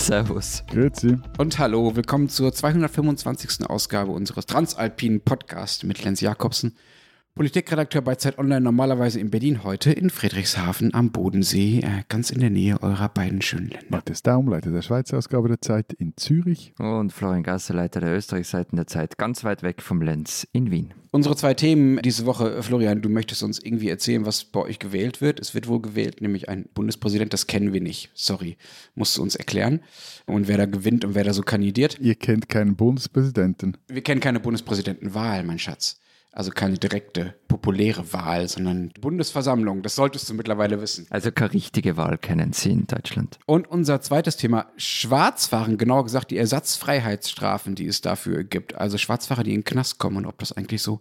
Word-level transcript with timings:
Servus. 0.00 0.64
Grüezi. 0.66 1.18
Und 1.36 1.58
hallo, 1.58 1.94
willkommen 1.94 2.30
zur 2.30 2.54
225. 2.54 3.68
Ausgabe 3.68 4.12
unseres 4.12 4.46
Transalpinen 4.46 5.20
Podcasts 5.20 5.82
mit 5.84 6.02
Lenz 6.02 6.22
Jakobsen, 6.22 6.74
Politikredakteur 7.36 8.02
bei 8.02 8.16
Zeit 8.16 8.38
Online, 8.38 8.60
normalerweise 8.60 9.20
in 9.20 9.30
Berlin, 9.30 9.62
heute 9.62 9.92
in 9.92 10.10
Friedrichshafen 10.10 10.92
am 10.92 11.12
Bodensee, 11.12 11.78
äh, 11.78 12.02
ganz 12.08 12.30
in 12.30 12.40
der 12.40 12.50
Nähe 12.50 12.82
eurer 12.82 13.08
beiden 13.08 13.40
schönen 13.40 13.68
Länder. 13.68 13.86
Matthias 13.88 14.22
Daum, 14.22 14.48
Leiter 14.48 14.72
der 14.72 14.82
Schweizer 14.82 15.16
Ausgabe 15.16 15.48
der 15.48 15.60
Zeit 15.60 15.92
in 15.92 16.14
Zürich. 16.16 16.74
Und 16.78 17.12
Florian 17.12 17.44
Gasser, 17.44 17.74
Leiter 17.74 18.00
der 18.00 18.14
Österreichseiten 18.14 18.76
der 18.76 18.88
Zeit, 18.88 19.16
ganz 19.16 19.44
weit 19.44 19.62
weg 19.62 19.80
vom 19.80 20.02
Lenz 20.02 20.46
in 20.52 20.70
Wien. 20.72 20.92
Unsere 21.12 21.34
zwei 21.36 21.54
Themen 21.54 22.02
diese 22.02 22.26
Woche, 22.26 22.62
Florian, 22.62 23.00
du 23.00 23.08
möchtest 23.08 23.42
uns 23.42 23.58
irgendwie 23.60 23.88
erzählen, 23.88 24.26
was 24.26 24.44
bei 24.44 24.60
euch 24.60 24.80
gewählt 24.80 25.20
wird. 25.20 25.40
Es 25.40 25.54
wird 25.54 25.68
wohl 25.68 25.80
gewählt, 25.80 26.20
nämlich 26.20 26.48
ein 26.48 26.66
Bundespräsident, 26.74 27.32
das 27.32 27.46
kennen 27.46 27.72
wir 27.72 27.80
nicht. 27.80 28.10
Sorry, 28.12 28.56
musst 28.94 29.16
du 29.16 29.22
uns 29.22 29.36
erklären. 29.36 29.80
Und 30.26 30.48
wer 30.48 30.58
da 30.58 30.66
gewinnt 30.66 31.04
und 31.04 31.14
wer 31.14 31.24
da 31.24 31.32
so 31.32 31.42
kandidiert. 31.42 31.98
Ihr 32.00 32.16
kennt 32.16 32.48
keinen 32.48 32.76
Bundespräsidenten. 32.76 33.76
Wir 33.88 34.02
kennen 34.02 34.20
keine 34.20 34.40
Bundespräsidentenwahl, 34.40 35.44
mein 35.44 35.58
Schatz. 35.58 35.99
Also 36.32 36.52
keine 36.52 36.78
direkte, 36.78 37.34
populäre 37.48 38.12
Wahl, 38.12 38.48
sondern 38.48 38.92
Bundesversammlung. 39.00 39.82
Das 39.82 39.96
solltest 39.96 40.30
du 40.30 40.34
mittlerweile 40.34 40.80
wissen. 40.80 41.06
Also 41.10 41.32
keine 41.32 41.52
richtige 41.54 41.96
Wahl 41.96 42.18
kennen 42.18 42.52
Sie 42.52 42.70
in 42.70 42.86
Deutschland. 42.86 43.38
Und 43.46 43.68
unser 43.68 44.00
zweites 44.00 44.36
Thema, 44.36 44.66
Schwarzfahren, 44.76 45.76
genauer 45.76 46.04
gesagt 46.04 46.30
die 46.30 46.36
Ersatzfreiheitsstrafen, 46.36 47.74
die 47.74 47.86
es 47.86 48.00
dafür 48.00 48.44
gibt. 48.44 48.76
Also 48.76 48.96
Schwarzfahrer, 48.96 49.42
die 49.42 49.54
in 49.54 49.60
den 49.60 49.64
Knast 49.64 49.98
kommen 49.98 50.18
und 50.18 50.26
ob 50.26 50.38
das 50.38 50.52
eigentlich 50.52 50.82
so 50.82 51.00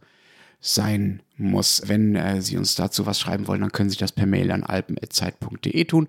sein 0.60 1.22
muss. 1.38 1.84
Wenn 1.86 2.16
äh, 2.16 2.42
Sie 2.42 2.58
uns 2.58 2.76
dazu 2.76 3.06
was 3.06 3.20
schreiben 3.20 3.48
wollen, 3.48 3.62
dann 3.62 3.72
können 3.72 3.92
Sie 3.92 3.98
das 3.98 4.12
per 4.12 4.26
Mail 4.26 4.52
an 4.52 4.64
alpen.zeit.de 4.64 5.86
tun 5.86 6.08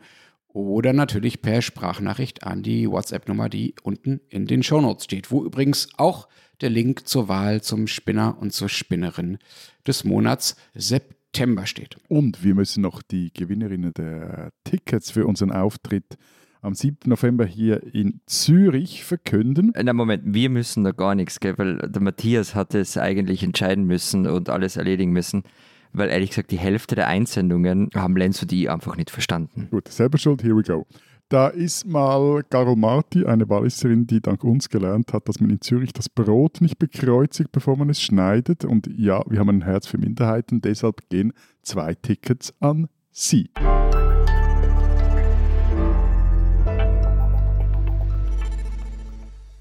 oder 0.48 0.92
natürlich 0.92 1.42
per 1.42 1.62
Sprachnachricht 1.62 2.42
an 2.44 2.62
die 2.62 2.90
WhatsApp-Nummer, 2.90 3.48
die 3.48 3.74
unten 3.82 4.20
in 4.28 4.46
den 4.46 4.62
Shownotes 4.62 5.04
steht, 5.04 5.30
wo 5.30 5.44
übrigens 5.44 5.88
auch 5.96 6.26
der 6.60 6.70
Link 6.70 7.06
zur 7.06 7.28
Wahl 7.28 7.62
zum 7.62 7.86
Spinner 7.86 8.36
und 8.40 8.52
zur 8.52 8.68
Spinnerin 8.68 9.38
des 9.86 10.04
Monats 10.04 10.56
September 10.74 11.66
steht. 11.66 11.96
Und 12.08 12.44
wir 12.44 12.54
müssen 12.54 12.82
noch 12.82 13.02
die 13.02 13.32
Gewinnerinnen 13.32 13.92
der 13.94 14.50
Tickets 14.64 15.10
für 15.10 15.26
unseren 15.26 15.52
Auftritt 15.52 16.16
am 16.62 16.74
7. 16.74 17.08
November 17.08 17.46
hier 17.46 17.82
in 17.94 18.20
Zürich 18.26 19.04
verkünden. 19.04 19.72
Na 19.82 19.92
Moment, 19.92 20.22
wir 20.26 20.50
müssen 20.50 20.84
da 20.84 20.92
gar 20.92 21.14
nichts, 21.14 21.40
gell? 21.40 21.56
weil 21.56 21.78
der 21.78 22.02
Matthias 22.02 22.54
hat 22.54 22.74
es 22.74 22.96
eigentlich 22.98 23.42
entscheiden 23.42 23.84
müssen 23.84 24.26
und 24.26 24.50
alles 24.50 24.76
erledigen 24.76 25.12
müssen. 25.12 25.44
Weil 25.92 26.10
ehrlich 26.10 26.30
gesagt, 26.30 26.52
die 26.52 26.58
Hälfte 26.58 26.94
der 26.94 27.08
Einsendungen 27.08 27.90
haben 27.94 28.16
Lenz 28.16 28.40
und 28.42 28.52
ich 28.52 28.70
einfach 28.70 28.96
nicht 28.96 29.10
verstanden. 29.10 29.68
Gut, 29.70 29.88
selber 29.88 30.18
schuld, 30.18 30.42
here 30.42 30.56
we 30.56 30.62
go. 30.62 30.86
Da 31.30 31.46
ist 31.46 31.86
mal 31.86 32.42
Carol 32.50 32.74
Marti, 32.74 33.24
eine 33.24 33.48
Walliserin, 33.48 34.04
die 34.04 34.20
dank 34.20 34.42
uns 34.42 34.68
gelernt 34.68 35.12
hat, 35.12 35.28
dass 35.28 35.38
man 35.38 35.48
in 35.50 35.60
Zürich 35.60 35.92
das 35.92 36.08
Brot 36.08 36.60
nicht 36.60 36.80
bekreuzigt, 36.80 37.52
bevor 37.52 37.76
man 37.76 37.88
es 37.88 38.02
schneidet. 38.02 38.64
Und 38.64 38.90
ja, 38.98 39.22
wir 39.28 39.38
haben 39.38 39.48
ein 39.48 39.62
Herz 39.62 39.86
für 39.86 39.96
Minderheiten, 39.96 40.60
deshalb 40.60 41.08
gehen 41.08 41.32
zwei 41.62 41.94
Tickets 41.94 42.52
an 42.58 42.88
Sie. 43.12 43.48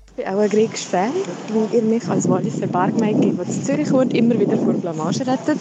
Ich 0.07 0.15
bin 0.15 0.25
auch 0.25 0.39
ein 0.39 0.49
griechisch 0.49 0.87
Fan, 0.87 1.11
weil 1.53 1.67
ihr 1.71 1.83
mich 1.83 2.07
als 2.09 2.27
Walliser 2.27 2.65
Bergmädchen, 2.65 3.37
die 3.37 3.51
zu 3.51 3.61
Zürich 3.61 3.91
wohnt, 3.91 4.15
immer 4.15 4.39
wieder 4.39 4.57
vor 4.57 4.73
Blamage 4.73 5.27
rettet. 5.27 5.59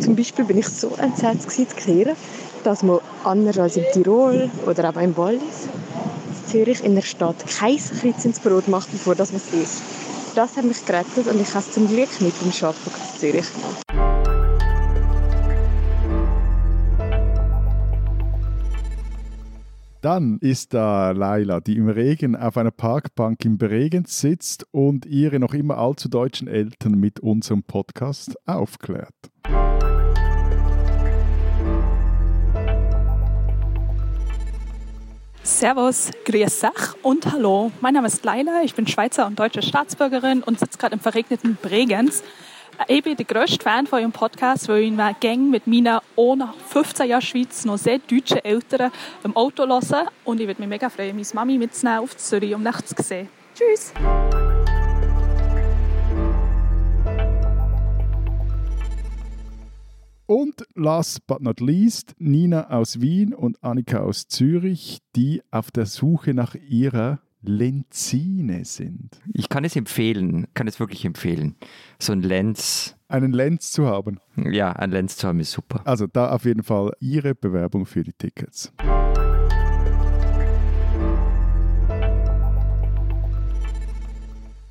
Zum 0.00 0.16
Beispiel 0.16 0.46
bin 0.46 0.56
ich 0.56 0.68
so 0.68 0.96
entsetzt 0.96 1.50
zu 1.50 1.66
kehren, 1.66 2.16
dass 2.64 2.82
man 2.82 3.00
anders 3.24 3.58
als 3.58 3.76
in 3.76 3.84
Tirol 3.92 4.50
oder 4.66 4.90
auch 4.90 5.00
im 5.00 5.16
Wallis 5.16 5.68
in 6.28 6.46
Zürich 6.46 6.84
in 6.84 6.94
der 6.94 7.02
Stadt 7.02 7.36
kein 7.46 7.76
Kreuz 7.76 8.24
ins 8.24 8.40
Brot 8.40 8.68
macht, 8.68 8.90
bevor 8.90 9.14
das 9.14 9.32
was 9.34 9.52
ist. 9.52 9.82
Das 10.34 10.56
hat 10.56 10.64
mich 10.64 10.84
gerettet 10.84 11.26
und 11.26 11.40
ich 11.40 11.48
habe 11.54 11.64
es 11.66 11.72
zum 11.72 11.86
Glück 11.88 12.08
mit 12.20 12.34
dem 12.40 12.52
Arbeiten 12.66 12.90
zu 13.12 13.18
Zürich 13.18 13.52
gemacht. 13.52 13.82
Dann 20.02 20.38
ist 20.40 20.74
da 20.74 21.12
Laila, 21.12 21.60
die 21.60 21.76
im 21.76 21.88
Regen 21.88 22.34
auf 22.34 22.56
einer 22.56 22.72
Parkbank 22.72 23.44
in 23.44 23.56
Bregenz 23.56 24.20
sitzt 24.20 24.66
und 24.72 25.06
ihre 25.06 25.38
noch 25.38 25.54
immer 25.54 25.78
allzu 25.78 26.08
deutschen 26.08 26.48
Eltern 26.48 26.94
mit 26.94 27.20
unserem 27.20 27.62
Podcast 27.62 28.36
aufklärt. 28.44 29.14
Servus, 35.44 36.10
grüß 36.24 36.64
euch 36.64 36.94
und 37.02 37.32
hallo. 37.32 37.72
Mein 37.80 37.94
Name 37.94 38.06
ist 38.06 38.24
Laila, 38.24 38.62
ich 38.62 38.74
bin 38.74 38.86
Schweizer 38.86 39.26
und 39.26 39.38
deutsche 39.38 39.60
Staatsbürgerin 39.60 40.44
und 40.44 40.60
sitze 40.60 40.78
gerade 40.78 40.94
im 40.94 41.00
verregneten 41.00 41.58
Bregenz. 41.60 42.22
Ich 42.86 43.02
bin 43.02 43.16
der 43.16 43.24
grösste 43.24 43.60
Fan 43.60 43.88
von 43.88 43.98
eurem 43.98 44.12
Podcast, 44.12 44.68
weil 44.68 44.84
ich 44.84 44.92
mir 44.92 45.16
gang 45.20 45.50
mit 45.50 45.66
meinen 45.66 45.98
ohne 46.14 46.54
15 46.68 47.08
Jahren 47.08 47.22
Schweiz 47.22 47.64
noch 47.64 47.76
sehr 47.76 47.98
deutschen 47.98 48.38
Eltern 48.38 48.92
im 49.24 49.36
Auto 49.36 49.66
hören 49.66 50.08
und 50.24 50.40
ich 50.40 50.46
würde 50.46 50.60
mich 50.60 50.68
mega 50.68 50.88
freuen, 50.88 51.16
meine 51.16 51.26
Mami 51.34 51.58
mitzunehmen 51.58 51.98
auf 51.98 52.16
Zürich, 52.16 52.54
um 52.54 52.62
nachts 52.62 52.94
zu 52.94 53.02
sehen. 53.02 53.28
Tschüss! 53.56 53.92
Und 60.34 60.64
last 60.74 61.26
but 61.26 61.42
not 61.42 61.60
least, 61.60 62.14
Nina 62.18 62.70
aus 62.70 63.02
Wien 63.02 63.34
und 63.34 63.62
Annika 63.62 63.98
aus 63.98 64.28
Zürich, 64.28 65.00
die 65.14 65.42
auf 65.50 65.70
der 65.70 65.84
Suche 65.84 66.32
nach 66.32 66.54
ihrer 66.54 67.18
Lenzine 67.42 68.64
sind. 68.64 69.20
Ich 69.34 69.50
kann 69.50 69.62
es 69.64 69.76
empfehlen, 69.76 70.46
kann 70.54 70.66
es 70.68 70.80
wirklich 70.80 71.04
empfehlen. 71.04 71.56
So 71.98 72.14
ein 72.14 72.22
Lenz, 72.22 72.96
Einen 73.08 73.34
Lenz 73.34 73.72
zu 73.72 73.84
haben. 73.84 74.20
ja, 74.36 74.72
ein 74.72 74.90
Lenz 74.90 75.18
zu 75.18 75.28
haben 75.28 75.38
ist 75.38 75.52
super. 75.52 75.82
Also 75.84 76.06
da 76.06 76.30
auf 76.32 76.46
jeden 76.46 76.62
Fall 76.62 76.92
ihre 76.98 77.34
Bewerbung 77.34 77.84
für 77.84 78.02
die 78.02 78.14
Tickets. 78.14 78.72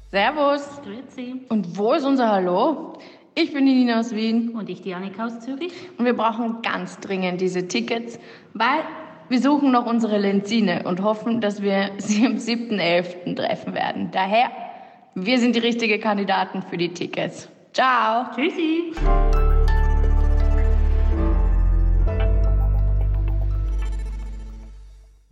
Servus. 0.10 0.64
Grüezi. 0.84 1.46
Und 1.50 1.78
wo 1.78 1.94
ist 1.94 2.04
unser 2.04 2.30
Hallo? 2.30 2.94
Ich 3.34 3.54
bin 3.54 3.66
die 3.66 3.74
Nina 3.74 4.00
aus 4.00 4.14
Wien 4.14 4.50
Und 4.50 4.70
ich, 4.70 4.82
die 4.82 4.94
Annika 4.94 5.26
aus 5.26 5.40
Zürich. 5.40 5.72
und 5.98 6.06
wir 6.06 6.14
brauchen 6.14 6.62
ganz 6.62 7.00
dringend 7.00 7.40
diese 7.40 7.68
Tickets, 7.68 8.20
weil 8.54 8.82
wir 9.30 9.40
suchen 9.40 9.72
noch 9.72 9.86
unsere 9.86 10.18
Lenzine 10.18 10.84
und 10.84 11.02
hoffen, 11.02 11.40
dass 11.40 11.62
wir 11.62 11.92
sie 11.98 12.26
am 12.26 12.34
7.11. 12.36 13.36
treffen 13.36 13.74
werden. 13.74 14.10
Daher, 14.12 14.52
wir 15.16 15.40
sind 15.40 15.56
die 15.56 15.60
richtigen 15.60 16.02
Kandidaten 16.02 16.62
für 16.62 16.78
die 16.78 16.90
Tickets. 16.90 17.48
Ciao. 17.74 18.26
Tschüssi. 18.36 18.92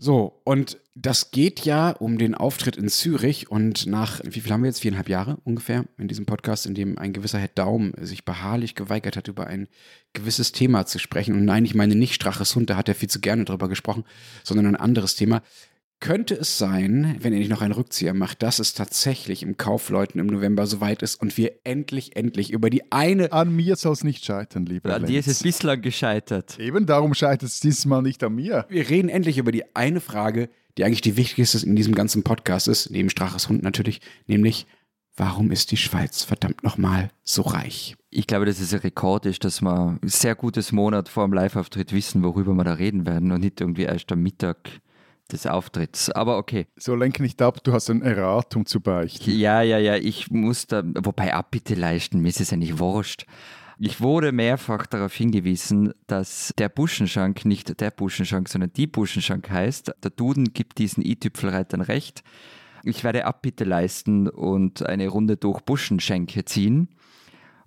So, 0.01 0.39
und 0.45 0.77
das 0.95 1.31
geht 1.31 1.65
ja 1.65 1.89
um 1.89 2.17
den 2.17 2.33
Auftritt 2.33 2.77
in 2.77 2.87
Zürich 2.87 3.51
und 3.51 3.85
nach, 3.85 4.21
wie 4.23 4.39
viel 4.39 4.51
haben 4.53 4.63
wir 4.63 4.69
jetzt? 4.69 4.79
Viereinhalb 4.79 5.09
Jahre 5.09 5.39
ungefähr 5.43 5.83
in 5.97 6.07
diesem 6.07 6.25
Podcast, 6.25 6.65
in 6.65 6.73
dem 6.73 6.97
ein 6.97 7.11
gewisser 7.11 7.37
Herr 7.37 7.49
Daum 7.49 7.91
sich 7.99 8.23
beharrlich 8.23 8.75
geweigert 8.75 9.17
hat, 9.17 9.27
über 9.27 9.47
ein 9.47 9.67
gewisses 10.13 10.53
Thema 10.53 10.85
zu 10.85 10.99
sprechen. 10.99 11.35
Und 11.35 11.43
nein, 11.43 11.65
ich 11.65 11.75
meine 11.75 11.95
nicht 11.95 12.13
Straches 12.13 12.55
Hund, 12.55 12.69
da 12.69 12.77
hat 12.77 12.87
er 12.87 12.95
viel 12.95 13.09
zu 13.09 13.19
gerne 13.19 13.43
drüber 13.43 13.67
gesprochen, 13.67 14.05
sondern 14.45 14.67
ein 14.67 14.77
anderes 14.77 15.15
Thema. 15.15 15.41
Könnte 16.01 16.33
es 16.35 16.57
sein, 16.57 17.17
wenn 17.19 17.33
er 17.33 17.39
nicht 17.39 17.49
noch 17.49 17.61
einen 17.61 17.73
Rückzieher 17.73 18.13
macht, 18.13 18.41
dass 18.41 18.59
es 18.59 18.73
tatsächlich 18.73 19.43
im 19.43 19.57
Kaufleuten 19.57 20.19
im 20.21 20.27
November 20.27 20.65
soweit 20.65 21.01
ist 21.03 21.21
und 21.21 21.37
wir 21.37 21.51
endlich, 21.65 22.15
endlich 22.15 22.51
über 22.51 22.69
die 22.69 22.89
eine 22.89 23.33
An 23.33 23.53
mir 23.53 23.75
soll 23.75 23.91
es 23.91 24.05
nicht 24.05 24.23
scheitern, 24.23 24.65
lieber 24.65 24.95
An 24.95 25.05
dir 25.07 25.19
ist 25.19 25.27
es 25.27 25.43
bislang 25.43 25.81
gescheitert. 25.81 26.57
Eben 26.57 26.85
darum 26.85 27.13
scheitert 27.13 27.49
es 27.49 27.59
dieses 27.59 27.85
Mal 27.85 28.01
nicht 28.01 28.23
an 28.23 28.35
mir. 28.35 28.66
Wir 28.69 28.90
reden 28.90 29.09
endlich 29.09 29.37
über 29.37 29.51
die 29.51 29.75
eine 29.75 29.99
Frage, 29.99 30.49
die 30.78 30.85
eigentlich 30.85 31.01
die 31.01 31.17
wichtigste 31.17 31.66
in 31.66 31.75
diesem 31.75 31.96
ganzen 31.96 32.23
Podcast 32.23 32.69
ist, 32.69 32.90
neben 32.91 33.09
Straches 33.09 33.49
Hund 33.49 33.61
natürlich, 33.61 33.99
nämlich, 34.25 34.67
warum 35.17 35.52
ist 35.52 35.72
die 35.72 35.78
Schweiz 35.78 36.23
verdammt 36.23 36.63
nochmal 36.63 37.09
so 37.23 37.41
reich? 37.41 37.97
Ich 38.09 38.25
glaube, 38.25 38.45
dass 38.45 38.61
es 38.61 38.73
ein 38.73 38.79
Rekord 38.79 39.25
ist, 39.25 39.43
dass 39.43 39.61
wir 39.61 39.99
ein 40.02 40.07
sehr 40.07 40.35
gutes 40.35 40.72
Monat 40.72 41.09
vor 41.09 41.25
dem 41.25 41.34
Live-Auftritt 41.34 41.91
wissen, 41.91 42.23
worüber 42.23 42.53
wir 42.53 42.63
da 42.63 42.73
reden 42.73 43.05
werden 43.05 43.34
und 43.34 43.41
nicht 43.41 43.59
irgendwie 43.59 43.84
erst 43.84 44.09
am 44.13 44.23
Mittag 44.23 44.79
des 45.31 45.46
Auftritts. 45.46 46.09
Aber 46.09 46.37
okay. 46.37 46.67
So 46.76 46.96
lenke 46.96 47.22
nicht 47.22 47.41
ab, 47.41 47.64
du 47.64 47.73
hast 47.73 47.90
eine 47.90 48.03
Erratung 48.03 48.66
zu 48.66 48.81
beichten. 48.81 49.31
Ja, 49.31 49.61
ja, 49.61 49.78
ja, 49.78 49.96
ich 49.96 50.29
muss 50.31 50.67
da, 50.67 50.84
wobei 51.03 51.34
Abbitte 51.34 51.76
leisten, 51.76 52.20
mir 52.20 52.29
ist 52.29 52.41
es 52.41 52.53
eigentlich 52.53 52.79
wurscht. 52.79 53.26
Ich 53.81 54.02
wurde 54.02 54.34
mehrfach 54.34 54.85
darauf 54.85 55.14
hingewiesen, 55.14 55.93
dass 56.05 56.53
der 56.58 56.67
Buschenschank 56.67 57.46
nicht 57.46 57.79
der 57.79 57.91
Buschenschank, 57.91 58.49
sondern 58.49 58.73
die 58.73 58.87
Buschenschank 58.87 59.49
heißt. 59.49 59.93
Der 60.03 60.11
Duden 60.11 60.52
gibt 60.52 60.79
diesen 60.79 61.05
i-Tüpfelreitern 61.05 61.79
recht. 61.79 62.22
Ich 62.84 63.05
werde 63.05 63.23
Abbitte 63.23 63.64
leisten 63.64 64.28
und 64.28 64.85
eine 64.85 65.08
Runde 65.08 65.37
durch 65.37 65.61
Buschenschenke 65.61 66.43
ziehen. 66.43 66.90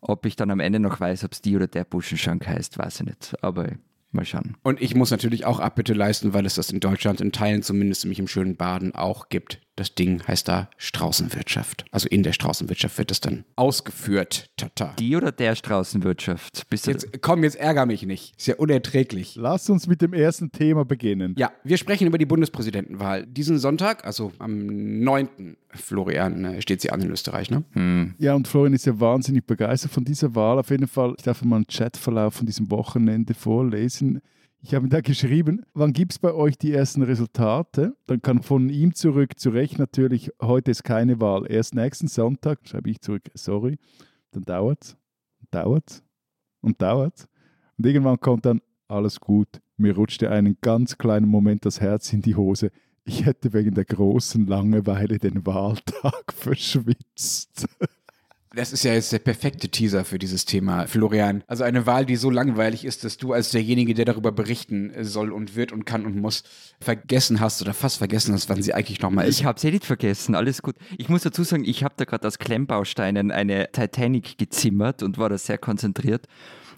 Ob 0.02 0.26
ich 0.26 0.36
dann 0.36 0.50
am 0.50 0.60
Ende 0.60 0.80
noch 0.80 1.00
weiß, 1.00 1.24
ob 1.24 1.32
es 1.32 1.40
die 1.40 1.56
oder 1.56 1.66
der 1.66 1.84
Buschenschank 1.84 2.46
heißt, 2.46 2.76
weiß 2.76 3.00
ich 3.00 3.06
nicht. 3.06 3.34
Aber 3.42 3.68
Mal 4.12 4.24
schauen. 4.24 4.56
Und 4.62 4.80
ich 4.80 4.94
muss 4.94 5.10
natürlich 5.10 5.46
auch 5.46 5.58
Abbitte 5.58 5.94
leisten, 5.94 6.34
weil 6.34 6.44
es 6.44 6.54
das 6.54 6.70
in 6.70 6.80
Deutschland 6.80 7.20
in 7.20 7.32
Teilen 7.32 7.62
zumindest 7.62 8.04
nämlich 8.04 8.18
im 8.18 8.28
schönen 8.28 8.56
Baden 8.56 8.94
auch 8.94 9.28
gibt. 9.30 9.60
Das 9.76 9.94
Ding 9.94 10.22
heißt 10.26 10.48
da 10.48 10.68
Straußenwirtschaft. 10.76 11.86
Also 11.90 12.06
in 12.08 12.22
der 12.22 12.32
Straußenwirtschaft 12.32 12.98
wird 12.98 13.10
es 13.10 13.20
dann 13.20 13.44
ausgeführt. 13.56 14.50
Tata. 14.58 14.94
Die 14.98 15.16
oder 15.16 15.32
der 15.32 15.54
Straußenwirtschaft? 15.54 16.68
Bist 16.68 16.86
du 16.86 16.90
Jetzt 16.90 17.22
komm, 17.22 17.42
jetzt 17.42 17.56
ärger 17.56 17.86
mich 17.86 18.04
nicht. 18.04 18.34
Ist 18.36 18.48
ja 18.48 18.56
unerträglich. 18.56 19.34
Lass 19.36 19.70
uns 19.70 19.86
mit 19.86 20.02
dem 20.02 20.12
ersten 20.12 20.52
Thema 20.52 20.84
beginnen. 20.84 21.34
Ja, 21.38 21.52
wir 21.64 21.78
sprechen 21.78 22.06
über 22.06 22.18
die 22.18 22.26
Bundespräsidentenwahl. 22.26 23.26
Diesen 23.26 23.58
Sonntag, 23.58 24.04
also 24.04 24.32
am 24.38 24.66
9. 25.00 25.56
Florian, 25.70 26.44
äh, 26.44 26.60
steht 26.60 26.82
sie 26.82 26.90
an 26.90 27.00
in 27.00 27.10
Österreich, 27.10 27.50
ne? 27.50 27.64
Ja, 28.18 28.34
und 28.34 28.48
Florian 28.48 28.74
ist 28.74 28.84
ja 28.84 29.00
wahnsinnig 29.00 29.46
begeistert 29.46 29.90
von 29.90 30.04
dieser 30.04 30.34
Wahl. 30.34 30.58
Auf 30.58 30.68
jeden 30.68 30.86
Fall, 30.86 31.14
ich 31.16 31.24
darf 31.24 31.42
mal 31.44 31.56
einen 31.56 31.66
Chatverlauf 31.66 32.34
von 32.34 32.46
diesem 32.46 32.70
Wochenende 32.70 33.32
vorlesen. 33.32 34.20
Ich 34.64 34.76
habe 34.76 34.86
ihm 34.86 34.90
da 34.90 35.00
geschrieben, 35.00 35.66
wann 35.74 35.92
gibt 35.92 36.12
es 36.12 36.18
bei 36.20 36.32
euch 36.32 36.56
die 36.56 36.72
ersten 36.72 37.02
Resultate? 37.02 37.96
Dann 38.06 38.22
kann 38.22 38.42
von 38.42 38.68
ihm 38.68 38.94
zurück, 38.94 39.36
zu 39.36 39.50
Recht 39.50 39.80
natürlich, 39.80 40.30
heute 40.40 40.70
ist 40.70 40.84
keine 40.84 41.20
Wahl. 41.20 41.50
Erst 41.50 41.74
nächsten 41.74 42.06
Sonntag 42.06 42.60
schreibe 42.62 42.88
ich 42.88 43.00
zurück, 43.00 43.24
sorry. 43.34 43.76
Dann 44.30 44.44
dauert 44.44 44.84
es, 44.84 44.96
dauert 45.50 45.90
es 45.90 46.04
und 46.60 46.80
dauert 46.80 47.18
es. 47.18 47.28
Und 47.76 47.86
irgendwann 47.86 48.20
kommt 48.20 48.46
dann, 48.46 48.60
alles 48.86 49.18
gut. 49.18 49.48
Mir 49.76 49.96
rutschte 49.96 50.30
einen 50.30 50.56
ganz 50.60 50.96
kleinen 50.96 51.28
Moment 51.28 51.66
das 51.66 51.80
Herz 51.80 52.12
in 52.12 52.22
die 52.22 52.36
Hose. 52.36 52.70
Ich 53.04 53.26
hätte 53.26 53.52
wegen 53.52 53.74
der 53.74 53.84
großen 53.84 54.46
Langeweile 54.46 55.18
den 55.18 55.44
Wahltag 55.44 56.32
verschwitzt. 56.32 57.66
Das 58.54 58.72
ist 58.72 58.84
ja 58.84 58.92
jetzt 58.92 59.12
der 59.12 59.18
perfekte 59.18 59.70
Teaser 59.70 60.04
für 60.04 60.18
dieses 60.18 60.44
Thema, 60.44 60.86
Florian. 60.86 61.42
Also 61.46 61.64
eine 61.64 61.86
Wahl, 61.86 62.04
die 62.04 62.16
so 62.16 62.28
langweilig 62.28 62.84
ist, 62.84 63.02
dass 63.02 63.16
du 63.16 63.32
als 63.32 63.50
derjenige, 63.50 63.94
der 63.94 64.04
darüber 64.04 64.30
berichten 64.30 64.92
soll 65.00 65.32
und 65.32 65.56
wird 65.56 65.72
und 65.72 65.86
kann 65.86 66.04
und 66.04 66.16
muss, 66.16 66.42
vergessen 66.78 67.40
hast 67.40 67.62
oder 67.62 67.72
fast 67.72 67.98
vergessen 67.98 68.34
hast, 68.34 68.50
wann 68.50 68.62
sie 68.62 68.74
eigentlich 68.74 69.00
nochmal 69.00 69.26
ist. 69.26 69.40
Ich 69.40 69.46
habe 69.46 69.56
es 69.56 69.64
eh 69.64 69.70
nicht 69.70 69.86
vergessen, 69.86 70.34
alles 70.34 70.60
gut. 70.60 70.76
Ich 70.98 71.08
muss 71.08 71.22
dazu 71.22 71.44
sagen, 71.44 71.64
ich 71.64 71.82
habe 71.82 71.94
da 71.96 72.04
gerade 72.04 72.26
aus 72.28 72.38
Klemmbausteinen 72.38 73.30
eine 73.30 73.72
Titanic 73.72 74.36
gezimmert 74.36 75.02
und 75.02 75.16
war 75.16 75.30
da 75.30 75.38
sehr 75.38 75.58
konzentriert 75.58 76.26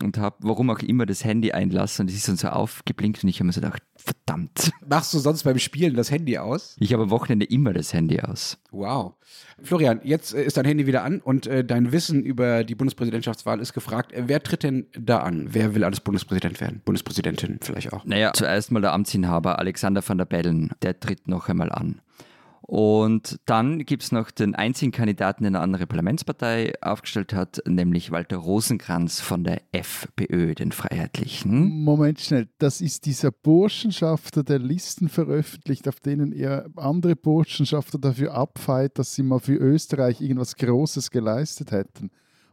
und 0.02 0.18
habe, 0.18 0.36
warum 0.40 0.70
auch 0.70 0.80
immer, 0.80 1.06
das 1.06 1.24
Handy 1.24 1.52
einlassen 1.52 2.04
und 2.04 2.10
es 2.10 2.16
ist 2.16 2.28
dann 2.28 2.36
so 2.36 2.48
aufgeblinkt 2.48 3.22
und 3.22 3.28
ich 3.28 3.36
habe 3.36 3.46
mir 3.46 3.52
so 3.52 3.60
gedacht, 3.60 3.82
verdammt. 3.96 4.72
Machst 4.86 5.14
du 5.14 5.18
sonst 5.18 5.44
beim 5.44 5.58
Spielen 5.58 5.94
das 5.94 6.10
Handy 6.10 6.38
aus? 6.38 6.76
Ich 6.78 6.92
habe 6.92 7.04
am 7.04 7.10
Wochenende 7.10 7.46
immer 7.46 7.72
das 7.72 7.92
Handy 7.92 8.20
aus. 8.20 8.58
Wow. 8.70 9.14
Florian, 9.62 10.00
jetzt 10.04 10.34
äh, 10.34 10.44
ist 10.44 10.56
dein 10.56 10.64
Handy 10.64 10.86
wieder 10.86 11.04
an 11.04 11.20
und 11.20 11.46
äh, 11.46 11.64
dein 11.64 11.92
Wissen 11.92 12.22
über 12.22 12.64
die 12.64 12.74
Bundespräsidentschaftswahl 12.74 13.60
ist 13.60 13.72
gefragt. 13.72 14.12
Äh, 14.12 14.24
wer 14.26 14.42
tritt 14.42 14.62
denn 14.62 14.86
da 14.98 15.18
an? 15.18 15.48
Wer 15.50 15.74
will 15.74 15.84
alles 15.84 16.00
Bundespräsident 16.00 16.60
werden? 16.60 16.82
Bundespräsidentin 16.84 17.58
vielleicht 17.62 17.92
auch. 17.92 18.04
Naja, 18.04 18.32
zuerst 18.34 18.72
mal 18.72 18.80
der 18.80 18.92
Amtsinhaber 18.92 19.58
Alexander 19.58 20.06
van 20.06 20.18
der 20.18 20.24
Bellen, 20.24 20.70
der 20.82 20.98
tritt 20.98 21.28
noch 21.28 21.48
einmal 21.48 21.70
an. 21.72 22.00
Und 22.66 23.40
dann 23.44 23.80
gibt 23.80 24.04
es 24.04 24.12
noch 24.12 24.30
den 24.30 24.54
einzigen 24.54 24.90
Kandidaten, 24.90 25.44
den 25.44 25.54
eine 25.54 25.62
andere 25.62 25.86
Parlamentspartei 25.86 26.72
aufgestellt 26.80 27.34
hat, 27.34 27.60
nämlich 27.66 28.10
Walter 28.10 28.38
Rosenkranz 28.38 29.20
von 29.20 29.44
der 29.44 29.60
FPÖ, 29.72 30.54
den 30.54 30.72
Freiheitlichen. 30.72 31.82
Moment 31.84 32.20
schnell, 32.20 32.48
das 32.58 32.80
ist 32.80 33.04
dieser 33.04 33.30
Burschenschafter, 33.32 34.42
der 34.42 34.60
Listen 34.60 35.10
veröffentlicht, 35.10 35.86
auf 35.88 36.00
denen 36.00 36.32
er 36.32 36.70
andere 36.76 37.16
Burschenschafter 37.16 37.98
dafür 37.98 38.32
abfeiert, 38.32 38.98
dass 38.98 39.14
sie 39.14 39.22
mal 39.22 39.40
für 39.40 39.56
Österreich 39.56 40.22
irgendwas 40.22 40.56
Großes 40.56 41.10
geleistet 41.10 41.70
hätten. 41.70 42.10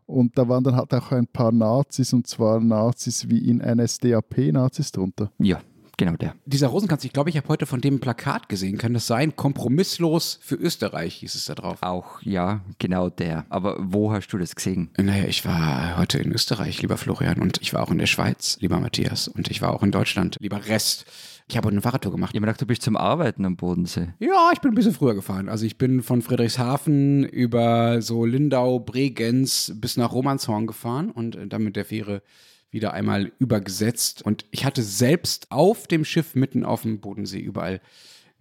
Und 0.08 0.38
da 0.38 0.50
waren 0.50 0.66
dann 0.66 0.76
halt 0.76 0.94
auch 0.94 1.14
ein 1.14 1.28
paar 1.28 1.54
Nazis, 1.54 2.12
und 2.12 2.28
zwar 2.28 2.60
Nazis 2.60 3.30
wie 3.30 3.50
in 3.50 3.60
NSDAP-Nazis 3.60 4.92
drunter. 4.92 5.32
Ja, 5.38 5.62
genau 6.02 6.18
der. 6.18 6.36
Dieser 6.46 6.68
Rosenkranz, 6.68 7.04
ich 7.06 7.14
glaube, 7.14 7.30
ich 7.30 7.38
habe 7.38 7.48
heute 7.48 7.68
von 7.68 7.80
dem 7.80 8.00
Plakat 8.00 8.50
gesehen. 8.50 8.78
Kann 8.80 8.94
das 8.94 9.06
sein? 9.06 9.36
Kompromisslos 9.36 10.40
für 10.42 10.56
Österreich 10.56 11.16
hieß 11.16 11.36
es 11.36 11.46
da 11.46 11.54
drauf. 11.54 11.78
Auch, 11.82 12.22
ja, 12.24 12.62
genau 12.80 13.10
der. 13.10 13.46
Aber 13.50 13.78
wo 13.80 14.12
hast 14.12 14.30
du 14.30 14.40
das 14.40 14.56
gesehen? 14.56 14.90
Naja, 14.98 15.26
ich 15.26 15.46
war 15.46 15.98
heute 15.98 16.18
in 16.18 16.32
Österreich, 16.32 16.82
lieber 16.82 16.98
Florian, 16.98 17.40
und 17.40 17.62
ich 17.62 17.74
war 17.74 17.84
auch 17.84 17.92
in 17.92 18.00
der 18.00 18.08
Schweiz, 18.08 18.58
lieber 18.62 18.80
Matthias, 18.80 19.28
und 19.28 19.52
ich 19.52 19.62
war 19.62 19.74
auch 19.74 19.84
in 19.84 19.92
Deutschland, 19.92 20.38
lieber 20.40 20.66
Rest. 20.66 21.06
Ich 21.48 21.58
habe 21.58 21.68
heute 21.68 21.76
eine 21.76 21.82
Fahrradtour 21.82 22.14
gemacht. 22.14 22.32
Ich 22.34 22.38
habe 22.38 22.48
gedacht, 22.48 22.62
du 22.62 22.66
bist 22.66 22.82
zum 22.82 22.96
Arbeiten 22.98 23.46
am 23.46 23.58
Bodensee. 23.58 24.14
Ja, 24.20 24.52
ich 24.54 24.62
bin 24.62 24.72
ein 24.72 24.76
bisschen 24.76 24.94
früher 24.94 25.14
gefahren. 25.14 25.50
Also 25.50 25.66
ich 25.66 25.78
bin 25.78 26.02
von 26.02 26.22
Friedrichshafen 26.22 27.26
über 27.26 28.02
so 28.02 28.26
Lindau, 28.26 28.80
Bregenz 28.80 29.74
bis 29.76 29.98
nach 29.98 30.14
Romanshorn 30.14 30.66
gefahren 30.66 31.12
und 31.12 31.36
äh, 31.36 31.48
dann 31.48 31.64
mit 31.64 31.76
der 31.76 31.86
Fähre 31.86 32.24
wieder 32.72 32.94
einmal 32.94 33.32
übergesetzt. 33.38 34.22
Und 34.22 34.46
ich 34.52 34.66
hatte 34.66 34.82
selbst 34.82 35.52
auf 35.52 35.88
dem 35.88 36.06
Schiff 36.06 36.36
mitten 36.36 36.66
auf 36.66 36.82
dem 36.84 37.00
Bodensee 37.00 37.40
überall 37.40 37.82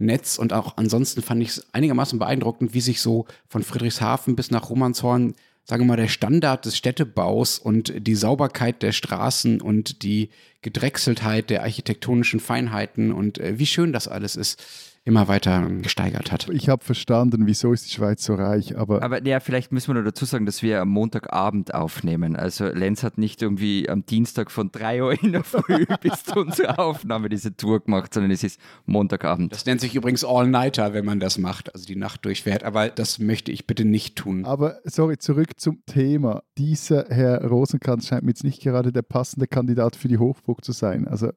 Netz 0.00 0.38
und 0.38 0.52
auch 0.52 0.76
ansonsten 0.76 1.22
fand 1.22 1.42
ich 1.42 1.50
es 1.50 1.74
einigermaßen 1.74 2.18
beeindruckend, 2.18 2.74
wie 2.74 2.80
sich 2.80 3.00
so 3.00 3.26
von 3.46 3.62
Friedrichshafen 3.62 4.34
bis 4.34 4.50
nach 4.50 4.70
Romanshorn, 4.70 5.34
sagen 5.64 5.82
wir 5.82 5.88
mal, 5.88 5.96
der 5.96 6.08
Standard 6.08 6.64
des 6.64 6.76
Städtebaus 6.76 7.58
und 7.58 7.92
die 7.96 8.14
Sauberkeit 8.14 8.82
der 8.82 8.92
Straßen 8.92 9.60
und 9.60 10.02
die 10.02 10.30
Gedrechseltheit 10.62 11.50
der 11.50 11.62
architektonischen 11.62 12.40
Feinheiten 12.40 13.12
und 13.12 13.38
äh, 13.38 13.58
wie 13.58 13.66
schön 13.66 13.92
das 13.92 14.08
alles 14.08 14.36
ist, 14.36 14.62
immer 15.04 15.28
weiter 15.28 15.66
gesteigert 15.80 16.30
hat. 16.30 16.48
Ich 16.50 16.68
habe 16.68 16.84
verstanden, 16.84 17.46
wieso 17.46 17.72
ist 17.72 17.86
die 17.86 17.90
Schweiz 17.90 18.22
so 18.22 18.34
reich, 18.34 18.76
aber, 18.76 19.02
Aber 19.02 19.26
ja, 19.26 19.40
vielleicht 19.40 19.72
müssen 19.72 19.88
wir 19.88 19.94
nur 19.94 20.04
dazu 20.04 20.26
sagen, 20.26 20.44
dass 20.44 20.62
wir 20.62 20.82
am 20.82 20.90
Montagabend 20.90 21.72
aufnehmen. 21.72 22.36
Also 22.36 22.66
Lenz 22.66 23.02
hat 23.02 23.16
nicht 23.16 23.40
irgendwie 23.40 23.88
am 23.88 24.04
Dienstag 24.04 24.50
von 24.50 24.70
3 24.70 25.02
Uhr 25.02 25.22
in 25.22 25.32
der 25.32 25.42
Früh 25.42 25.86
bis 26.02 26.24
zu 26.24 26.40
unserer 26.40 26.78
Aufnahme 26.78 27.30
diese 27.30 27.56
Tour 27.56 27.80
gemacht, 27.80 28.12
sondern 28.12 28.30
es 28.30 28.44
ist 28.44 28.60
Montagabend. 28.84 29.52
Das 29.52 29.64
nennt 29.64 29.80
sich 29.80 29.94
übrigens 29.94 30.22
All-Nighter, 30.22 30.92
wenn 30.92 31.06
man 31.06 31.18
das 31.18 31.38
macht, 31.38 31.74
also 31.74 31.86
die 31.86 31.96
Nacht 31.96 32.24
durchfährt. 32.26 32.62
Aber 32.62 32.90
das 32.90 33.18
möchte 33.18 33.52
ich 33.52 33.66
bitte 33.66 33.86
nicht 33.86 34.16
tun. 34.16 34.44
Aber 34.44 34.80
sorry, 34.84 35.16
zurück 35.16 35.58
zum 35.58 35.82
Thema. 35.86 36.42
Dieser 36.58 37.06
Herr 37.08 37.42
Rosenkranz 37.46 38.06
scheint 38.06 38.24
mir 38.24 38.30
jetzt 38.30 38.44
nicht 38.44 38.62
gerade 38.62 38.92
der 38.92 39.02
passende 39.02 39.46
Kandidat 39.46 39.96
für 39.96 40.08
die 40.08 40.18
Hochburg 40.18 40.62
zu 40.62 40.72
sein. 40.72 41.08
Also, 41.08 41.30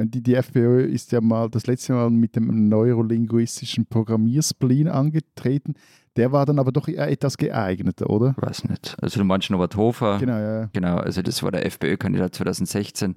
wenn 0.00 0.10
die, 0.10 0.22
die 0.22 0.34
FPÖ 0.34 0.86
ist 0.86 1.12
ja 1.12 1.20
mal 1.20 1.50
das 1.50 1.66
letzte 1.66 1.92
Mal 1.92 2.08
mit 2.08 2.34
dem 2.34 2.70
neurolinguistischen 2.70 3.84
Programmierspleen 3.84 4.88
angetreten. 4.88 5.74
Der 6.16 6.32
war 6.32 6.46
dann 6.46 6.58
aber 6.58 6.72
doch 6.72 6.88
etwas 6.88 7.36
geeigneter, 7.36 8.08
oder? 8.08 8.34
weiß 8.38 8.64
nicht. 8.64 8.96
Also 9.02 9.20
du 9.20 9.26
meinst 9.26 9.50
Norbert 9.50 9.76
Hofer. 9.76 10.16
Genau, 10.18 10.38
ja. 10.38 10.60
ja. 10.62 10.70
Genau, 10.72 10.96
also 10.96 11.20
das 11.20 11.42
war 11.42 11.52
der 11.52 11.66
FPÖ-Kandidat 11.66 12.34
2016. 12.34 13.14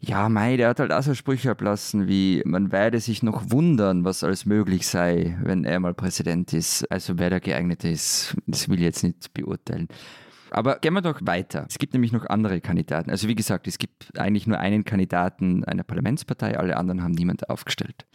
Ja, 0.00 0.28
Mei, 0.28 0.58
der 0.58 0.68
hat 0.68 0.80
halt 0.80 0.92
auch 0.92 1.02
so 1.02 1.14
Sprüche 1.14 1.50
ablassen 1.50 2.06
wie, 2.06 2.42
man 2.44 2.72
werde 2.72 3.00
sich 3.00 3.22
noch 3.22 3.50
wundern, 3.50 4.04
was 4.04 4.22
alles 4.22 4.44
möglich 4.44 4.86
sei, 4.86 5.38
wenn 5.42 5.64
er 5.64 5.80
mal 5.80 5.94
Präsident 5.94 6.52
ist. 6.52 6.84
Also 6.92 7.18
wer 7.18 7.30
der 7.30 7.40
geeignete 7.40 7.88
ist, 7.88 8.36
das 8.46 8.68
will 8.68 8.76
ich 8.76 8.84
jetzt 8.84 9.02
nicht 9.02 9.32
beurteilen. 9.32 9.88
Aber 10.50 10.78
gehen 10.78 10.94
wir 10.94 11.02
doch 11.02 11.20
weiter. 11.22 11.66
Es 11.68 11.78
gibt 11.78 11.92
nämlich 11.92 12.12
noch 12.12 12.26
andere 12.26 12.60
Kandidaten. 12.60 13.10
Also 13.10 13.28
wie 13.28 13.34
gesagt, 13.34 13.66
es 13.66 13.78
gibt 13.78 14.18
eigentlich 14.18 14.46
nur 14.46 14.58
einen 14.58 14.84
Kandidaten 14.84 15.64
einer 15.64 15.82
Parlamentspartei, 15.82 16.58
alle 16.58 16.76
anderen 16.76 17.02
haben 17.02 17.12
niemand 17.12 17.48
aufgestellt. 17.50 18.06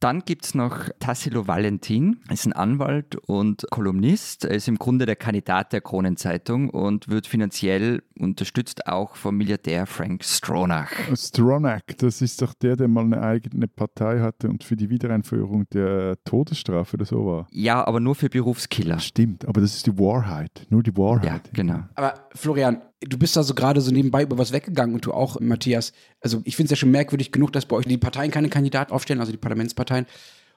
Dann 0.00 0.20
gibt 0.24 0.46
es 0.46 0.54
noch 0.54 0.88
Tassilo 0.98 1.46
Valentin, 1.46 2.20
ist 2.30 2.46
ein 2.46 2.54
Anwalt 2.54 3.16
und 3.16 3.66
Kolumnist. 3.70 4.46
Er 4.46 4.52
ist 4.56 4.66
im 4.66 4.78
Grunde 4.78 5.04
der 5.04 5.14
Kandidat 5.16 5.74
der 5.74 5.82
Kronenzeitung 5.82 6.70
und 6.70 7.08
wird 7.10 7.26
finanziell 7.26 8.02
unterstützt 8.18 8.86
auch 8.86 9.14
vom 9.14 9.36
Milliardär 9.36 9.84
Frank 9.84 10.24
Stronach. 10.24 10.90
Stronach, 11.14 11.82
das 11.98 12.22
ist 12.22 12.40
doch 12.40 12.54
der, 12.54 12.76
der 12.76 12.88
mal 12.88 13.04
eine 13.04 13.20
eigene 13.20 13.68
Partei 13.68 14.20
hatte 14.20 14.48
und 14.48 14.64
für 14.64 14.74
die 14.76 14.88
Wiedereinführung 14.88 15.68
der 15.68 16.16
Todesstrafe 16.24 16.96
oder 16.96 17.04
so 17.04 17.26
war. 17.26 17.46
Ja, 17.50 17.86
aber 17.86 18.00
nur 18.00 18.14
für 18.14 18.30
Berufskiller. 18.30 19.00
Stimmt, 19.00 19.46
aber 19.46 19.60
das 19.60 19.76
ist 19.76 19.86
die 19.86 19.98
Wahrheit. 19.98 20.66
Nur 20.70 20.82
die 20.82 20.92
Ja, 20.92 20.96
Wahrheit. 20.96 21.50
genau. 21.52 21.80
Aber 21.94 22.14
Florian, 22.34 22.80
du 23.00 23.18
bist 23.18 23.36
da 23.36 23.42
so 23.42 23.54
gerade 23.54 23.80
so 23.80 23.90
nebenbei 23.90 24.22
über 24.22 24.38
was 24.38 24.52
weggegangen 24.52 24.94
und 24.94 25.06
du 25.06 25.12
auch, 25.12 25.40
Matthias. 25.40 25.92
Also 26.20 26.42
ich 26.44 26.56
finde 26.56 26.66
es 26.66 26.70
ja 26.72 26.76
schon 26.76 26.90
merkwürdig 26.90 27.32
genug, 27.32 27.52
dass 27.52 27.66
bei 27.66 27.76
euch 27.76 27.86
die 27.86 27.96
Parteien 27.96 28.30
keine 28.30 28.48
Kandidaten 28.48 28.92
aufstellen, 28.92 29.20
also 29.20 29.32
die 29.32 29.38
Parlamentsparteien. 29.38 30.06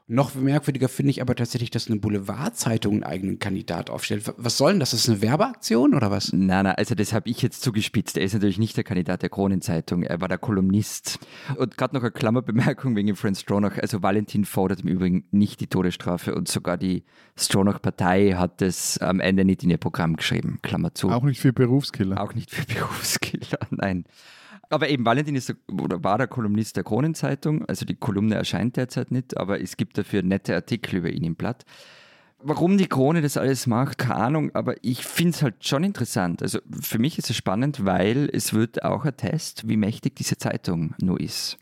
Noch 0.08 0.36
merkwürdiger 0.36 0.90
finde 0.90 1.12
ich 1.12 1.22
aber 1.22 1.34
tatsächlich, 1.34 1.72
dass 1.72 1.88
eine 1.88 1.98
Boulevardzeitung 1.98 2.96
einen 2.96 3.04
eigenen 3.04 3.40
Kandidat 3.40 3.90
aufstellt. 3.90 4.34
Was 4.36 4.58
soll 4.58 4.74
denn 4.74 4.82
das? 4.82 4.94
Ist 4.94 5.08
das 5.08 5.14
eine 5.14 5.22
Werbeaktion 5.22 5.94
oder 5.94 6.12
was? 6.12 6.34
Nein, 6.34 6.66
nein, 6.66 6.76
also 6.76 6.94
das 6.94 7.14
habe 7.14 7.30
ich 7.30 7.42
jetzt 7.42 7.62
zugespitzt. 7.62 8.18
Er 8.18 8.24
ist 8.24 8.34
natürlich 8.34 8.60
nicht 8.60 8.76
der 8.76 8.84
Kandidat 8.84 9.22
der 9.22 9.30
Kronenzeitung, 9.30 10.04
er 10.04 10.20
war 10.20 10.28
der 10.28 10.38
Kolumnist. 10.38 11.20
Und 11.56 11.78
gerade 11.78 11.96
noch 11.96 12.02
eine 12.02 12.12
Klammerbemerkung 12.12 12.98
wegen 12.98 13.16
Frank 13.16 13.38
Stronach. 13.38 13.78
Also 13.78 14.04
Valentin 14.04 14.44
fordert 14.44 14.82
im 14.82 14.90
Übrigen 14.90 15.24
nicht 15.32 15.62
die 15.62 15.68
Todesstrafe 15.68 16.36
und 16.36 16.50
sogar 16.50 16.78
die 16.78 17.06
Stronach-Partei 17.38 18.34
hat 18.34 18.62
es 18.62 18.98
am 18.98 19.22
Ende 19.22 19.46
nicht 19.46 19.64
in 19.64 19.70
ihr 19.70 19.78
Programm 19.78 20.18
geschrieben. 20.18 20.60
Klammer 20.62 20.94
zu. 20.94 21.12
Auch 21.12 21.24
nicht 21.24 21.40
für 21.40 21.54
Berufskiller. 21.54 22.20
Auch 22.22 22.34
nicht 22.34 22.52
für 22.52 22.66
Berufskiller, 22.74 23.60
nein. 23.72 24.04
Aber 24.70 24.90
eben, 24.90 25.06
Valentin 25.06 25.36
ist 25.36 25.50
der, 25.50 25.56
oder 25.80 26.04
war 26.04 26.18
der 26.18 26.28
Kolumnist 26.28 26.76
der 26.78 26.84
Kronenzeitung. 26.84 27.66
Also 27.66 27.86
die 27.86 27.96
Kolumne 27.96 28.36
erscheint 28.36 28.78
derzeit 28.78 29.12
nicht, 29.12 29.38
aber 29.38 29.62
es 29.62 29.78
gibt 29.78 29.98
dafür 29.98 30.24
nette 30.24 30.56
Artikel 30.56 30.98
über 30.98 31.10
ihn 31.10 31.24
im 31.24 31.36
Blatt. 31.36 31.64
Warum 32.46 32.78
die 32.78 32.88
Krone 32.88 33.22
das 33.22 33.38
alles 33.38 33.68
macht, 33.68 33.98
keine 33.98 34.16
Ahnung, 34.16 34.52
aber 34.54 34.76
ich 34.82 35.06
finde 35.06 35.32
es 35.32 35.42
halt 35.42 35.66
schon 35.66 35.84
interessant. 35.84 36.42
Also 36.42 36.60
für 36.82 37.00
mich 37.00 37.18
ist 37.18 37.30
es 37.30 37.38
spannend, 37.38 37.86
weil 37.86 38.30
es 38.34 38.54
wird 38.54 38.84
auch 38.84 39.06
ein 39.06 39.16
Test, 39.16 39.68
wie 39.70 39.78
mächtig 39.78 40.18
diese 40.18 40.38
Zeitung 40.38 40.94
nur 41.00 41.22
ist. 41.22 41.58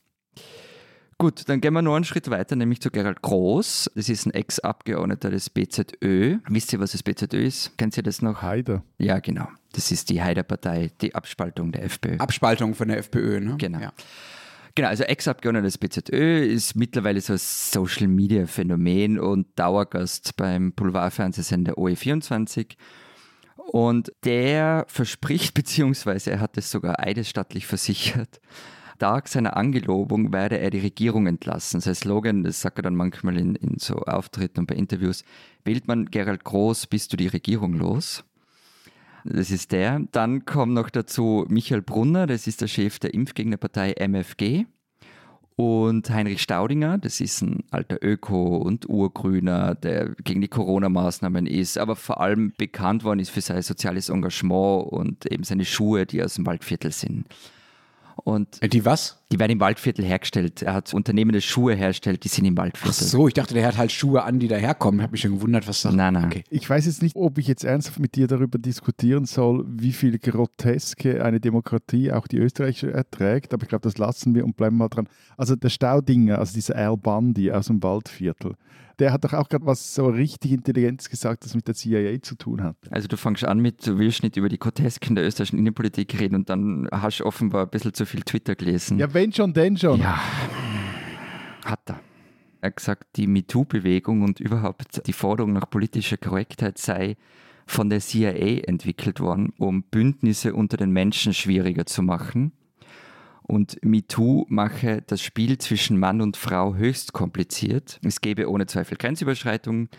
Gut, 1.22 1.48
dann 1.48 1.62
gehen 1.62 1.72
wir 1.76 1.84
noch 1.84 1.96
einen 1.96 2.04
Schritt 2.04 2.32
weiter, 2.32 2.56
nämlich 2.56 2.82
zu 2.82 2.90
Gerald 2.90 3.22
Groß. 3.22 3.92
Das 3.94 4.10
ist 4.10 4.26
ein 4.26 4.34
Ex-Abgeordneter 4.34 5.30
des 5.30 5.52
BZÖ. 5.52 6.40
Wisst 6.50 6.74
ihr, 6.74 6.80
was 6.80 6.94
das 6.94 7.04
BZÖ 7.04 7.46
ist? 7.46 7.78
Kennt 7.78 7.96
ihr 7.96 8.02
das 8.02 8.24
noch? 8.24 8.42
Haider. 8.42 8.84
Ja, 8.98 9.20
genau. 9.20 9.48
Das 9.74 9.92
ist 9.92 10.10
die 10.10 10.20
Haider-Partei, 10.20 10.90
die 11.00 11.14
Abspaltung 11.14 11.72
der 11.72 11.84
FPÖ. 11.84 12.18
Abspaltung 12.18 12.74
von 12.74 12.88
der 12.88 12.98
FPÖ, 12.98 13.40
ne? 13.40 13.56
Genau. 13.60 13.78
Ja. 13.78 13.94
Genau, 14.74 14.88
also 14.88 15.04
Ex-Abgeordneter 15.04 15.66
des 15.66 15.78
BZÖ 15.78 16.44
ist 16.44 16.76
mittlerweile 16.76 17.22
so 17.22 17.34
ein 17.34 17.40
Social-Media-Phänomen 17.40 19.20
und 19.20 19.48
Dauergast 19.60 20.36
beim 20.38 20.74
Boulevardfernsehsender 20.74 21.74
OE24. 21.74 22.78
Und 23.58 24.12
der 24.24 24.86
verspricht, 24.88 25.54
beziehungsweise 25.54 26.32
er 26.32 26.40
hat 26.40 26.58
es 26.58 26.72
sogar 26.72 27.00
eidesstattlich 27.00 27.68
versichert, 27.68 28.42
Tag 29.02 29.28
seiner 29.28 29.58
Angelobung 29.58 30.32
werde 30.32 30.60
er 30.60 30.70
die 30.70 30.78
Regierung 30.78 31.26
entlassen. 31.26 31.82
Sein 31.82 31.96
Slogan, 31.96 32.44
das 32.44 32.62
sagt 32.62 32.78
er 32.78 32.84
dann 32.84 32.96
manchmal 32.96 33.36
in, 33.36 33.56
in 33.56 33.80
so 33.80 33.96
Auftritten 33.96 34.60
und 34.60 34.68
bei 34.68 34.76
Interviews, 34.76 35.24
wählt 35.66 35.88
man 35.88 36.06
Gerald 36.12 36.44
Groß, 36.44 36.86
bist 36.86 37.12
du 37.12 37.18
die 37.18 37.26
Regierung 37.26 37.74
los? 37.74 38.24
Das 39.26 39.50
ist 39.50 39.72
der. 39.72 40.02
Dann 40.12 40.46
kommt 40.46 40.74
noch 40.74 40.92
dazu 40.92 41.48
Michael 41.50 41.82
Brunner, 41.82 42.28
das 42.28 42.46
ist 42.46 42.62
der 42.62 42.68
Chef 42.68 43.00
der 43.00 43.16
Impfgegnerpartei 43.16 43.94
MFG. 43.94 44.68
Und 45.56 46.12
Heinrich 46.12 46.44
Staudinger, 46.44 47.00
das 47.00 47.22
ist 47.22 47.42
ein 47.42 47.64
alter 47.72 48.04
Öko- 48.04 48.58
und 48.58 48.88
Urgrüner, 48.88 49.74
der 49.74 50.10
gegen 50.24 50.42
die 50.42 50.48
Corona-Maßnahmen 50.48 51.48
ist, 51.48 51.80
aber 51.80 51.96
vor 51.96 52.22
allem 52.22 52.54
bekannt 52.56 53.04
worden 53.04 53.20
ist 53.20 53.32
für 53.32 53.42
sein 53.42 53.64
soziales 53.64 54.10
Engagement 54.10 54.92
und 54.92 55.26
eben 55.26 55.44
seine 55.44 55.66
Schuhe, 55.66 56.06
die 56.06 56.22
aus 56.22 56.36
dem 56.36 56.46
Waldviertel 56.46 56.92
sind. 56.92 57.26
Und 58.24 58.62
Äh, 58.62 58.70
Die 58.70 58.86
was? 58.86 59.18
die 59.32 59.40
werden 59.40 59.54
im 59.54 59.60
Waldviertel 59.62 60.04
hergestellt. 60.06 60.62
Er 60.62 60.74
hat 60.74 60.94
Unternehmen, 60.94 61.32
das 61.32 61.44
Schuhe 61.46 61.74
herstellt, 61.74 62.24
die 62.24 62.28
sind 62.28 62.46
im 62.46 62.54
Ach 62.58 62.64
Waldviertel. 62.64 63.08
so, 63.08 63.28
ich 63.28 63.34
dachte, 63.34 63.54
der 63.54 63.66
hat 63.66 63.78
halt 63.78 63.92
Schuhe 63.92 64.24
an, 64.24 64.40
die 64.40 64.48
daherkommen. 64.48 65.00
Ich 65.00 65.04
habe 65.04 65.12
mich 65.14 65.22
schon 65.22 65.32
gewundert, 65.36 65.68
was 65.68 65.82
das 65.82 65.94
Nein, 65.94 66.14
nein. 66.14 66.26
Okay. 66.26 66.44
Ich 66.50 66.70
weiß 66.70 66.86
jetzt 66.86 67.02
nicht, 67.02 67.16
ob 67.16 67.38
ich 67.38 67.48
jetzt 67.48 67.64
ernsthaft 67.64 68.00
mit 68.00 68.16
dir 68.16 68.28
darüber 68.28 68.60
diskutieren 68.60 69.26
soll, 69.26 69.66
wie 69.68 69.94
viel 69.94 70.20
Groteske 70.20 71.24
eine 71.24 71.40
Demokratie, 71.40 72.12
auch 72.12 72.28
die 72.28 72.38
österreichische, 72.38 72.92
erträgt, 72.92 73.54
aber 73.54 73.64
ich 73.64 73.70
glaube, 73.70 73.84
das 73.84 73.98
lassen 73.98 74.36
wir 74.36 74.44
und 74.46 74.58
bleiben 74.58 74.78
mal 74.78 74.90
dran. 74.90 75.08
Also 75.38 75.56
der 75.56 75.70
Staudinger, 75.70 76.38
also 76.40 76.54
dieser 76.54 76.76
Al 76.76 76.98
Bundy 76.98 77.52
aus 77.52 77.68
dem 77.68 77.82
Waldviertel, 77.82 78.56
der 79.02 79.12
hat 79.12 79.24
doch 79.24 79.34
auch 79.34 79.50
gerade 79.50 79.66
was 79.66 79.96
so 79.96 80.08
richtig 80.08 80.52
Intelligentes 80.52 81.10
gesagt, 81.10 81.44
das 81.44 81.56
mit 81.56 81.68
der 81.68 81.74
CIA 81.74 82.22
zu 82.22 82.36
tun 82.36 82.62
hat. 82.62 82.78
Also 82.92 83.08
du 83.08 83.18
fängst 83.18 83.44
an 83.44 83.60
mit, 83.60 83.86
du 83.86 83.98
willst 83.98 84.22
nicht 84.22 84.38
über 84.38 84.48
die 84.48 84.60
Grotesken 84.60 85.16
der 85.16 85.26
österreichischen 85.26 85.58
Innenpolitik 85.58 86.20
reden 86.20 86.36
und 86.36 86.50
dann 86.50 86.88
hast 86.92 87.20
du 87.20 87.26
offenbar 87.26 87.64
ein 87.64 87.70
bisschen 87.70 87.96
zu 87.96 88.06
viel 88.06 88.22
Twitter 88.22 88.56
gelesen. 88.56 89.00
Ja, 89.00 89.12
wenn 89.14 89.34
schon, 89.34 89.54
denn 89.54 89.76
schon. 89.76 90.00
Ja, 90.00 90.22
hat 91.66 91.80
er. 91.88 92.00
Er 92.62 92.68
hat 92.68 92.76
gesagt, 92.76 93.16
die 93.16 93.26
MeToo-Bewegung 93.26 94.22
und 94.22 94.40
überhaupt 94.40 95.02
die 95.08 95.14
Forderung 95.14 95.54
nach 95.54 95.68
politischer 95.68 96.18
Korrektheit 96.18 96.78
sei 96.78 97.18
von 97.66 97.90
der 97.90 98.02
CIA 98.02 98.66
entwickelt 98.68 99.20
worden, 99.20 99.52
um 99.58 99.82
Bündnisse 99.82 100.54
unter 100.54 100.78
den 100.78 100.92
Menschen 100.92 101.34
schwieriger 101.34 101.88
zu 101.88 102.04
machen. 102.04 102.52
Und 103.52 103.84
MeToo 103.84 104.46
mache 104.48 105.04
das 105.06 105.22
Spiel 105.22 105.58
zwischen 105.58 106.00
Mann 106.00 106.22
und 106.22 106.38
Frau 106.38 106.76
höchst 106.76 107.12
kompliziert. 107.12 108.00
Es 108.02 108.22
gäbe 108.22 108.50
ohne 108.50 108.66
Zweifel 108.66 108.96
Grenzüberschreitungen. 108.96 109.90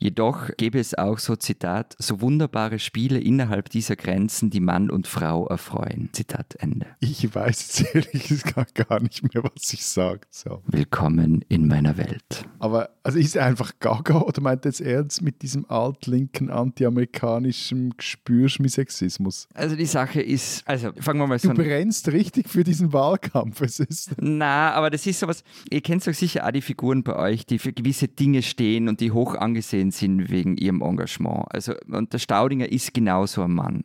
Jedoch 0.00 0.50
gäbe 0.56 0.78
es 0.78 0.96
auch 0.96 1.18
so, 1.18 1.34
Zitat, 1.34 1.96
so 1.98 2.20
wunderbare 2.20 2.78
Spiele 2.78 3.18
innerhalb 3.18 3.68
dieser 3.68 3.96
Grenzen, 3.96 4.48
die 4.48 4.60
Mann 4.60 4.90
und 4.90 5.08
Frau 5.08 5.48
erfreuen. 5.48 6.10
Zitat 6.12 6.54
Ende. 6.60 6.86
Ich 7.00 7.34
weiß 7.34 7.80
jetzt 7.80 7.94
ehrlich 7.94 8.28
gesagt 8.28 8.76
gar 8.76 9.00
nicht 9.00 9.22
mehr, 9.34 9.42
was 9.42 9.72
ich 9.72 9.84
sagen 9.84 10.20
soll. 10.30 10.60
Willkommen 10.68 11.44
in 11.48 11.66
meiner 11.66 11.96
Welt. 11.96 12.46
Aber 12.60 12.90
also 13.02 13.18
ist 13.18 13.34
er 13.34 13.46
einfach 13.46 13.72
gaga 13.80 14.20
oder 14.20 14.40
meint 14.40 14.64
er 14.64 14.68
jetzt 14.70 14.80
ernst 14.80 15.20
mit 15.22 15.42
diesem 15.42 15.68
altlinken, 15.68 16.48
antiamerikanischen 16.50 17.96
Gespürschmisexismus? 17.96 19.48
Also 19.54 19.74
die 19.74 19.86
Sache 19.86 20.20
ist, 20.20 20.62
also 20.68 20.92
fangen 21.00 21.18
wir 21.18 21.26
mal 21.26 21.38
so 21.40 21.48
Du 21.48 21.60
an. 21.60 21.66
brennst 21.66 22.06
richtig 22.12 22.48
für 22.48 22.62
diesen 22.62 22.92
Wahlkampf. 22.92 23.62
Es 23.62 23.80
ist 23.80 24.12
Na, 24.20 24.72
aber 24.74 24.90
das 24.90 25.06
ist 25.06 25.18
sowas, 25.18 25.42
ihr 25.70 25.80
kennt 25.80 26.06
doch 26.06 26.14
sicher 26.14 26.46
auch 26.46 26.52
die 26.52 26.62
Figuren 26.62 27.02
bei 27.02 27.16
euch, 27.16 27.46
die 27.46 27.58
für 27.58 27.72
gewisse 27.72 28.06
Dinge 28.06 28.42
stehen 28.42 28.88
und 28.88 29.00
die 29.00 29.10
hoch 29.10 29.34
angesehen 29.34 29.87
sind 29.90 30.30
wegen 30.30 30.56
ihrem 30.56 30.82
Engagement. 30.82 31.46
Also, 31.50 31.74
und 31.88 32.12
der 32.12 32.18
Staudinger 32.18 32.70
ist 32.70 32.94
genau 32.94 33.26
so 33.26 33.42
ein 33.42 33.52
Mann. 33.52 33.84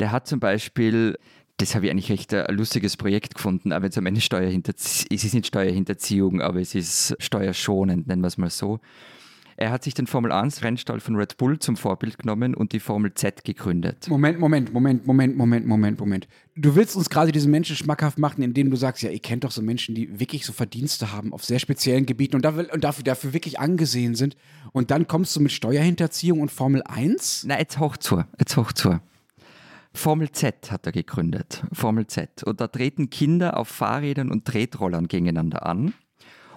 Der 0.00 0.12
hat 0.12 0.26
zum 0.26 0.40
Beispiel, 0.40 1.18
das 1.56 1.74
habe 1.74 1.86
ich 1.86 1.90
eigentlich 1.90 2.10
recht 2.10 2.34
ein 2.34 2.54
lustiges 2.54 2.96
Projekt 2.96 3.34
gefunden, 3.34 3.72
aber 3.72 3.86
jetzt 3.86 3.98
am 3.98 4.06
Ende 4.06 4.20
Steuerhinterziehung, 4.20 5.08
es 5.10 5.24
ist 5.24 5.34
nicht 5.34 5.46
Steuerhinterziehung, 5.46 6.40
aber 6.40 6.60
es 6.60 6.74
ist 6.74 7.16
steuerschonend, 7.18 8.06
nennen 8.06 8.22
wir 8.22 8.28
es 8.28 8.38
mal 8.38 8.50
so. 8.50 8.80
Er 9.58 9.70
hat 9.70 9.84
sich 9.84 9.94
den 9.94 10.06
Formel 10.06 10.32
1 10.32 10.62
Rennstall 10.62 11.00
von 11.00 11.16
Red 11.16 11.38
Bull 11.38 11.58
zum 11.58 11.78
Vorbild 11.78 12.18
genommen 12.18 12.54
und 12.54 12.72
die 12.72 12.80
Formel 12.80 13.14
Z 13.14 13.42
gegründet. 13.42 14.06
Moment, 14.08 14.38
Moment, 14.38 14.72
Moment, 14.72 15.06
Moment, 15.06 15.36
Moment, 15.36 15.66
Moment, 15.66 15.98
Moment. 15.98 16.28
Du 16.56 16.74
willst 16.76 16.94
uns 16.94 17.08
quasi 17.08 17.32
diesen 17.32 17.50
Menschen 17.50 17.74
schmackhaft 17.74 18.18
machen, 18.18 18.42
indem 18.42 18.70
du 18.70 18.76
sagst, 18.76 19.02
ja, 19.02 19.08
ihr 19.08 19.18
kennt 19.18 19.44
doch 19.44 19.50
so 19.50 19.62
Menschen, 19.62 19.94
die 19.94 20.20
wirklich 20.20 20.44
so 20.44 20.52
Verdienste 20.52 21.10
haben 21.12 21.32
auf 21.32 21.42
sehr 21.42 21.58
speziellen 21.58 22.04
Gebieten 22.04 22.36
und 22.36 22.44
dafür, 22.44 22.68
und 22.70 22.84
dafür, 22.84 23.04
dafür 23.04 23.32
wirklich 23.32 23.58
angesehen 23.58 24.14
sind. 24.14 24.36
Und 24.72 24.90
dann 24.90 25.06
kommst 25.06 25.34
du 25.34 25.40
mit 25.40 25.52
Steuerhinterziehung 25.52 26.40
und 26.40 26.50
Formel 26.50 26.82
1? 26.82 27.44
Na, 27.48 27.58
jetzt 27.58 27.78
hoch 27.78 27.96
zu, 27.96 28.24
jetzt 28.38 28.58
hoch 28.58 28.72
zu. 28.72 29.00
Formel 29.94 30.30
Z 30.32 30.70
hat 30.70 30.84
er 30.84 30.92
gegründet, 30.92 31.64
Formel 31.72 32.06
Z. 32.06 32.42
Und 32.44 32.60
da 32.60 32.68
treten 32.68 33.08
Kinder 33.08 33.56
auf 33.56 33.68
Fahrrädern 33.68 34.30
und 34.30 34.44
Tretrollern 34.44 35.08
gegeneinander 35.08 35.64
an. 35.64 35.94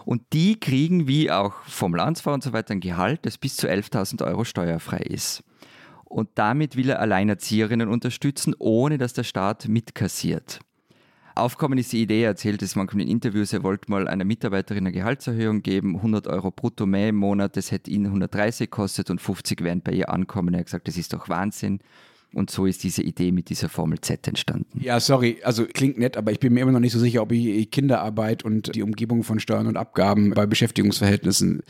Und 0.05 0.23
die 0.33 0.59
kriegen, 0.59 1.07
wie 1.07 1.31
auch 1.31 1.53
Formel 1.63 1.99
1-Fahrer 1.99 2.35
und 2.35 2.43
so 2.43 2.53
weiter, 2.53 2.73
ein 2.73 2.79
Gehalt, 2.79 3.25
das 3.25 3.37
bis 3.37 3.55
zu 3.55 3.67
11.000 3.67 4.25
Euro 4.25 4.43
steuerfrei 4.43 4.99
ist. 4.99 5.43
Und 6.05 6.29
damit 6.35 6.75
will 6.75 6.89
er 6.89 6.99
Alleinerzieherinnen 6.99 7.87
unterstützen, 7.87 8.55
ohne 8.57 8.97
dass 8.97 9.13
der 9.13 9.23
Staat 9.23 9.67
mitkassiert. 9.67 10.59
Aufkommen 11.35 11.77
ist 11.77 11.93
die 11.93 12.01
Idee, 12.01 12.23
er 12.23 12.29
erzählt 12.29 12.61
es 12.61 12.75
manchmal 12.75 13.03
in 13.03 13.09
Interviews, 13.09 13.53
er 13.53 13.63
wollte 13.63 13.89
mal 13.89 14.07
einer 14.07 14.25
Mitarbeiterin 14.25 14.85
eine 14.85 14.91
Gehaltserhöhung 14.91 15.61
geben, 15.61 15.95
100 15.95 16.27
Euro 16.27 16.51
brutto 16.51 16.85
mehr 16.85 17.09
im 17.09 17.15
Monat, 17.15 17.55
das 17.55 17.71
hätte 17.71 17.91
ihn 17.91 18.05
130 18.05 18.69
gekostet 18.69 19.09
und 19.09 19.21
50 19.21 19.63
wären 19.63 19.81
bei 19.81 19.93
ihr 19.93 20.09
ankommen. 20.09 20.53
Er 20.53 20.61
hat 20.61 20.65
gesagt, 20.65 20.87
das 20.87 20.97
ist 20.97 21.13
doch 21.13 21.29
Wahnsinn. 21.29 21.79
Und 22.31 22.51
so 22.51 22.67
ist 22.67 22.83
diese 22.83 23.01
Idee 23.01 23.31
mit 23.31 23.49
dieser 23.49 23.69
Formel 23.69 23.99
Z 24.01 24.27
entstanden. 24.27 24.79
Ja, 24.79 24.99
sorry, 24.99 25.39
also 25.43 25.65
klingt 25.65 25.97
nett, 25.97 26.15
aber 26.15 26.31
ich 26.31 26.39
bin 26.39 26.53
mir 26.53 26.61
immer 26.61 26.71
noch 26.71 26.79
nicht 26.79 26.93
so 26.93 26.99
sicher, 26.99 27.23
ob 27.23 27.31
ich 27.31 27.71
Kinderarbeit 27.71 28.45
und 28.45 28.75
die 28.75 28.83
Umgebung 28.83 29.23
von 29.23 29.39
Steuern 29.39 29.65
und 29.65 29.77
Abgaben 29.77 30.31
bei 30.31 30.45
Beschäftigungsverhältnissen 30.45 31.63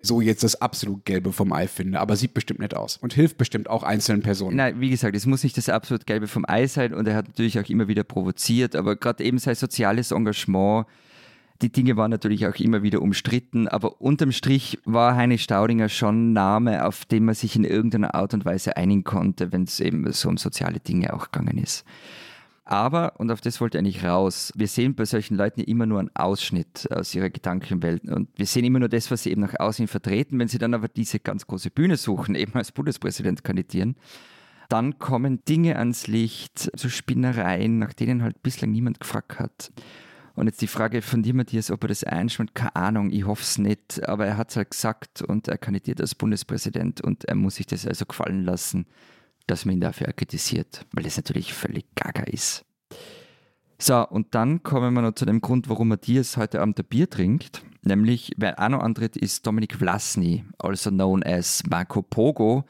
so 0.00 0.20
jetzt 0.20 0.42
das 0.42 0.60
absolut 0.60 1.04
Gelbe 1.04 1.32
vom 1.32 1.52
Ei 1.52 1.68
finde. 1.68 2.00
Aber 2.00 2.16
sieht 2.16 2.32
bestimmt 2.32 2.60
nett 2.60 2.74
aus 2.74 2.96
und 2.96 3.12
hilft 3.12 3.36
bestimmt 3.36 3.68
auch 3.68 3.82
einzelnen 3.82 4.22
Personen. 4.22 4.56
Nein, 4.56 4.80
wie 4.80 4.88
gesagt, 4.88 5.14
es 5.16 5.26
muss 5.26 5.42
nicht 5.42 5.56
das 5.58 5.68
absolut 5.68 6.06
Gelbe 6.06 6.28
vom 6.28 6.44
Ei 6.48 6.66
sein 6.66 6.94
und 6.94 7.06
er 7.06 7.16
hat 7.16 7.28
natürlich 7.28 7.58
auch 7.58 7.68
immer 7.68 7.88
wieder 7.88 8.04
provoziert, 8.04 8.74
aber 8.74 8.96
gerade 8.96 9.22
eben 9.22 9.38
sein 9.38 9.54
soziales 9.54 10.12
Engagement, 10.12 10.86
die 11.62 11.72
Dinge 11.72 11.96
waren 11.96 12.10
natürlich 12.10 12.46
auch 12.46 12.56
immer 12.56 12.82
wieder 12.82 13.02
umstritten, 13.02 13.68
aber 13.68 14.00
unterm 14.00 14.32
Strich 14.32 14.78
war 14.84 15.16
Heinrich 15.16 15.42
Staudinger 15.42 15.88
schon 15.88 16.30
ein 16.30 16.32
Name, 16.32 16.84
auf 16.84 17.04
den 17.04 17.24
man 17.24 17.34
sich 17.34 17.56
in 17.56 17.64
irgendeiner 17.64 18.14
Art 18.14 18.34
und 18.34 18.44
Weise 18.44 18.76
einigen 18.76 19.04
konnte, 19.04 19.52
wenn 19.52 19.64
es 19.64 19.80
eben 19.80 20.10
so 20.12 20.28
um 20.28 20.36
soziale 20.36 20.80
Dinge 20.80 21.14
auch 21.14 21.30
gegangen 21.30 21.58
ist. 21.58 21.84
Aber, 22.68 23.20
und 23.20 23.30
auf 23.30 23.40
das 23.40 23.60
wollte 23.60 23.78
ich 23.78 23.84
eigentlich 23.84 24.04
raus, 24.04 24.52
wir 24.56 24.66
sehen 24.66 24.96
bei 24.96 25.04
solchen 25.04 25.36
Leuten 25.36 25.60
immer 25.60 25.86
nur 25.86 26.00
einen 26.00 26.10
Ausschnitt 26.16 26.90
aus 26.90 27.14
ihrer 27.14 27.30
Gedankenwelt 27.30 28.04
und 28.04 28.28
wir 28.34 28.46
sehen 28.46 28.64
immer 28.64 28.80
nur 28.80 28.88
das, 28.88 29.08
was 29.12 29.22
sie 29.22 29.30
eben 29.30 29.42
nach 29.42 29.54
außen 29.58 29.86
vertreten. 29.86 30.38
Wenn 30.40 30.48
sie 30.48 30.58
dann 30.58 30.74
aber 30.74 30.88
diese 30.88 31.20
ganz 31.20 31.46
große 31.46 31.70
Bühne 31.70 31.96
suchen, 31.96 32.34
eben 32.34 32.54
als 32.54 32.72
Bundespräsident 32.72 33.44
kandidieren, 33.44 33.94
dann 34.68 34.98
kommen 34.98 35.44
Dinge 35.44 35.76
ans 35.76 36.08
Licht, 36.08 36.72
so 36.74 36.88
Spinnereien, 36.88 37.78
nach 37.78 37.92
denen 37.92 38.24
halt 38.24 38.42
bislang 38.42 38.72
niemand 38.72 38.98
gefragt 38.98 39.38
hat. 39.38 39.70
Und 40.36 40.46
jetzt 40.48 40.60
die 40.60 40.66
Frage 40.66 41.00
von 41.00 41.22
dir, 41.22 41.34
Matthias, 41.34 41.70
ob 41.70 41.82
er 41.84 41.88
das 41.88 42.04
einschwimmt, 42.04 42.54
keine 42.54 42.76
Ahnung, 42.76 43.10
ich 43.10 43.24
hoffe 43.24 43.42
es 43.42 43.56
nicht, 43.56 44.06
aber 44.06 44.26
er 44.26 44.36
hat 44.36 44.50
es 44.50 44.56
halt 44.56 44.70
gesagt 44.70 45.22
und 45.22 45.48
er 45.48 45.56
kandidiert 45.56 45.98
als 45.98 46.14
Bundespräsident 46.14 47.00
und 47.00 47.24
er 47.24 47.34
muss 47.34 47.54
sich 47.54 47.66
das 47.66 47.86
also 47.86 48.04
gefallen 48.04 48.44
lassen, 48.44 48.86
dass 49.46 49.64
man 49.64 49.76
ihn 49.76 49.80
dafür 49.80 50.12
kritisiert, 50.12 50.84
weil 50.92 51.04
das 51.04 51.16
natürlich 51.16 51.54
völlig 51.54 51.86
gaga 51.94 52.24
ist. 52.24 52.66
So, 53.78 54.06
und 54.06 54.34
dann 54.34 54.62
kommen 54.62 54.92
wir 54.92 55.00
noch 55.00 55.14
zu 55.14 55.24
dem 55.24 55.40
Grund, 55.40 55.70
warum 55.70 55.88
Matthias 55.88 56.36
heute 56.36 56.60
Abend 56.60 56.78
ein 56.78 56.84
Bier 56.84 57.08
trinkt. 57.08 57.62
Nämlich, 57.82 58.32
wer 58.36 58.60
auch 58.60 58.68
noch 58.68 58.80
antritt, 58.80 59.16
ist 59.16 59.46
Dominik 59.46 59.76
Vlasny, 59.76 60.44
also 60.58 60.90
known 60.90 61.22
as 61.22 61.62
Marco 61.68 62.02
Pogo. 62.02 62.64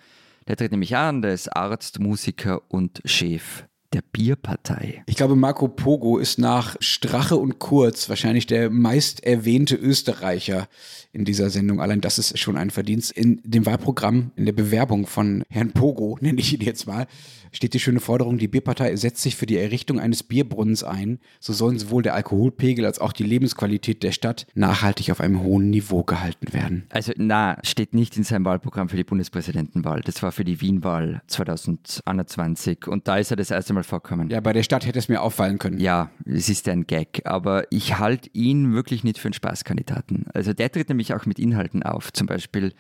Der 0.47 0.57
tritt 0.57 0.71
nämlich 0.71 0.97
an, 0.97 1.21
der 1.21 1.33
ist 1.33 1.49
Arzt, 1.49 1.99
Musiker 1.99 2.63
und 2.69 3.03
Chef 3.05 3.65
der 3.93 4.03
Bierpartei. 4.13 5.03
Ich 5.07 5.17
glaube, 5.17 5.37
Marco 5.37 5.69
Pogo 5.69 6.19
ist 6.19 6.39
nach 6.39 6.77
Strache 6.81 7.37
und 7.37 7.59
Kurz 7.59 8.09
wahrscheinlich 8.09 8.47
der 8.47 8.71
meist 8.71 9.25
erwähnte 9.25 9.77
Österreicher 9.77 10.69
in 11.13 11.25
dieser 11.25 11.51
Sendung. 11.51 11.81
Allein 11.81 12.01
das 12.01 12.19
ist 12.19 12.39
schon 12.39 12.57
ein 12.57 12.71
Verdienst. 12.71 13.13
In 13.13 13.41
dem 13.45 13.67
Wahlprogramm, 13.67 14.33
in 14.37 14.45
der 14.45 14.53
Bewerbung 14.53 15.07
von 15.07 15.45
Herrn 15.49 15.73
Pogo, 15.73 16.19
nenne 16.21 16.41
ich 16.41 16.53
ihn 16.53 16.61
jetzt 16.61 16.87
mal, 16.87 17.07
steht 17.53 17.75
die 17.75 17.81
schöne 17.81 18.01
Forderung, 18.01 18.39
die 18.39 18.49
Bierpartei 18.49 18.95
setzt 18.97 19.23
sich 19.23 19.37
für 19.37 19.47
die 19.47 19.57
Errichtung 19.57 19.99
eines 19.99 20.23
Bierbrunnens 20.23 20.85
ein. 20.85 21.19
So 21.41 21.53
sollen 21.53 21.79
sowohl 21.79 22.03
der 22.03 22.15
Alkoholpegel 22.15 22.85
als 22.85 22.99
auch 22.99 23.13
die 23.13 23.23
Lebensqualität 23.23 24.03
der 24.03 24.13
Stadt 24.13 24.47
nachhaltig 24.55 25.11
auf 25.11 25.21
einem 25.21 25.43
hohen 25.43 25.71
Niveau 25.71 26.03
gehalten 26.03 26.53
werden. 26.53 26.87
Also 26.91 27.13
na, 27.17 27.59
steht 27.63 27.95
nicht 27.95 28.17
in 28.17 28.25
seinem 28.25 28.45
Wahlprogramm 28.45 28.89
für 28.89 28.97
die 28.97 29.05
Bundespräsidentenwahl. 29.05 30.03
Das 30.03 30.23
war 30.23 30.33
für 30.33 30.45
die 30.45 30.61
Wienwahl 30.61 31.23
2021 31.29 32.87
und 32.87 33.09
da 33.09 33.17
ist 33.17 33.31
er 33.31 33.37
das 33.37 33.51
erste 33.51 33.73
Mal 33.73 33.76
vorkommen. 33.85 34.31
Ja, 34.31 34.41
bei 34.41 34.53
der 34.53 34.63
Stadt 34.63 34.87
hätte 34.87 34.99
es 34.99 35.09
mir 35.09 35.23
auffallen 35.23 35.59
können. 35.59 35.79
Ja, 35.79 36.11
es 36.25 36.49
ist 36.49 36.69
ein 36.69 36.87
Gag, 36.87 37.23
aber 37.25 37.65
ich 37.71 37.99
halte 37.99 38.31
ihn 38.33 38.73
wirklich 38.73 39.05
nicht 39.05 39.19
für 39.19 39.29
einen 39.29 39.35
Spaßkandidaten. 39.35 40.27
Also 40.35 40.53
der 40.53 40.71
tritt 40.71 40.89
nämlich 40.89 41.15
auch 41.15 41.27
mit 41.27 41.39
Inhalten 41.39 41.83
auf, 41.83 42.13
zum 42.13 42.27
Beispiel 42.27 42.73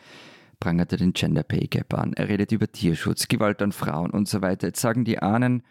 prangert 0.60 0.92
er 0.92 0.98
den 0.98 1.12
Gender 1.12 1.42
Pay 1.42 1.66
Gap 1.68 1.94
an, 1.94 2.12
er 2.14 2.28
redet 2.28 2.52
über 2.52 2.70
Tierschutz, 2.70 3.28
Gewalt 3.28 3.60
an 3.62 3.72
Frauen 3.72 4.10
und 4.10 4.28
so 4.28 4.40
weiter. 4.42 4.68
Jetzt 4.68 4.80
sagen 4.80 5.04
die 5.04 5.18
einen, 5.18 5.62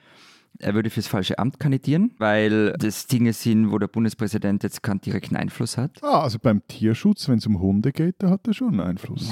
er 0.60 0.74
würde 0.74 0.90
fürs 0.90 1.08
falsche 1.08 1.38
Amt 1.40 1.60
kandidieren, 1.60 2.12
weil 2.18 2.74
das 2.74 3.08
Dinge 3.08 3.34
sind, 3.34 3.72
wo 3.72 3.78
der 3.78 3.88
Bundespräsident 3.88 4.64
jetzt 4.64 4.84
keinen 4.84 5.02
direkten 5.02 5.36
Einfluss 5.36 5.78
hat. 5.78 6.02
Ah, 6.02 6.22
also 6.22 6.40
beim 6.40 6.66
Tierschutz, 6.68 7.28
wenn 7.28 7.40
es 7.40 7.48
um 7.48 7.60
Hunde 7.60 7.92
geht, 7.92 8.16
da 8.20 8.30
hat 8.30 8.48
er 8.48 8.54
schon 8.54 8.70
einen 8.70 8.82
Einfluss. 8.82 9.32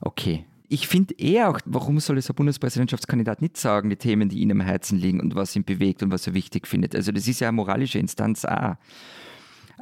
Okay. 0.00 0.46
Ich 0.68 0.86
finde 0.86 1.14
eher 1.18 1.48
auch, 1.48 1.60
warum 1.64 1.98
soll 1.98 2.18
es 2.18 2.28
ein 2.28 2.34
Bundespräsidentschaftskandidat 2.34 3.40
nicht 3.40 3.56
sagen, 3.56 3.88
die 3.88 3.96
Themen, 3.96 4.28
die 4.28 4.40
ihm 4.40 4.50
am 4.50 4.60
Herzen 4.60 4.98
liegen 4.98 5.20
und 5.20 5.34
was 5.34 5.56
ihn 5.56 5.64
bewegt 5.64 6.02
und 6.02 6.10
was 6.10 6.26
er 6.26 6.34
wichtig 6.34 6.66
findet. 6.66 6.94
Also 6.94 7.10
das 7.10 7.26
ist 7.26 7.40
ja 7.40 7.48
eine 7.48 7.56
moralische 7.56 7.98
Instanz 7.98 8.44
auch. 8.44 8.76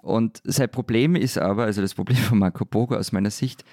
Und 0.02 0.40
sein 0.44 0.70
Problem 0.70 1.16
ist 1.16 1.38
aber, 1.38 1.64
also 1.64 1.82
das 1.82 1.94
Problem 1.94 2.18
von 2.18 2.38
Marco 2.38 2.64
Bogo 2.64 2.94
aus 2.94 3.10
meiner 3.10 3.30
Sicht, 3.30 3.64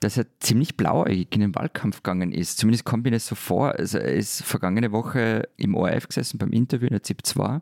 dass 0.00 0.16
er 0.16 0.26
ziemlich 0.40 0.76
blauäugig 0.76 1.28
in 1.32 1.40
den 1.40 1.54
Wahlkampf 1.54 2.02
gegangen 2.02 2.32
ist. 2.32 2.58
Zumindest 2.58 2.84
kommt 2.84 3.04
mir 3.04 3.10
das 3.10 3.26
so 3.26 3.34
vor. 3.34 3.72
Also 3.78 3.98
er 3.98 4.14
ist 4.14 4.42
vergangene 4.42 4.92
Woche 4.92 5.48
im 5.56 5.74
ORF 5.74 6.08
gesessen 6.08 6.38
beim 6.38 6.50
Interview 6.50 6.86
in 6.86 6.94
der 6.94 7.02
ZIP 7.02 7.24
2 7.24 7.60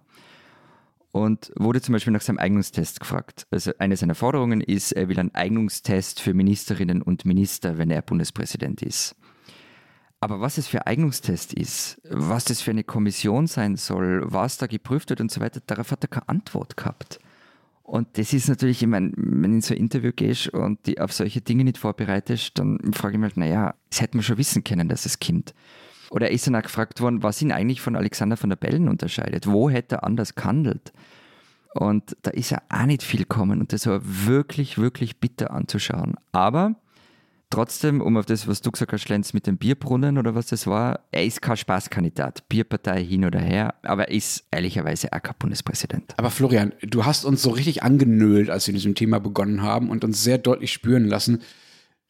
und 1.13 1.53
wurde 1.57 1.83
zum 1.83 1.93
Beispiel 1.93 2.13
nach 2.13 2.23
seinem 2.23 2.39
Eignungstest 2.39 2.99
gefragt. 2.99 3.47
Also 3.51 3.73
eine 3.79 3.97
seiner 3.97 4.15
Forderungen 4.15 4.63
ist, 4.63 4.93
er 4.93 5.09
will 5.09 5.21
einen 5.21 5.35
Eignungstest 5.35 6.21
für 6.21 6.35
Ministerinnen 6.35 7.03
und 7.03 7.27
Minister, 7.27 7.79
wenn 7.79 7.91
er 7.91 8.03
Bundespräsident 8.03 8.83
ist. 8.83 9.15
Aber 10.21 10.41
was 10.41 10.57
es 10.57 10.69
für 10.69 10.87
ein 10.87 10.93
Eignungstest 10.93 11.53
ist, 11.53 12.01
was 12.09 12.45
das 12.45 12.63
für 12.63 12.71
eine 12.71 12.85
Kommission 12.85 13.47
sein 13.47 13.77
soll, 13.77 14.23
was 14.25 14.57
da 14.57 14.67
geprüft 14.67 15.11
wird 15.11 15.21
und 15.21 15.31
so 15.31 15.41
weiter, 15.41 15.61
darauf 15.67 15.91
hat 15.91 16.05
er 16.05 16.09
keine 16.09 16.29
Antwort 16.29 16.77
gehabt. 16.77 17.19
Und 17.83 18.17
das 18.17 18.33
ist 18.33 18.49
natürlich, 18.49 18.81
ich 18.81 18.89
meine, 18.89 19.13
wenn 19.17 19.51
du 19.51 19.57
in 19.57 19.61
so 19.61 19.75
ein 19.75 19.81
Interview 19.81 20.13
gehst 20.15 20.49
und 20.49 20.87
die 20.87 21.01
auf 21.01 21.13
solche 21.13 21.41
Dinge 21.41 21.65
nicht 21.65 21.77
vorbereitest, 21.77 22.59
dann 22.59 22.79
frage 22.95 23.15
ich 23.15 23.21
mich 23.21 23.31
halt, 23.31 23.37
naja, 23.37 23.75
das 23.91 24.01
hätten 24.01 24.19
wir 24.19 24.23
schon 24.23 24.39
wissen 24.39 24.65
können, 24.65 24.89
dass 24.89 25.05
es 25.05 25.19
kommt. 25.19 25.53
Oder 26.13 26.31
ist 26.31 26.47
dann 26.47 26.57
auch 26.57 26.63
gefragt 26.63 27.01
worden, 27.01 27.23
was 27.23 27.41
ihn 27.41 27.53
eigentlich 27.53 27.81
von 27.81 27.97
Alexander 27.97 28.37
von 28.37 28.51
der 28.51 28.57
Bellen 28.57 28.89
unterscheidet. 28.89 29.47
Wo 29.47 29.71
hätte 29.71 29.97
er 29.97 30.05
anders 30.05 30.35
gehandelt? 30.35 30.93
Und 31.75 32.15
da 32.21 32.31
ist 32.33 32.51
ja 32.51 32.61
auch 32.69 32.85
nicht 32.85 33.03
viel 33.03 33.21
gekommen 33.21 33.61
und 33.61 33.73
das 33.73 33.87
war 33.87 34.03
wirklich, 34.05 34.77
wirklich 34.77 35.21
bitter 35.21 35.53
anzuschauen. 35.53 36.17
Aber 36.31 36.75
trotzdem, 37.49 38.03
um 38.03 38.19
auf 38.19 38.27
das, 38.27 38.47
was 38.47 38.61
du 38.61 38.71
gesagt 38.71 38.93
hast, 38.93 39.09
Lenz, 39.09 39.33
mit 39.33 39.47
dem 39.47 39.57
Bierbrunnen 39.57 40.19
oder 40.19 40.35
was 40.35 40.49
das 40.49 40.67
war, 40.67 41.01
er 41.13 41.25
ist 41.25 41.41
kein 41.41 41.57
Spaßkandidat. 41.57 42.47
Bierpartei 42.47 43.03
hin 43.03 43.25
oder 43.25 43.41
her, 43.41 43.75
aber 43.83 44.09
er 44.09 44.15
ist 44.15 44.45
ehrlicherweise 44.51 45.11
auch 45.15 45.23
kein 45.23 45.37
Bundespräsident. 45.39 46.13
Aber 46.19 46.31
Florian, 46.31 46.75
du 46.83 47.07
hast 47.07 47.25
uns 47.25 47.41
so 47.41 47.49
richtig 47.49 47.83
angenölt, 47.83 48.51
als 48.51 48.67
wir 48.67 48.75
mit 48.75 48.83
diesem 48.83 48.95
Thema 48.95 49.19
begonnen 49.19 49.63
haben 49.63 49.89
und 49.89 50.05
uns 50.05 50.23
sehr 50.23 50.37
deutlich 50.37 50.75
spüren 50.75 51.07
lassen, 51.07 51.41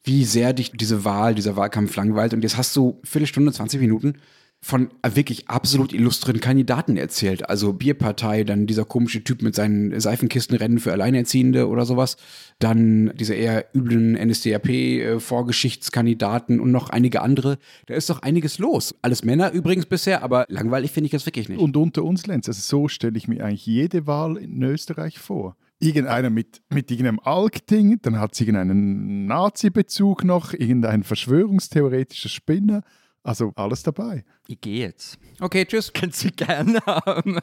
wie 0.03 0.25
sehr 0.25 0.53
dich 0.53 0.71
diese 0.71 1.05
Wahl, 1.05 1.35
dieser 1.35 1.55
Wahlkampf 1.55 1.95
langweilt. 1.95 2.33
Und 2.33 2.43
jetzt 2.43 2.57
hast 2.57 2.75
du 2.75 2.99
Viertelstunde, 3.03 3.51
20 3.51 3.79
Minuten 3.79 4.15
von 4.63 4.89
wirklich 5.05 5.49
absolut 5.49 5.91
illustren 5.91 6.39
Kandidaten 6.39 6.95
erzählt. 6.95 7.49
Also 7.49 7.73
Bierpartei, 7.73 8.45
dann 8.45 8.65
dieser 8.65 8.85
komische 8.85 9.21
Typ 9.21 9.41
mit 9.41 9.55
seinen 9.55 9.99
Seifenkistenrennen 9.99 10.79
für 10.79 10.93
Alleinerziehende 10.93 11.67
oder 11.67 11.85
sowas. 11.85 12.15
Dann 12.59 13.11
diese 13.17 13.33
eher 13.33 13.65
üblen 13.75 14.13
NSDAP-Vorgeschichtskandidaten 14.13 16.61
und 16.61 16.71
noch 16.71 16.91
einige 16.91 17.21
andere. 17.21 17.57
Da 17.87 17.95
ist 17.95 18.09
doch 18.09 18.21
einiges 18.21 18.57
los. 18.57 18.95
Alles 19.01 19.25
Männer 19.25 19.51
übrigens 19.51 19.85
bisher, 19.85 20.23
aber 20.23 20.45
langweilig 20.47 20.91
finde 20.91 21.07
ich 21.07 21.11
das 21.11 21.25
wirklich 21.25 21.49
nicht. 21.49 21.59
Und 21.59 21.75
unter 21.75 22.05
uns, 22.05 22.25
Lenz, 22.25 22.47
also 22.47 22.61
so 22.61 22.87
stelle 22.87 23.17
ich 23.17 23.27
mir 23.27 23.43
eigentlich 23.43 23.65
jede 23.65 24.07
Wahl 24.07 24.37
in 24.37 24.63
Österreich 24.63 25.19
vor. 25.19 25.57
Irgendeiner 25.83 26.29
mit, 26.29 26.61
mit 26.69 26.89
irgendeinem 26.89 27.19
Alk-Ding, 27.19 27.99
dann 28.01 28.19
hat 28.19 28.33
es 28.33 28.41
irgendeinen 28.41 29.25
Nazi-Bezug 29.25 30.23
noch, 30.23 30.53
irgendein 30.53 31.03
verschwörungstheoretischer 31.03 32.29
Spinner. 32.29 32.83
Also 33.23 33.51
alles 33.55 33.83
dabei. 33.83 34.23
Ich 34.47 34.61
gehe 34.61 34.87
jetzt. 34.87 35.17
Okay, 35.39 35.65
tschüss. 35.65 35.91
Könnt 35.93 36.15
Sie 36.15 36.31
gerne 36.31 36.79
haben. 36.85 37.39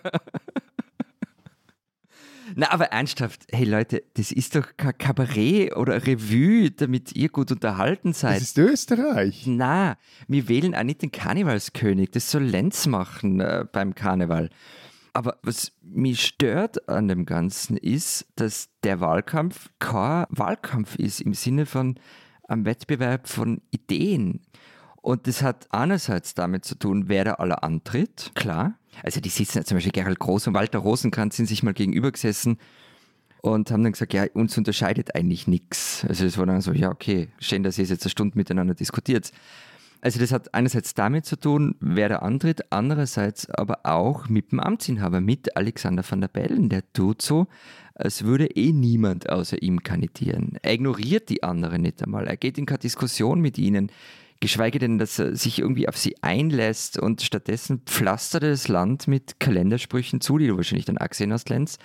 Na, 2.57 2.72
aber 2.72 2.87
ernsthaft, 2.87 3.46
hey 3.53 3.64
Leute, 3.64 4.03
das 4.14 4.33
ist 4.33 4.57
doch 4.57 4.76
kein 4.76 4.96
Kabarett 4.98 5.76
oder 5.76 6.07
Revue, 6.07 6.70
damit 6.70 7.14
ihr 7.14 7.29
gut 7.29 7.53
unterhalten 7.53 8.12
seid. 8.12 8.37
Das 8.37 8.42
ist 8.42 8.59
Österreich. 8.59 9.44
Na, 9.46 9.96
wir 10.26 10.48
wählen 10.48 10.74
auch 10.74 10.83
nicht 10.83 11.03
den 11.03 11.12
Karnevalskönig. 11.12 12.11
Das 12.11 12.31
soll 12.31 12.42
Lenz 12.42 12.87
machen 12.87 13.40
äh, 13.40 13.64
beim 13.70 13.94
Karneval. 13.94 14.50
Aber 15.12 15.38
was 15.42 15.73
mich 15.83 16.25
stört 16.25 16.88
an 16.88 17.09
dem 17.09 17.27
Ganzen 17.27 17.77
ist, 17.77 18.27
dass 18.37 18.68
der 18.85 19.01
Wahlkampf 19.01 19.70
kein 19.79 20.27
Wahlkampf 20.31 20.96
ist 20.96 21.20
im 21.20 21.35
Sinne 21.35 21.66
von 21.66 21.99
einem 22.49 22.64
Wettbewerb 22.64 23.29
von 23.29 23.61
Ideen. 23.70 24.40
Und 25.03 25.27
das 25.27 25.42
hat 25.42 25.66
einerseits 25.70 26.35
damit 26.35 26.64
zu 26.64 26.75
tun, 26.75 27.05
wer 27.09 27.25
da 27.25 27.35
alle 27.35 27.62
antritt, 27.62 28.33
klar. 28.35 28.75
Also 29.03 29.20
die 29.20 29.29
sitzen 29.31 29.64
zum 29.64 29.77
Beispiel 29.77 29.92
Gerald 29.92 30.18
Groß 30.18 30.49
und 30.49 30.55
Walter 30.55 30.81
Rosenkranz 30.81 31.37
sind 31.37 31.46
sich 31.46 31.62
mal 31.62 31.73
gegenüber 31.73 32.12
gesessen 32.12 32.59
und 33.40 33.70
haben 33.70 33.83
dann 33.83 33.92
gesagt, 33.92 34.12
ja, 34.12 34.27
uns 34.35 34.59
unterscheidet 34.59 35.14
eigentlich 35.14 35.46
nichts. 35.46 36.05
Also 36.07 36.27
es 36.27 36.37
war 36.37 36.46
dann 36.46 36.61
so, 36.61 36.73
ja, 36.73 36.90
okay, 36.90 37.29
schön, 37.38 37.62
dass 37.62 37.79
ihr 37.79 37.85
jetzt 37.85 38.03
eine 38.05 38.11
Stunde 38.11 38.37
miteinander 38.37 38.75
diskutiert. 38.75 39.33
Also 40.02 40.18
das 40.18 40.32
hat 40.32 40.54
einerseits 40.54 40.94
damit 40.94 41.26
zu 41.26 41.36
tun, 41.36 41.74
wer 41.80 42.08
da 42.08 42.16
antritt, 42.16 42.72
andererseits 42.72 43.50
aber 43.50 43.80
auch 43.84 44.28
mit 44.28 44.52
dem 44.52 44.60
Amtsinhaber, 44.60 45.20
mit 45.20 45.56
Alexander 45.56 46.02
van 46.08 46.22
der 46.22 46.28
Bellen. 46.28 46.70
Der 46.70 46.90
tut 46.92 47.20
so, 47.20 47.48
als 47.94 48.24
würde 48.24 48.46
eh 48.46 48.72
niemand 48.72 49.28
außer 49.28 49.62
ihm 49.62 49.82
kandidieren. 49.82 50.58
Er 50.62 50.72
ignoriert 50.72 51.28
die 51.28 51.42
anderen 51.42 51.82
nicht 51.82 52.02
einmal. 52.02 52.26
Er 52.26 52.38
geht 52.38 52.56
in 52.56 52.66
keine 52.66 52.78
Diskussion 52.78 53.40
mit 53.40 53.58
ihnen 53.58 53.90
geschweige 54.40 54.78
denn, 54.78 54.98
dass 54.98 55.18
er 55.18 55.36
sich 55.36 55.58
irgendwie 55.58 55.86
auf 55.86 55.98
sie 55.98 56.16
einlässt 56.22 56.98
und 56.98 57.20
stattdessen 57.22 57.82
pflastert 57.84 58.42
er 58.42 58.50
das 58.50 58.68
Land 58.68 59.06
mit 59.06 59.38
Kalendersprüchen 59.38 60.20
zu, 60.20 60.38
die 60.38 60.48
du 60.48 60.56
wahrscheinlich 60.56 60.86
dann 60.86 60.98
auch 60.98 61.08
gesehen 61.08 61.32
hast, 61.32 61.50
Lenz. 61.50 61.76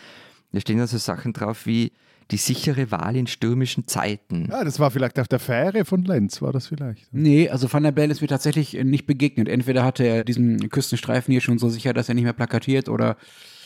Da 0.54 0.62
stehen 0.62 0.78
da 0.78 0.88
so 0.88 0.98
Sachen 0.98 1.34
drauf 1.34 1.66
wie 1.66 1.92
die 2.32 2.38
sichere 2.38 2.92
Wahl 2.92 3.16
in 3.16 3.28
stürmischen 3.28 3.88
Zeiten. 3.88 4.48
Ja, 4.50 4.64
das 4.64 4.80
war 4.80 4.90
vielleicht 4.92 5.20
auf 5.20 5.28
der 5.28 5.40
Fähre 5.40 5.86
von 5.86 6.04
Lenz, 6.04 6.42
war 6.42 6.52
das 6.52 6.68
vielleicht. 6.68 7.14
Nee, 7.14 7.50
also 7.50 7.72
Van 7.72 7.84
der 7.84 7.92
Bellen 7.92 8.12
ist 8.12 8.22
mir 8.22 8.28
tatsächlich 8.28 8.74
nicht 8.74 9.06
begegnet. 9.06 9.48
Entweder 9.48 9.84
hatte 9.84 10.04
er 10.04 10.24
diesen 10.24 10.70
Küstenstreifen 10.70 11.32
hier 11.32 11.42
schon 11.42 11.60
so 11.60 11.70
sicher, 11.70 11.94
dass 11.94 12.10
er 12.10 12.16
nicht 12.16 12.24
mehr 12.24 12.34
plakatiert 12.34 12.90
oder 12.90 13.18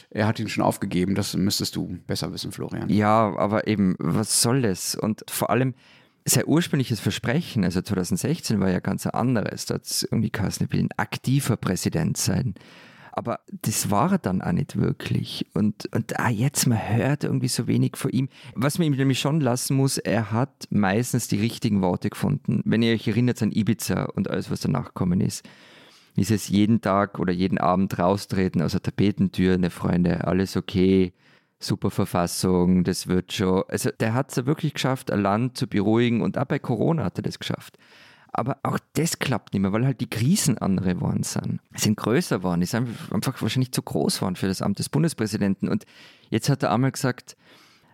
er 0.09 0.27
hat 0.27 0.39
ihn 0.39 0.49
schon 0.49 0.63
aufgegeben. 0.63 1.15
Das 1.15 1.35
müsstest 1.37 1.75
du 1.75 1.99
besser 2.07 2.33
wissen, 2.33 2.51
Florian. 2.51 2.89
Ja, 2.89 3.33
aber 3.37 3.67
eben, 3.67 3.95
was 3.99 4.41
soll 4.41 4.63
das? 4.63 4.95
Und 4.95 5.23
vor 5.29 5.51
allem, 5.51 5.73
sein 6.25 6.43
ursprüngliches 6.45 6.99
Versprechen, 6.99 7.63
also 7.63 7.81
2016, 7.81 8.59
war 8.59 8.69
ja 8.69 8.79
ganz 8.79 9.05
ein 9.05 9.13
anderes. 9.13 9.67
Da 9.67 9.75
hat 9.75 9.85
es 9.85 10.03
irgendwie 10.03 10.31
geheißen, 10.31 10.67
er 10.67 10.73
will 10.73 10.81
ein 10.81 10.89
aktiver 10.97 11.57
Präsident 11.57 12.17
sein. 12.17 12.55
Aber 13.19 13.41
das 13.63 13.91
war 13.91 14.13
er 14.13 14.17
dann 14.17 14.41
auch 14.41 14.53
nicht 14.53 14.77
wirklich. 14.77 15.45
Und, 15.53 15.93
und 15.93 16.17
ah, 16.17 16.29
jetzt, 16.29 16.67
man 16.67 16.77
hört 16.77 17.25
irgendwie 17.25 17.49
so 17.49 17.67
wenig 17.67 17.97
von 17.97 18.11
ihm. 18.11 18.29
Was 18.55 18.77
man 18.77 18.87
ihm 18.87 18.95
nämlich 18.95 19.19
schon 19.19 19.41
lassen 19.41 19.75
muss, 19.75 19.97
er 19.97 20.31
hat 20.31 20.67
meistens 20.69 21.27
die 21.27 21.37
richtigen 21.37 21.81
Worte 21.81 22.09
gefunden. 22.09 22.61
Wenn 22.63 22.81
ihr 22.81 22.93
euch 22.93 23.09
erinnert 23.09 23.43
an 23.43 23.51
Ibiza 23.51 24.05
und 24.05 24.29
alles, 24.29 24.49
was 24.49 24.61
danach 24.61 24.85
gekommen 24.85 25.19
ist, 25.19 25.45
ist 26.15 26.31
es 26.31 26.47
jeden 26.47 26.79
Tag 26.79 27.19
oder 27.19 27.33
jeden 27.33 27.57
Abend 27.57 27.99
raustreten 27.99 28.61
aus 28.61 28.71
der 28.71 28.83
Tapetentür, 28.83 29.57
ne 29.57 29.69
Freunde, 29.69 30.25
alles 30.25 30.55
okay, 30.55 31.11
super 31.59 31.91
Verfassung, 31.91 32.85
das 32.85 33.07
wird 33.07 33.33
schon. 33.33 33.63
Also 33.67 33.89
der 33.99 34.13
hat 34.13 34.29
es 34.29 34.37
ja 34.37 34.45
wirklich 34.45 34.75
geschafft, 34.75 35.11
ein 35.11 35.21
Land 35.21 35.57
zu 35.57 35.67
beruhigen 35.67 36.21
und 36.21 36.37
auch 36.37 36.45
bei 36.45 36.59
Corona 36.59 37.03
hat 37.03 37.19
er 37.19 37.23
das 37.23 37.37
geschafft. 37.37 37.77
Aber 38.31 38.57
auch 38.63 38.77
das 38.93 39.19
klappt 39.19 39.53
nicht 39.53 39.61
mehr, 39.61 39.73
weil 39.73 39.85
halt 39.85 40.01
die 40.01 40.09
Krisen 40.09 40.57
andere 40.57 40.95
geworden 40.95 41.23
sind. 41.23 41.59
Sind 41.73 41.97
größer 41.97 42.39
geworden, 42.39 42.61
ist 42.61 42.75
einfach 42.75 43.41
wahrscheinlich 43.41 43.71
zu 43.71 43.81
groß 43.81 44.17
geworden 44.17 44.35
für 44.35 44.47
das 44.47 44.61
Amt 44.61 44.79
des 44.79 44.89
Bundespräsidenten. 44.89 45.67
Und 45.67 45.85
jetzt 46.29 46.49
hat 46.49 46.61
er 46.63 46.71
einmal 46.71 46.91
gesagt, 46.91 47.35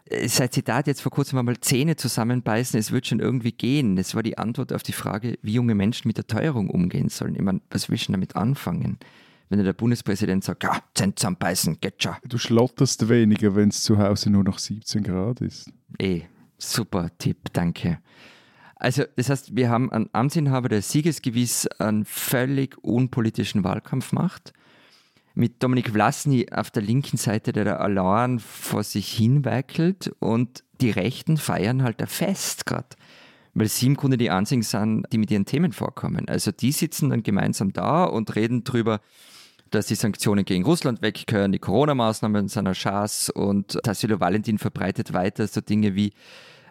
äh, 0.05 0.27
sein 0.27 0.51
Zitat 0.51 0.87
jetzt 0.87 1.01
vor 1.01 1.11
kurzem 1.11 1.39
einmal 1.39 1.59
Zähne 1.59 1.95
zusammenbeißen, 1.95 2.79
es 2.79 2.91
wird 2.91 3.07
schon 3.07 3.19
irgendwie 3.19 3.53
gehen. 3.53 3.95
Das 3.95 4.13
war 4.13 4.23
die 4.23 4.37
Antwort 4.37 4.73
auf 4.73 4.83
die 4.83 4.93
Frage, 4.93 5.37
wie 5.41 5.53
junge 5.53 5.75
Menschen 5.75 6.07
mit 6.07 6.17
der 6.17 6.27
Teuerung 6.27 6.69
umgehen 6.69 7.09
sollen. 7.09 7.35
Ich 7.35 7.41
meine, 7.41 7.61
was 7.69 7.89
willst 7.89 8.09
du 8.09 8.11
damit 8.11 8.35
anfangen? 8.35 8.99
wenn 9.49 9.63
der 9.63 9.73
Bundespräsident 9.73 10.43
sagt, 10.43 10.63
ja, 10.63 10.79
Zent 10.93 11.19
zusammenbeißen, 11.19 11.79
geht 11.79 12.01
schon. 12.01 12.15
Du 12.27 12.37
schlotterst 12.37 13.07
weniger, 13.07 13.55
wenn 13.55 13.69
es 13.69 13.83
zu 13.83 13.97
Hause 13.97 14.29
nur 14.29 14.43
noch 14.43 14.59
17 14.59 15.03
Grad 15.03 15.41
ist. 15.41 15.71
Eh, 15.99 16.21
super 16.57 17.09
Tipp, 17.17 17.37
danke. 17.53 17.99
Also, 18.75 19.03
das 19.15 19.29
heißt, 19.29 19.55
wir 19.55 19.69
haben 19.69 19.91
einen 19.91 20.09
Amtsinhaber, 20.11 20.69
der 20.69 20.81
siegesgewiss 20.81 21.67
einen 21.79 22.05
völlig 22.05 22.77
unpolitischen 22.83 23.63
Wahlkampf 23.63 24.11
macht. 24.11 24.53
Mit 25.33 25.63
Dominik 25.63 25.89
Vlasny 25.91 26.47
auf 26.51 26.71
der 26.71 26.83
linken 26.83 27.17
Seite, 27.17 27.51
der 27.51 27.65
da 27.65 27.75
allein 27.77 28.39
vor 28.39 28.83
sich 28.83 29.11
hinweckelt 29.11 30.13
und 30.19 30.63
die 30.81 30.91
Rechten 30.91 31.37
feiern 31.37 31.83
halt 31.83 32.01
ein 32.01 32.07
Fest 32.07 32.65
gerade. 32.65 32.87
Weil 33.53 33.67
sie 33.67 33.87
im 33.87 33.95
Grunde 33.95 34.17
die 34.17 34.29
einzigen 34.29 34.63
sind, 34.63 35.05
die 35.11 35.17
mit 35.17 35.31
ihren 35.31 35.45
Themen 35.45 35.71
vorkommen. 35.71 36.27
Also 36.27 36.51
die 36.51 36.71
sitzen 36.71 37.09
dann 37.09 37.23
gemeinsam 37.23 37.71
da 37.71 38.03
und 38.03 38.35
reden 38.35 38.65
drüber, 38.65 38.99
dass 39.71 39.87
die 39.87 39.95
Sanktionen 39.95 40.45
gegen 40.45 40.63
Russland 40.63 41.01
weggehören, 41.01 41.51
die 41.51 41.59
Corona-Maßnahmen 41.59 42.47
sind 42.47 42.67
ein 42.67 42.73
Chance 42.73 43.31
und 43.33 43.79
Tassilo 43.83 44.19
Valentin 44.19 44.57
verbreitet 44.57 45.13
weiter 45.13 45.47
so 45.47 45.61
Dinge 45.61 45.95
wie 45.95 46.13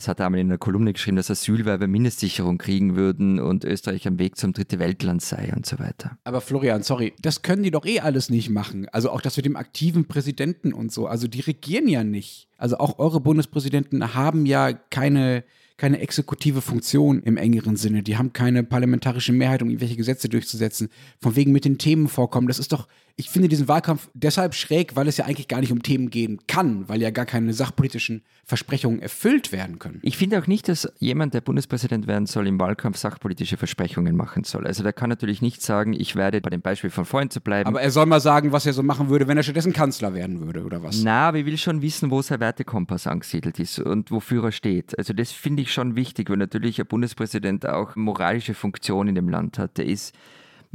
das 0.04 0.08
hat 0.08 0.20
er 0.20 0.26
einmal 0.26 0.40
in 0.42 0.48
einer 0.48 0.58
Kolumne 0.58 0.92
geschrieben, 0.92 1.16
dass 1.16 1.30
Asylwerber 1.30 1.86
Mindestsicherung 1.86 2.58
kriegen 2.58 2.94
würden 2.94 3.40
und 3.40 3.64
Österreich 3.64 4.06
am 4.06 4.18
Weg 4.18 4.36
zum 4.36 4.52
dritte 4.52 4.78
Weltland 4.78 5.22
sei 5.22 5.50
und 5.56 5.64
so 5.64 5.78
weiter. 5.78 6.18
Aber 6.24 6.42
Florian, 6.42 6.82
sorry, 6.82 7.14
das 7.22 7.40
können 7.40 7.62
die 7.62 7.70
doch 7.70 7.86
eh 7.86 8.00
alles 8.00 8.28
nicht 8.28 8.50
machen. 8.50 8.86
Also 8.92 9.10
auch 9.10 9.22
das 9.22 9.38
mit 9.38 9.46
dem 9.46 9.56
aktiven 9.56 10.06
Präsidenten 10.06 10.74
und 10.74 10.92
so. 10.92 11.06
Also 11.06 11.26
die 11.26 11.40
regieren 11.40 11.88
ja 11.88 12.04
nicht. 12.04 12.48
Also 12.58 12.76
auch 12.76 12.98
eure 12.98 13.20
Bundespräsidenten 13.20 14.14
haben 14.14 14.44
ja 14.44 14.74
keine 14.74 15.42
keine 15.76 16.00
exekutive 16.00 16.60
Funktion 16.60 17.22
im 17.22 17.36
engeren 17.36 17.76
Sinne. 17.76 18.02
Die 18.02 18.16
haben 18.16 18.32
keine 18.32 18.62
parlamentarische 18.62 19.32
Mehrheit, 19.32 19.60
um 19.62 19.68
irgendwelche 19.68 19.96
Gesetze 19.96 20.28
durchzusetzen. 20.28 20.88
Von 21.20 21.34
wegen 21.34 21.52
mit 21.52 21.64
den 21.64 21.78
Themen 21.78 22.08
vorkommen. 22.08 22.46
Das 22.46 22.60
ist 22.60 22.72
doch, 22.72 22.86
ich 23.16 23.28
finde 23.28 23.48
diesen 23.48 23.66
Wahlkampf 23.66 24.08
deshalb 24.14 24.54
schräg, 24.54 24.94
weil 24.94 25.08
es 25.08 25.16
ja 25.16 25.24
eigentlich 25.24 25.48
gar 25.48 25.60
nicht 25.60 25.72
um 25.72 25.82
Themen 25.82 26.10
gehen 26.10 26.40
kann, 26.46 26.88
weil 26.88 27.02
ja 27.02 27.10
gar 27.10 27.26
keine 27.26 27.52
sachpolitischen 27.52 28.22
Versprechungen 28.44 29.00
erfüllt 29.00 29.52
werden 29.52 29.78
können. 29.78 30.00
Ich 30.02 30.16
finde 30.16 30.38
auch 30.38 30.46
nicht, 30.46 30.68
dass 30.68 30.92
jemand, 30.98 31.34
der 31.34 31.40
Bundespräsident 31.40 32.06
werden 32.06 32.26
soll, 32.26 32.46
im 32.46 32.60
Wahlkampf 32.60 32.98
sachpolitische 32.98 33.56
Versprechungen 33.56 34.16
machen 34.16 34.44
soll. 34.44 34.66
Also 34.66 34.82
der 34.82 34.92
kann 34.92 35.10
natürlich 35.10 35.42
nicht 35.42 35.62
sagen, 35.62 35.92
ich 35.92 36.14
werde 36.14 36.40
bei 36.40 36.50
dem 36.50 36.60
Beispiel 36.60 36.90
von 36.90 37.04
vorhin 37.04 37.30
zu 37.30 37.40
bleiben. 37.40 37.68
Aber 37.68 37.80
er 37.80 37.90
soll 37.90 38.06
mal 38.06 38.20
sagen, 38.20 38.52
was 38.52 38.66
er 38.66 38.72
so 38.72 38.82
machen 38.82 39.08
würde, 39.08 39.26
wenn 39.26 39.36
er 39.36 39.42
stattdessen 39.42 39.72
Kanzler 39.72 40.14
werden 40.14 40.40
würde, 40.40 40.62
oder 40.64 40.82
was? 40.82 41.02
Na, 41.02 41.28
aber 41.28 41.38
ich 41.38 41.46
will 41.46 41.58
schon 41.58 41.82
wissen, 41.82 42.10
wo 42.10 42.22
sein 42.22 42.40
Wertekompass 42.40 43.06
angesiedelt 43.06 43.58
ist 43.58 43.78
und 43.80 44.10
wofür 44.10 44.44
er 44.44 44.52
steht. 44.52 44.96
Also 44.98 45.12
das 45.12 45.32
finde 45.32 45.62
ich 45.62 45.63
schon 45.72 45.96
wichtig, 45.96 46.30
weil 46.30 46.36
natürlich 46.36 46.80
ein 46.80 46.86
Bundespräsident 46.86 47.66
auch 47.66 47.96
moralische 47.96 48.54
Funktion 48.54 49.08
in 49.08 49.14
dem 49.14 49.28
Land 49.28 49.58
hat. 49.58 49.78
Der 49.78 49.86
ist, 49.86 50.14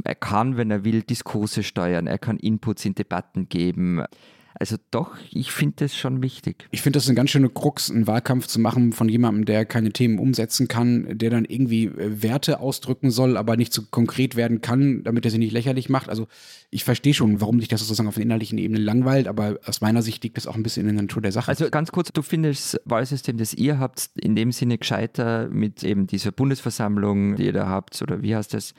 er 0.04 0.14
kann, 0.14 0.56
wenn 0.56 0.70
er 0.70 0.84
will, 0.84 1.02
Diskurse 1.02 1.62
steuern, 1.62 2.06
er 2.06 2.18
kann 2.18 2.38
Inputs 2.38 2.84
in 2.84 2.94
Debatten 2.94 3.48
geben. 3.48 4.04
Also 4.58 4.76
doch, 4.90 5.16
ich 5.30 5.52
finde 5.52 5.76
das 5.78 5.96
schon 5.96 6.22
wichtig. 6.22 6.66
Ich 6.70 6.82
finde 6.82 6.98
das 6.98 7.06
eine 7.06 7.14
ganz 7.14 7.30
schöne 7.30 7.48
Krux, 7.48 7.90
einen 7.90 8.06
Wahlkampf 8.06 8.46
zu 8.46 8.58
machen 8.60 8.92
von 8.92 9.08
jemandem, 9.08 9.44
der 9.44 9.64
keine 9.64 9.92
Themen 9.92 10.18
umsetzen 10.18 10.68
kann, 10.68 11.06
der 11.16 11.30
dann 11.30 11.44
irgendwie 11.44 11.84
äh, 11.86 12.22
Werte 12.22 12.60
ausdrücken 12.60 13.10
soll, 13.10 13.36
aber 13.36 13.56
nicht 13.56 13.72
so 13.72 13.82
konkret 13.90 14.36
werden 14.36 14.60
kann, 14.60 15.04
damit 15.04 15.24
er 15.24 15.30
sie 15.30 15.38
nicht 15.38 15.52
lächerlich 15.52 15.88
macht. 15.88 16.08
Also 16.08 16.26
ich 16.70 16.84
verstehe 16.84 17.14
schon, 17.14 17.40
warum 17.40 17.60
sich 17.60 17.68
das 17.68 17.80
sozusagen 17.80 18.08
auf 18.08 18.16
der 18.16 18.24
inhaltlichen 18.24 18.58
Ebene 18.58 18.80
langweilt, 18.80 19.28
aber 19.28 19.58
aus 19.64 19.80
meiner 19.80 20.02
Sicht 20.02 20.24
liegt 20.24 20.36
das 20.36 20.46
auch 20.46 20.56
ein 20.56 20.62
bisschen 20.62 20.88
in 20.88 20.96
der 20.96 21.04
Natur 21.04 21.22
der 21.22 21.32
Sache. 21.32 21.48
Also 21.48 21.70
ganz 21.70 21.92
kurz, 21.92 22.10
du 22.12 22.22
findest 22.22 22.74
das 22.74 22.80
Wahlsystem, 22.84 23.36
das 23.36 23.54
ihr 23.54 23.78
habt, 23.78 24.10
in 24.16 24.34
dem 24.34 24.52
Sinne 24.52 24.78
gescheiter 24.78 25.48
mit 25.48 25.84
eben 25.84 26.06
dieser 26.06 26.32
Bundesversammlung, 26.32 27.36
die 27.36 27.46
ihr 27.46 27.52
da 27.52 27.68
habt, 27.68 28.00
oder 28.02 28.22
wie 28.22 28.34
heißt 28.34 28.54
das? 28.54 28.74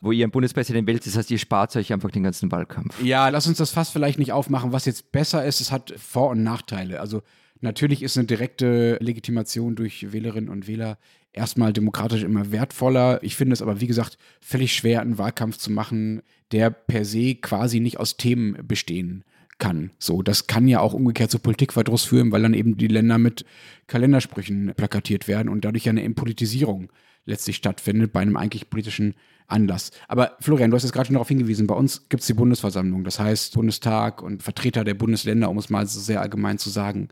Wo 0.00 0.12
ihr 0.12 0.24
einen 0.24 0.32
Bundespräsident 0.32 0.86
wählt, 0.86 1.06
das 1.06 1.16
heißt, 1.16 1.30
ihr 1.30 1.38
spart 1.38 1.76
euch 1.76 1.92
einfach 1.92 2.10
den 2.10 2.22
ganzen 2.22 2.50
Wahlkampf. 2.50 3.02
Ja, 3.02 3.28
lass 3.28 3.46
uns 3.46 3.58
das 3.58 3.70
fast 3.70 3.92
vielleicht 3.92 4.18
nicht 4.18 4.32
aufmachen. 4.32 4.72
Was 4.72 4.86
jetzt 4.86 5.12
besser 5.12 5.44
ist, 5.44 5.60
es 5.60 5.70
hat 5.70 5.92
Vor- 5.96 6.30
und 6.30 6.42
Nachteile. 6.42 7.00
Also 7.00 7.22
natürlich 7.60 8.02
ist 8.02 8.16
eine 8.16 8.26
direkte 8.26 8.96
Legitimation 9.00 9.76
durch 9.76 10.12
Wählerinnen 10.12 10.50
und 10.50 10.66
Wähler 10.66 10.98
erstmal 11.32 11.72
demokratisch 11.72 12.22
immer 12.22 12.52
wertvoller. 12.52 13.22
Ich 13.22 13.36
finde 13.36 13.54
es 13.54 13.62
aber, 13.62 13.80
wie 13.80 13.86
gesagt, 13.86 14.18
völlig 14.40 14.74
schwer, 14.74 15.00
einen 15.00 15.18
Wahlkampf 15.18 15.56
zu 15.58 15.70
machen, 15.70 16.22
der 16.52 16.70
per 16.70 17.04
se 17.04 17.34
quasi 17.36 17.80
nicht 17.80 17.98
aus 17.98 18.16
Themen 18.16 18.56
bestehen 18.66 19.24
kann. 19.58 19.90
So, 19.98 20.22
das 20.22 20.46
kann 20.46 20.68
ja 20.68 20.80
auch 20.80 20.92
umgekehrt 20.92 21.30
zu 21.30 21.38
Politikverdruss 21.38 22.04
führen, 22.04 22.32
weil 22.32 22.42
dann 22.42 22.54
eben 22.54 22.76
die 22.76 22.88
Länder 22.88 23.18
mit 23.18 23.44
Kalendersprüchen 23.86 24.72
plakatiert 24.76 25.28
werden 25.28 25.48
und 25.48 25.64
dadurch 25.64 25.84
ja 25.84 25.90
eine 25.90 26.02
Impolitisierung 26.02 26.90
letztlich 27.24 27.56
stattfindet 27.56 28.12
bei 28.12 28.20
einem 28.20 28.36
eigentlich 28.36 28.70
politischen 28.70 29.14
Anlass. 29.52 29.90
Aber 30.08 30.36
Florian, 30.40 30.70
du 30.70 30.76
hast 30.76 30.82
jetzt 30.82 30.92
gerade 30.92 31.06
schon 31.06 31.14
darauf 31.14 31.28
hingewiesen, 31.28 31.66
bei 31.66 31.74
uns 31.74 32.08
gibt 32.08 32.22
es 32.22 32.26
die 32.26 32.34
Bundesversammlung, 32.34 33.04
das 33.04 33.20
heißt 33.20 33.54
Bundestag 33.54 34.22
und 34.22 34.42
Vertreter 34.42 34.84
der 34.84 34.94
Bundesländer, 34.94 35.50
um 35.50 35.58
es 35.58 35.70
mal 35.70 35.86
so 35.86 36.00
sehr 36.00 36.20
allgemein 36.20 36.58
zu 36.58 36.70
sagen. 36.70 37.08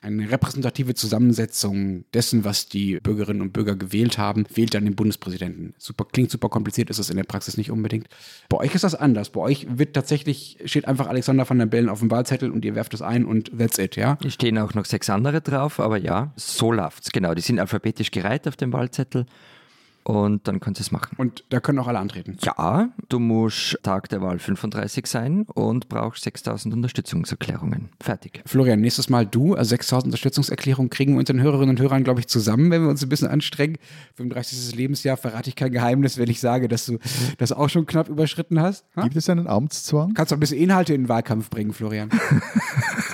Eine 0.00 0.30
repräsentative 0.30 0.94
Zusammensetzung 0.94 2.04
dessen, 2.14 2.44
was 2.44 2.68
die 2.68 3.00
Bürgerinnen 3.00 3.42
und 3.42 3.52
Bürger 3.52 3.74
gewählt 3.74 4.16
haben, 4.16 4.44
wählt 4.54 4.72
dann 4.74 4.84
den 4.84 4.94
Bundespräsidenten. 4.94 5.74
Super, 5.76 6.06
klingt 6.12 6.30
super 6.30 6.48
kompliziert, 6.48 6.88
ist 6.88 7.00
es 7.00 7.10
in 7.10 7.16
der 7.16 7.24
Praxis 7.24 7.56
nicht 7.56 7.72
unbedingt. 7.72 8.06
Bei 8.48 8.58
euch 8.58 8.76
ist 8.76 8.84
das 8.84 8.94
anders. 8.94 9.30
Bei 9.30 9.40
euch 9.40 9.66
wird 9.68 9.94
tatsächlich, 9.94 10.58
steht 10.66 10.86
einfach 10.86 11.08
Alexander 11.08 11.48
van 11.48 11.58
der 11.58 11.66
Bellen 11.66 11.88
auf 11.88 11.98
dem 11.98 12.12
Wahlzettel 12.12 12.52
und 12.52 12.64
ihr 12.64 12.76
werft 12.76 12.94
es 12.94 13.02
ein 13.02 13.24
und 13.24 13.50
that's 13.58 13.78
it, 13.78 13.96
ja? 13.96 14.18
Es 14.24 14.34
stehen 14.34 14.56
auch 14.58 14.72
noch 14.74 14.84
sechs 14.84 15.10
andere 15.10 15.40
drauf, 15.40 15.80
aber 15.80 15.96
ja, 15.96 16.32
so 16.36 16.70
läuft's, 16.70 17.10
genau. 17.10 17.34
Die 17.34 17.42
sind 17.42 17.58
alphabetisch 17.58 18.12
gereiht 18.12 18.46
auf 18.46 18.54
dem 18.56 18.72
Wahlzettel 18.72 19.26
und 20.08 20.48
dann 20.48 20.58
kannst 20.58 20.80
du 20.80 20.82
es 20.82 20.90
machen. 20.90 21.14
Und 21.18 21.44
da 21.50 21.60
können 21.60 21.78
auch 21.78 21.86
alle 21.86 21.98
antreten. 21.98 22.38
Ja, 22.42 22.88
du 23.10 23.18
musst 23.18 23.78
Tag 23.82 24.08
der 24.08 24.22
Wahl 24.22 24.38
35 24.38 25.06
sein 25.06 25.42
und 25.52 25.90
brauchst 25.90 26.24
6000 26.24 26.72
Unterstützungserklärungen. 26.72 27.90
Fertig. 28.00 28.42
Florian, 28.46 28.80
nächstes 28.80 29.10
Mal 29.10 29.26
du, 29.26 29.54
also 29.54 29.68
6000 29.68 30.06
Unterstützungserklärungen 30.06 30.88
kriegen 30.88 31.12
wir 31.12 31.18
unseren 31.18 31.42
Hörerinnen 31.42 31.76
und 31.76 31.80
Hörern, 31.80 32.04
glaube 32.04 32.20
ich, 32.20 32.26
zusammen, 32.26 32.70
wenn 32.70 32.84
wir 32.84 32.88
uns 32.88 33.02
ein 33.02 33.10
bisschen 33.10 33.28
anstrengen. 33.28 33.76
35. 34.14 34.74
Lebensjahr 34.74 35.18
verrate 35.18 35.50
ich 35.50 35.56
kein 35.56 35.72
Geheimnis, 35.72 36.16
wenn 36.16 36.30
ich 36.30 36.40
sage, 36.40 36.68
dass 36.68 36.86
du 36.86 36.96
das 37.36 37.52
auch 37.52 37.68
schon 37.68 37.84
knapp 37.84 38.08
überschritten 38.08 38.62
hast. 38.62 38.86
Ha? 38.96 39.02
Gibt 39.02 39.16
es 39.16 39.28
einen 39.28 39.46
Amtszwang? 39.46 40.14
Kannst 40.14 40.32
du 40.32 40.36
ein 40.36 40.40
bisschen 40.40 40.56
Inhalte 40.56 40.94
in 40.94 41.02
den 41.02 41.08
Wahlkampf 41.10 41.50
bringen, 41.50 41.74
Florian? 41.74 42.08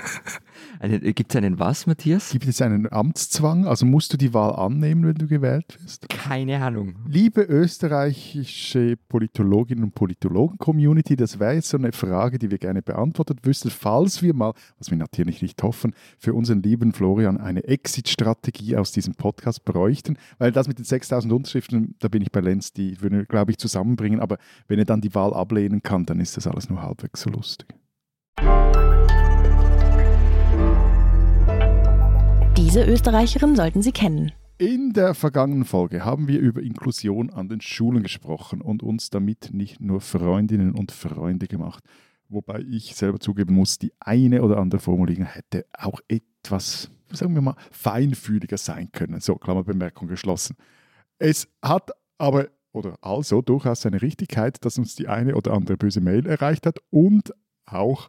Gibt 0.88 1.30
es 1.30 1.36
einen 1.36 1.58
was, 1.58 1.86
Matthias? 1.86 2.30
Gibt 2.30 2.46
es 2.46 2.60
einen 2.60 2.92
Amtszwang? 2.92 3.66
Also 3.66 3.86
musst 3.86 4.12
du 4.12 4.16
die 4.16 4.34
Wahl 4.34 4.54
annehmen, 4.54 5.06
wenn 5.06 5.14
du 5.14 5.26
gewählt 5.26 5.78
wirst? 5.80 6.08
Keine 6.08 6.62
Ahnung. 6.62 6.96
Liebe 7.08 7.42
österreichische 7.42 8.96
Politologinnen 9.08 9.84
und 9.84 9.94
Politologen-Community, 9.94 11.16
das 11.16 11.38
wäre 11.38 11.54
jetzt 11.54 11.70
so 11.70 11.78
eine 11.78 11.92
Frage, 11.92 12.38
die 12.38 12.50
wir 12.50 12.58
gerne 12.58 12.82
beantwortet 12.82 13.38
wüssten, 13.44 13.70
falls 13.70 14.22
wir 14.22 14.34
mal, 14.34 14.52
was 14.78 14.90
wir 14.90 14.98
natürlich 14.98 15.40
nicht 15.40 15.62
hoffen, 15.62 15.94
für 16.18 16.34
unseren 16.34 16.62
lieben 16.62 16.92
Florian 16.92 17.38
eine 17.38 17.64
Exit-Strategie 17.64 18.76
aus 18.76 18.92
diesem 18.92 19.14
Podcast 19.14 19.64
bräuchten, 19.64 20.18
weil 20.38 20.52
das 20.52 20.68
mit 20.68 20.78
den 20.78 20.84
6000 20.84 21.32
Unterschriften, 21.32 21.94
da 22.00 22.08
bin 22.08 22.20
ich 22.20 22.30
bei 22.30 22.40
Lenz, 22.40 22.72
die 22.72 23.00
würden 23.00 23.18
wir, 23.18 23.26
glaube 23.26 23.52
ich, 23.52 23.58
zusammenbringen, 23.58 24.20
aber 24.20 24.38
wenn 24.68 24.78
er 24.78 24.84
dann 24.84 25.00
die 25.00 25.14
Wahl 25.14 25.32
ablehnen 25.32 25.82
kann, 25.82 26.04
dann 26.04 26.20
ist 26.20 26.36
das 26.36 26.46
alles 26.46 26.68
nur 26.68 26.82
halbwegs 26.82 27.22
so 27.22 27.30
lustig. 27.30 27.68
Diese 32.64 32.82
Österreicherin 32.82 33.54
sollten 33.56 33.82
Sie 33.82 33.92
kennen. 33.92 34.32
In 34.56 34.94
der 34.94 35.12
vergangenen 35.12 35.66
Folge 35.66 36.02
haben 36.02 36.28
wir 36.28 36.40
über 36.40 36.62
Inklusion 36.62 37.28
an 37.28 37.50
den 37.50 37.60
Schulen 37.60 38.02
gesprochen 38.02 38.62
und 38.62 38.82
uns 38.82 39.10
damit 39.10 39.50
nicht 39.52 39.82
nur 39.82 40.00
Freundinnen 40.00 40.74
und 40.74 40.90
Freunde 40.90 41.46
gemacht. 41.46 41.84
Wobei 42.30 42.60
ich 42.60 42.96
selber 42.96 43.20
zugeben 43.20 43.54
muss, 43.54 43.78
die 43.78 43.92
eine 44.00 44.42
oder 44.42 44.56
andere 44.56 44.80
Formulierung 44.80 45.26
hätte 45.26 45.66
auch 45.74 46.00
etwas, 46.08 46.90
sagen 47.12 47.34
wir 47.34 47.42
mal, 47.42 47.56
feinfühliger 47.70 48.56
sein 48.56 48.88
können. 48.92 49.20
So, 49.20 49.34
Klammerbemerkung 49.34 50.08
geschlossen. 50.08 50.56
Es 51.18 51.46
hat 51.60 51.90
aber, 52.16 52.48
oder 52.72 52.96
also 53.02 53.42
durchaus 53.42 53.82
seine 53.82 54.00
Richtigkeit, 54.00 54.64
dass 54.64 54.78
uns 54.78 54.96
die 54.96 55.06
eine 55.06 55.34
oder 55.34 55.52
andere 55.52 55.76
böse 55.76 56.00
Mail 56.00 56.24
erreicht 56.26 56.64
hat 56.64 56.78
und 56.88 57.30
auch 57.66 58.08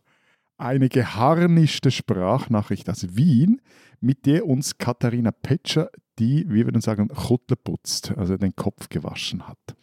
eine 0.58 0.90
geharnischte 0.90 1.92
Sprachnachricht 1.92 2.90
aus 2.90 3.16
Wien, 3.16 3.62
mit 4.00 4.26
der 4.26 4.48
uns 4.48 4.78
Katharina 4.78 5.32
Petscher 5.32 5.90
die, 6.18 6.50
wir 6.50 6.72
dann 6.72 6.82
sagen, 6.82 7.10
Kutle 7.10 7.58
putzt, 7.58 8.14
also 8.18 8.38
den 8.38 8.56
Kopf 8.56 8.88
gewaschen 8.88 9.48
hat. 9.48 9.76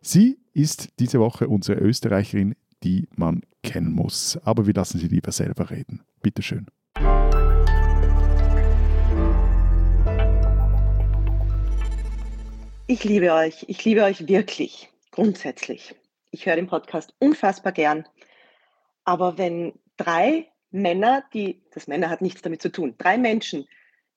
Sie 0.00 0.38
ist 0.52 0.88
diese 1.00 1.18
Woche 1.18 1.48
unsere 1.48 1.80
Österreicherin, 1.80 2.54
die 2.84 3.08
man 3.16 3.42
kennen 3.62 3.92
muss. 3.92 4.38
Aber 4.44 4.66
wir 4.66 4.74
lassen 4.74 4.98
sie 4.98 5.08
lieber 5.08 5.32
selber 5.32 5.70
reden. 5.70 6.02
Bitte 6.22 6.42
schön. 6.42 6.66
Ich 12.86 13.04
liebe 13.04 13.32
euch. 13.32 13.64
Ich 13.68 13.84
liebe 13.84 14.04
euch 14.04 14.26
wirklich. 14.28 14.88
Grundsätzlich. 15.10 15.94
Ich 16.30 16.46
höre 16.46 16.56
den 16.56 16.68
Podcast 16.68 17.14
unfassbar 17.18 17.72
gern. 17.72 18.06
Aber 19.04 19.38
wenn 19.38 19.72
drei 20.00 20.50
Männer, 20.70 21.24
die, 21.34 21.62
das 21.72 21.86
Männer 21.86 22.08
hat 22.08 22.22
nichts 22.22 22.42
damit 22.42 22.62
zu 22.62 22.70
tun, 22.70 22.94
drei 22.96 23.18
Menschen, 23.18 23.66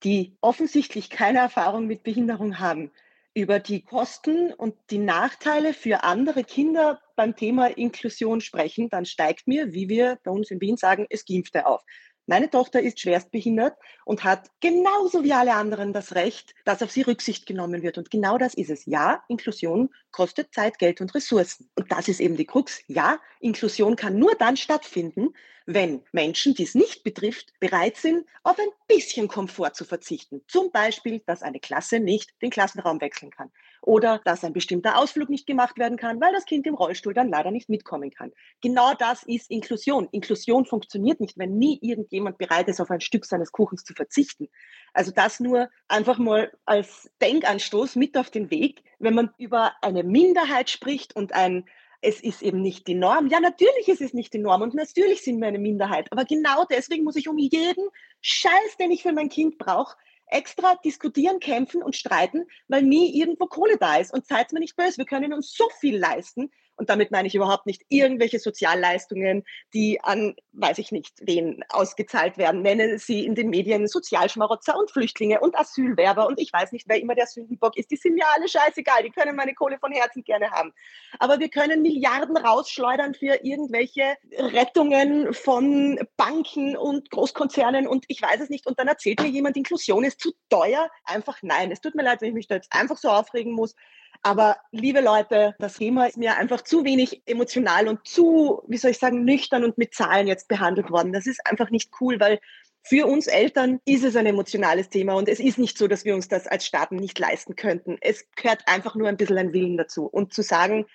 die 0.02 0.36
offensichtlich 0.40 1.10
keine 1.10 1.38
Erfahrung 1.38 1.86
mit 1.86 2.02
Behinderung 2.02 2.58
haben, 2.58 2.90
über 3.34 3.58
die 3.58 3.82
Kosten 3.82 4.52
und 4.52 4.76
die 4.90 4.98
Nachteile 4.98 5.74
für 5.74 6.04
andere 6.04 6.44
Kinder 6.44 7.00
beim 7.16 7.34
Thema 7.34 7.66
Inklusion 7.66 8.40
sprechen, 8.40 8.88
dann 8.88 9.04
steigt 9.04 9.48
mir, 9.48 9.72
wie 9.72 9.88
wir 9.88 10.18
bei 10.22 10.30
uns 10.30 10.50
in 10.50 10.60
Wien 10.60 10.76
sagen, 10.76 11.06
es 11.10 11.24
Gimpfte 11.24 11.66
auf. 11.66 11.82
Meine 12.26 12.48
Tochter 12.48 12.80
ist 12.80 13.00
schwerstbehindert 13.00 13.76
und 14.04 14.24
hat 14.24 14.50
genauso 14.60 15.24
wie 15.24 15.32
alle 15.32 15.54
anderen 15.54 15.92
das 15.92 16.14
Recht, 16.14 16.54
dass 16.64 16.82
auf 16.82 16.90
sie 16.90 17.02
Rücksicht 17.02 17.46
genommen 17.46 17.82
wird. 17.82 17.98
Und 17.98 18.10
genau 18.10 18.38
das 18.38 18.54
ist 18.54 18.70
es. 18.70 18.86
Ja, 18.86 19.22
Inklusion 19.28 19.90
kostet 20.10 20.54
Zeit, 20.54 20.78
Geld 20.78 21.00
und 21.00 21.14
Ressourcen. 21.14 21.68
Und 21.74 21.92
das 21.92 22.08
ist 22.08 22.20
eben 22.20 22.36
die 22.36 22.46
Krux. 22.46 22.82
Ja, 22.86 23.18
Inklusion 23.40 23.96
kann 23.96 24.18
nur 24.18 24.34
dann 24.36 24.56
stattfinden, 24.56 25.34
wenn 25.66 26.02
Menschen, 26.12 26.54
die 26.54 26.64
es 26.64 26.74
nicht 26.74 27.04
betrifft, 27.04 27.52
bereit 27.60 27.96
sind, 27.96 28.26
auf 28.42 28.58
ein 28.58 28.68
bisschen 28.88 29.28
Komfort 29.28 29.72
zu 29.74 29.84
verzichten. 29.84 30.42
Zum 30.46 30.70
Beispiel, 30.70 31.22
dass 31.26 31.42
eine 31.42 31.60
Klasse 31.60 32.00
nicht 32.00 32.34
den 32.42 32.50
Klassenraum 32.50 33.00
wechseln 33.00 33.30
kann 33.30 33.50
oder 33.84 34.20
dass 34.24 34.44
ein 34.44 34.52
bestimmter 34.52 34.98
Ausflug 34.98 35.28
nicht 35.28 35.46
gemacht 35.46 35.78
werden 35.78 35.98
kann, 35.98 36.20
weil 36.20 36.32
das 36.32 36.46
Kind 36.46 36.66
im 36.66 36.74
Rollstuhl 36.74 37.12
dann 37.12 37.28
leider 37.28 37.50
nicht 37.50 37.68
mitkommen 37.68 38.10
kann. 38.10 38.32
Genau 38.62 38.94
das 38.94 39.22
ist 39.24 39.50
Inklusion. 39.50 40.08
Inklusion 40.10 40.64
funktioniert 40.64 41.20
nicht, 41.20 41.38
wenn 41.38 41.58
nie 41.58 41.78
irgendjemand 41.82 42.38
bereit 42.38 42.68
ist, 42.68 42.80
auf 42.80 42.90
ein 42.90 43.00
Stück 43.00 43.26
seines 43.26 43.52
Kuchens 43.52 43.84
zu 43.84 43.94
verzichten. 43.94 44.48
Also 44.94 45.12
das 45.12 45.38
nur 45.38 45.68
einfach 45.88 46.18
mal 46.18 46.50
als 46.64 47.10
Denkanstoß 47.20 47.96
mit 47.96 48.16
auf 48.16 48.30
den 48.30 48.50
Weg, 48.50 48.82
wenn 48.98 49.14
man 49.14 49.30
über 49.38 49.72
eine 49.82 50.02
Minderheit 50.02 50.70
spricht 50.70 51.14
und 51.14 51.34
ein 51.34 51.64
es 52.06 52.20
ist 52.20 52.42
eben 52.42 52.60
nicht 52.60 52.86
die 52.86 52.94
Norm. 52.94 53.28
Ja, 53.28 53.40
natürlich 53.40 53.88
ist 53.88 54.02
es 54.02 54.12
nicht 54.12 54.34
die 54.34 54.38
Norm 54.38 54.60
und 54.60 54.74
natürlich 54.74 55.22
sind 55.22 55.40
wir 55.40 55.48
eine 55.48 55.58
Minderheit. 55.58 56.12
Aber 56.12 56.26
genau 56.26 56.64
deswegen 56.70 57.02
muss 57.02 57.16
ich 57.16 57.28
um 57.28 57.38
jeden 57.38 57.88
Scheiß, 58.20 58.76
den 58.78 58.90
ich 58.90 59.02
für 59.02 59.12
mein 59.12 59.30
Kind 59.30 59.56
brauche, 59.56 59.96
extra 60.26 60.76
diskutieren, 60.84 61.40
kämpfen 61.40 61.82
und 61.82 61.96
streiten, 61.96 62.46
weil 62.68 62.82
nie 62.82 63.18
irgendwo 63.18 63.46
Kohle 63.46 63.76
da 63.78 63.96
ist. 63.96 64.12
Und 64.12 64.26
seid 64.26 64.52
mir 64.52 64.60
nicht 64.60 64.76
böse, 64.76 64.98
wir 64.98 65.04
können 65.04 65.32
uns 65.32 65.54
so 65.54 65.68
viel 65.80 65.98
leisten, 65.98 66.50
und 66.76 66.90
damit 66.90 67.10
meine 67.10 67.28
ich 67.28 67.34
überhaupt 67.34 67.66
nicht 67.66 67.82
irgendwelche 67.88 68.38
Sozialleistungen, 68.38 69.44
die 69.72 70.00
an, 70.02 70.34
weiß 70.52 70.78
ich 70.78 70.92
nicht, 70.92 71.14
wen 71.22 71.64
ausgezahlt 71.68 72.36
werden. 72.36 72.62
Nenne 72.62 72.98
sie 72.98 73.24
in 73.24 73.34
den 73.34 73.50
Medien 73.50 73.86
Sozialschmarotzer 73.86 74.76
und 74.76 74.90
Flüchtlinge 74.90 75.40
und 75.40 75.56
Asylwerber 75.56 76.26
und 76.26 76.40
ich 76.40 76.52
weiß 76.52 76.72
nicht, 76.72 76.88
wer 76.88 77.00
immer 77.00 77.14
der 77.14 77.26
Sündenbock 77.26 77.76
ist. 77.76 77.90
Die 77.90 77.96
sind 77.96 78.14
mir 78.14 78.26
alle 78.34 78.48
scheißegal. 78.48 79.02
Die 79.02 79.10
können 79.10 79.36
meine 79.36 79.54
Kohle 79.54 79.78
von 79.78 79.92
Herzen 79.92 80.24
gerne 80.24 80.50
haben. 80.50 80.72
Aber 81.18 81.38
wir 81.38 81.48
können 81.48 81.82
Milliarden 81.82 82.36
rausschleudern 82.36 83.14
für 83.14 83.38
irgendwelche 83.42 84.16
Rettungen 84.36 85.32
von 85.32 86.00
Banken 86.16 86.76
und 86.76 87.10
Großkonzernen 87.10 87.86
und 87.86 88.04
ich 88.08 88.20
weiß 88.20 88.40
es 88.40 88.50
nicht. 88.50 88.66
Und 88.66 88.78
dann 88.78 88.88
erzählt 88.88 89.20
mir 89.20 89.28
jemand, 89.28 89.56
Inklusion 89.56 90.04
ist 90.04 90.20
zu 90.20 90.32
teuer. 90.50 90.90
Einfach 91.04 91.38
nein. 91.42 91.70
Es 91.70 91.80
tut 91.80 91.94
mir 91.94 92.02
leid, 92.02 92.20
wenn 92.20 92.28
ich 92.30 92.34
mich 92.34 92.48
da 92.48 92.56
jetzt 92.56 92.72
einfach 92.72 92.96
so 92.96 93.08
aufregen 93.08 93.52
muss. 93.52 93.74
Aber 94.26 94.56
liebe 94.70 95.02
Leute, 95.02 95.54
das 95.58 95.74
Thema 95.74 96.06
ist 96.06 96.16
mir 96.16 96.38
einfach 96.38 96.62
zu 96.62 96.82
wenig 96.82 97.20
emotional 97.26 97.88
und 97.88 98.08
zu, 98.08 98.62
wie 98.66 98.78
soll 98.78 98.92
ich 98.92 98.98
sagen, 98.98 99.22
nüchtern 99.26 99.64
und 99.64 99.76
mit 99.76 99.94
Zahlen 99.94 100.26
jetzt 100.26 100.48
behandelt 100.48 100.90
worden. 100.90 101.12
Das 101.12 101.26
ist 101.26 101.46
einfach 101.46 101.68
nicht 101.68 101.90
cool, 102.00 102.18
weil 102.18 102.40
für 102.82 103.06
uns 103.06 103.26
Eltern 103.26 103.80
ist 103.84 104.02
es 104.02 104.16
ein 104.16 104.24
emotionales 104.24 104.88
Thema 104.88 105.12
und 105.12 105.28
es 105.28 105.40
ist 105.40 105.58
nicht 105.58 105.76
so, 105.76 105.88
dass 105.88 106.06
wir 106.06 106.14
uns 106.14 106.28
das 106.28 106.46
als 106.46 106.64
Staaten 106.64 106.96
nicht 106.96 107.18
leisten 107.18 107.54
könnten. 107.54 107.98
Es 108.00 108.24
gehört 108.34 108.62
einfach 108.66 108.94
nur 108.94 109.08
ein 109.08 109.18
bisschen 109.18 109.36
ein 109.36 109.52
Willen 109.52 109.76
dazu. 109.76 110.06
Und 110.06 110.32
zu 110.32 110.40
sagen, 110.40 110.86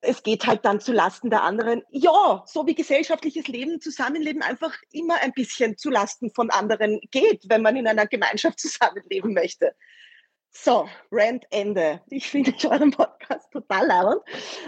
es 0.00 0.22
geht 0.22 0.46
halt 0.46 0.64
dann 0.64 0.78
zu 0.78 0.92
Lasten 0.92 1.30
der 1.30 1.42
anderen. 1.42 1.82
Ja, 1.90 2.44
so 2.46 2.64
wie 2.68 2.76
gesellschaftliches 2.76 3.48
Leben, 3.48 3.80
Zusammenleben 3.80 4.42
einfach 4.42 4.76
immer 4.92 5.20
ein 5.20 5.32
bisschen 5.32 5.76
zu 5.76 5.90
Lasten 5.90 6.30
von 6.32 6.50
anderen 6.50 7.00
geht, 7.10 7.42
wenn 7.48 7.62
man 7.62 7.74
in 7.74 7.88
einer 7.88 8.06
Gemeinschaft 8.06 8.60
zusammenleben 8.60 9.34
möchte. 9.34 9.74
So, 10.54 10.86
Rant 11.10 11.46
Ende. 11.50 12.02
Ich 12.10 12.28
finde 12.28 12.52
euren 12.70 12.90
Podcast 12.90 13.50
total 13.50 13.86
leibend. 13.86 14.20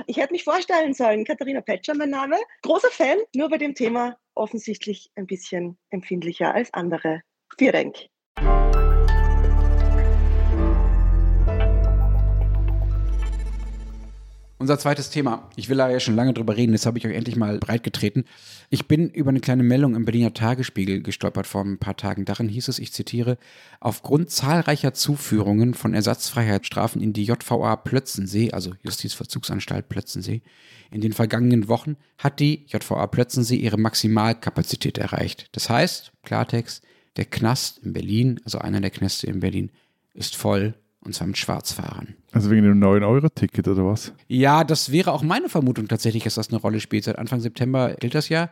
Ich 0.06 0.16
hätte 0.16 0.32
mich 0.32 0.42
vorstellen 0.42 0.94
sollen, 0.94 1.24
Katharina 1.24 1.60
Petscher, 1.60 1.94
mein 1.94 2.10
Name. 2.10 2.36
Großer 2.62 2.90
Fan, 2.90 3.18
nur 3.34 3.50
bei 3.50 3.58
dem 3.58 3.74
Thema 3.74 4.16
offensichtlich 4.34 5.10
ein 5.14 5.26
bisschen 5.26 5.78
empfindlicher 5.90 6.54
als 6.54 6.72
andere. 6.72 7.20
Vielen 7.58 7.72
Dank. 7.72 8.13
Unser 14.64 14.78
zweites 14.78 15.10
Thema. 15.10 15.50
Ich 15.56 15.68
will 15.68 15.76
da 15.76 15.90
ja 15.90 16.00
schon 16.00 16.16
lange 16.16 16.32
drüber 16.32 16.56
reden, 16.56 16.72
jetzt 16.72 16.86
habe 16.86 16.96
ich 16.96 17.06
euch 17.06 17.14
endlich 17.14 17.36
mal 17.36 17.58
breitgetreten. 17.58 18.24
Ich 18.70 18.88
bin 18.88 19.10
über 19.10 19.28
eine 19.28 19.40
kleine 19.40 19.62
Meldung 19.62 19.94
im 19.94 20.06
Berliner 20.06 20.32
Tagesspiegel 20.32 21.02
gestolpert 21.02 21.46
vor 21.46 21.62
ein 21.62 21.76
paar 21.76 21.98
Tagen. 21.98 22.24
Darin 22.24 22.48
hieß 22.48 22.68
es, 22.68 22.78
ich 22.78 22.90
zitiere, 22.90 23.36
aufgrund 23.80 24.30
zahlreicher 24.30 24.94
Zuführungen 24.94 25.74
von 25.74 25.92
Ersatzfreiheitsstrafen 25.92 27.02
in 27.02 27.12
die 27.12 27.24
JVA 27.24 27.76
Plötzensee, 27.76 28.52
also 28.52 28.72
Justizvollzugsanstalt 28.82 29.90
Plötzensee, 29.90 30.40
in 30.90 31.02
den 31.02 31.12
vergangenen 31.12 31.68
Wochen 31.68 31.96
hat 32.16 32.40
die 32.40 32.64
JVA 32.66 33.06
Plötzensee 33.08 33.56
ihre 33.56 33.76
Maximalkapazität 33.76 34.96
erreicht. 34.96 35.50
Das 35.52 35.68
heißt, 35.68 36.12
Klartext, 36.22 36.82
der 37.18 37.26
Knast 37.26 37.80
in 37.80 37.92
Berlin, 37.92 38.40
also 38.46 38.60
einer 38.60 38.80
der 38.80 38.88
Knäste 38.88 39.26
in 39.26 39.40
Berlin, 39.40 39.72
ist 40.14 40.36
voll 40.36 40.72
und 41.04 41.14
zwar 41.14 41.26
mit 41.26 41.38
Schwarzfahrern. 41.38 42.14
Also 42.32 42.50
wegen 42.50 42.62
dem 42.62 42.80
9-Euro-Ticket 42.80 43.68
oder 43.68 43.86
was? 43.86 44.12
Ja, 44.28 44.64
das 44.64 44.90
wäre 44.90 45.12
auch 45.12 45.22
meine 45.22 45.48
Vermutung 45.48 45.88
tatsächlich, 45.88 46.24
dass 46.24 46.34
das 46.34 46.48
eine 46.48 46.60
Rolle 46.60 46.80
spielt. 46.80 47.04
Seit 47.04 47.18
Anfang 47.18 47.40
September 47.40 47.94
gilt 47.94 48.14
das 48.14 48.28
ja 48.28 48.50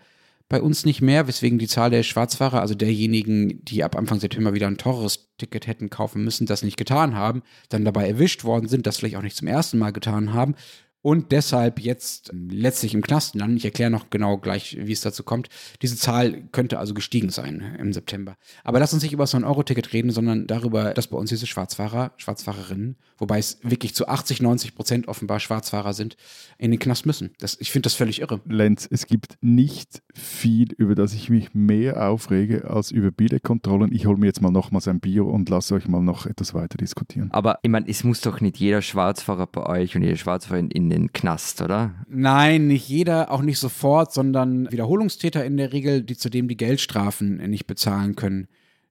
bei 0.49 0.61
uns 0.61 0.85
nicht 0.85 1.01
mehr, 1.01 1.27
weswegen 1.29 1.59
die 1.59 1.67
Zahl 1.67 1.91
der 1.91 2.03
Schwarzfahrer, 2.03 2.61
also 2.61 2.75
derjenigen, 2.75 3.65
die 3.65 3.83
ab 3.85 3.97
Anfang 3.97 4.21
September 4.21 4.53
wieder 4.53 4.67
ein 4.67 4.77
teures 4.77 5.31
Ticket 5.39 5.67
hätten 5.67 5.89
kaufen 5.89 6.25
müssen, 6.25 6.47
das 6.47 6.63
nicht 6.63 6.77
getan 6.77 7.17
haben, 7.17 7.43
dann 7.71 7.85
dabei 7.85 8.07
erwischt 8.07 8.45
worden 8.45 8.69
sind, 8.69 8.87
das 8.87 8.99
vielleicht 8.99 9.17
auch 9.17 9.23
nicht 9.23 9.37
zum 9.37 9.49
ersten 9.49 9.79
Mal 9.79 9.93
getan 9.93 10.35
haben 10.35 10.55
und 11.03 11.33
deshalb 11.33 11.81
jetzt 11.81 12.31
letztlich 12.33 12.95
im 12.95 13.03
Knast 13.03 13.35
landen. 13.35 13.57
Ich 13.57 13.65
erkläre 13.65 13.91
noch 13.91 14.09
genau 14.09 14.39
gleich, 14.39 14.79
wie 14.81 14.93
es 14.93 15.01
dazu 15.01 15.25
kommt. 15.25 15.49
Diese 15.83 15.97
Zahl 15.97 16.43
könnte 16.53 16.79
also 16.79 16.95
gestiegen 16.95 17.31
sein 17.31 17.77
im 17.79 17.93
September. 17.93 18.37
Aber 18.63 18.79
lass 18.79 18.95
uns 18.95 19.03
nicht 19.03 19.13
über 19.13 19.27
so 19.27 19.37
ein 19.37 19.45
Euro-Ticket 19.45 19.93
reden, 19.93 20.13
sondern 20.13 20.47
darüber, 20.47 20.95
dass 20.95 21.09
bei 21.09 21.19
uns 21.19 21.31
diese 21.31 21.49
Schwarzfahrer, 21.49 22.13
Schwarzfahrerinnen, 22.19 22.97
wobei 23.19 23.39
es 23.39 23.59
wirklich 23.63 23.95
zu 23.97 24.07
80, 24.07 24.41
90 24.43 24.77
Prozent 24.77 25.09
offenbar 25.09 25.41
Schwarzfahrer 25.41 25.93
sind, 25.93 26.17
in 26.57 26.71
den 26.71 26.79
Knast 26.79 27.05
müssen. 27.05 27.31
Das, 27.41 27.57
ich 27.61 27.73
finde 27.73 27.87
das 27.87 27.95
völlig 27.95 28.21
irre. 28.21 28.41
Lenz, 28.47 28.87
es 28.89 29.07
gibt 29.07 29.39
nicht 29.41 30.03
viel, 30.15 30.73
über 30.73 30.95
das 30.95 31.15
ich 31.15 31.31
mich 31.31 31.53
mehr 31.53 32.09
aufrege 32.09 32.71
als 32.71 32.93
über 32.93 33.11
Billetkontrollen. 33.11 33.93
Ich 33.93 34.07
hole 34.07 34.19
mir 34.19 34.27
jetzt 34.27 34.41
mal 34.41 34.51
nochmals 34.51 34.87
ein 34.87 35.01
Bier 35.01 35.25
und 35.25 35.49
lasse 35.49 35.75
euch 35.75 35.89
mal 35.89 36.01
noch 36.01 36.27
etwas 36.27 36.55
weiter 36.55 36.79
diskutieren. 36.79 37.29
Aber 37.33 37.59
ich 37.63 37.71
meine, 37.71 37.89
es 37.89 38.05
muss 38.05 38.21
doch 38.21 38.41
nicht 38.41 38.59
jeder 38.59 38.83
Schwarzfahrer 38.83 39.49
bei 39.49 39.67
euch 39.67 39.97
und 39.97 40.03
jede 40.03 40.17
Schwarzfahrerin 40.17 40.71
in 40.71 40.92
den 40.93 41.13
Knast, 41.13 41.63
oder? 41.63 41.95
Nein, 42.09 42.67
nicht 42.67 42.89
jeder, 42.89 43.31
auch 43.31 43.43
nicht 43.43 43.59
sofort, 43.59 44.13
sondern 44.13 44.71
Wiederholungstäter 44.71 45.45
in 45.45 45.57
der 45.57 45.73
Regel, 45.73 46.03
die 46.03 46.17
zudem 46.17 46.49
die 46.49 46.57
Geldstrafen 46.57 47.37
nicht 47.51 47.67
bezahlen 47.67 48.15
können. 48.15 48.49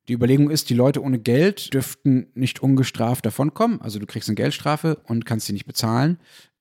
Die 0.07 0.13
Überlegung 0.13 0.49
ist, 0.49 0.69
die 0.69 0.73
Leute 0.73 1.03
ohne 1.03 1.19
Geld 1.19 1.73
dürften 1.73 2.27
nicht 2.33 2.61
ungestraft 2.61 3.25
davonkommen. 3.25 3.81
Also 3.81 3.99
du 3.99 4.05
kriegst 4.05 4.27
eine 4.29 4.35
Geldstrafe 4.35 4.95
und 5.05 5.25
kannst 5.25 5.45
sie 5.45 5.53
nicht 5.53 5.67
bezahlen. 5.67 6.17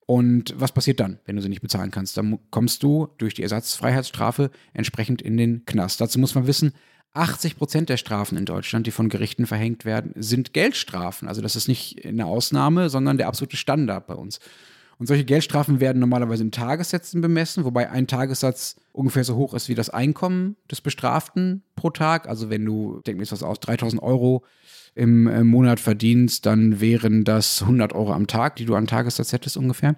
Und 0.07 0.55
was 0.59 0.72
passiert 0.72 1.00
dann, 1.00 1.20
wenn 1.24 1.37
du 1.37 1.42
sie 1.42 1.48
nicht 1.48 1.62
bezahlen 1.62 1.90
kannst? 1.90 2.16
Dann 2.16 2.38
kommst 2.50 2.83
du 2.83 3.09
durch 3.18 3.35
die 3.35 3.42
Ersatzfreiheitsstrafe 3.42 4.50
entsprechend 4.74 5.22
in 5.22 5.37
den 5.37 5.64
Knast. 5.64 6.00
Dazu 6.00 6.18
muss 6.18 6.35
man 6.35 6.46
wissen, 6.46 6.72
80 7.14 7.57
Prozent 7.57 7.88
der 7.88 7.96
Strafen 7.96 8.37
in 8.37 8.44
Deutschland, 8.44 8.87
die 8.87 8.92
von 8.92 9.09
Gerichten 9.09 9.46
verhängt 9.46 9.85
werden, 9.85 10.12
sind 10.16 10.53
Geldstrafen. 10.53 11.26
Also 11.26 11.40
das 11.42 11.57
ist 11.57 11.66
nicht 11.66 12.05
eine 12.05 12.26
Ausnahme, 12.26 12.88
sondern 12.88 13.16
der 13.16 13.26
absolute 13.26 13.57
Standard 13.57 14.07
bei 14.07 14.14
uns. 14.14 14.38
Und 15.01 15.07
solche 15.07 15.25
Geldstrafen 15.25 15.81
werden 15.81 15.99
normalerweise 15.99 16.43
in 16.43 16.53
Tagessätzen 16.53 17.23
bemessen, 17.23 17.65
wobei 17.65 17.89
ein 17.89 18.07
Tagessatz 18.07 18.77
ungefähr 18.93 19.25
so 19.25 19.35
hoch 19.35 19.55
ist 19.55 19.71
wie 19.71 19.75
das 19.75 19.89
Einkommen 19.89 20.57
des 20.71 20.83
Bestraften 20.83 21.63
pro 21.75 21.89
Tag. 21.89 22.29
Also 22.29 22.51
wenn 22.51 22.67
du, 22.67 23.01
denk 23.07 23.17
mir 23.17 23.25
jetzt 23.25 23.33
was 23.33 23.43
aus, 23.43 23.61
3000 23.61 24.03
Euro 24.03 24.45
im 24.95 25.27
äh, 25.27 25.43
Monat 25.43 25.81
verdienst, 25.81 26.45
dann 26.45 26.83
wären 26.83 27.25
das 27.25 27.63
100 27.63 27.95
Euro 27.95 28.13
am 28.13 28.27
Tag, 28.27 28.57
die 28.57 28.67
du 28.67 28.75
an 28.75 28.87
Tagessatz 28.87 29.33
hättest 29.33 29.57
ungefähr. 29.57 29.97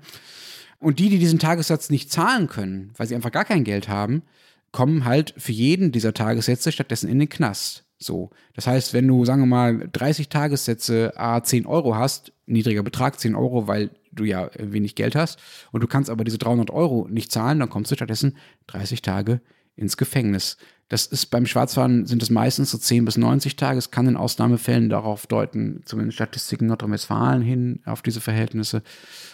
Und 0.79 1.01
die, 1.01 1.09
die 1.09 1.19
diesen 1.19 1.41
Tagessatz 1.41 1.91
nicht 1.91 2.12
zahlen 2.12 2.47
können, 2.47 2.93
weil 2.97 3.09
sie 3.09 3.17
einfach 3.17 3.33
gar 3.33 3.45
kein 3.45 3.65
Geld 3.65 3.88
haben, 3.88 4.23
kommen 4.71 5.05
halt 5.05 5.35
für 5.37 5.51
jeden 5.51 5.91
dieser 5.91 6.15
Tagessätze 6.15 6.71
stattdessen 6.71 7.09
in 7.09 7.19
den 7.19 7.29
Knast. 7.29 7.87
So. 7.99 8.31
Das 8.55 8.69
heißt, 8.69 8.95
wenn 8.95 9.09
du, 9.09 9.25
sagen 9.25 9.43
wir 9.43 9.47
mal, 9.47 9.88
30 9.93 10.29
Tagessätze 10.29 11.15
A 11.17 11.43
10 11.43 11.67
Euro 11.67 11.97
hast, 11.97 12.33
niedriger 12.47 12.85
Betrag 12.85 13.19
10 13.19 13.35
Euro, 13.35 13.67
weil 13.67 13.91
du 14.12 14.25
ja 14.25 14.51
wenig 14.59 14.94
Geld 14.94 15.14
hast 15.14 15.38
und 15.72 15.83
du 15.83 15.87
kannst 15.87 16.11
aber 16.11 16.25
diese 16.25 16.38
300 16.38 16.70
Euro 16.70 17.09
nicht 17.11 17.33
zahlen, 17.33 17.59
dann 17.59 17.70
kommst 17.70 17.90
du 17.90 17.96
stattdessen 17.96 18.37
30 18.68 19.03
Tage 19.03 19.40
ins 19.77 19.96
Gefängnis. 19.96 20.57
Das 20.88 21.07
ist 21.07 21.27
beim 21.27 21.46
Schwarzfahren 21.46 22.05
sind 22.05 22.22
es 22.22 22.29
meistens 22.29 22.70
so 22.70 22.77
10 22.77 23.07
bis 23.07 23.16
90 23.16 23.57
Tage. 23.57 23.79
Es 23.79 23.90
kann 23.90 24.07
in 24.07 24.16
Ausnahmefällen 24.16 24.90
darauf 24.90 25.27
deuten, 25.27 25.81
zumindest 25.87 26.16
Statistiken 26.16 26.66
Nordrhein-Westfalen 26.66 27.40
hin 27.40 27.81
auf 27.87 28.03
diese 28.03 28.20
Verhältnisse, 28.20 28.83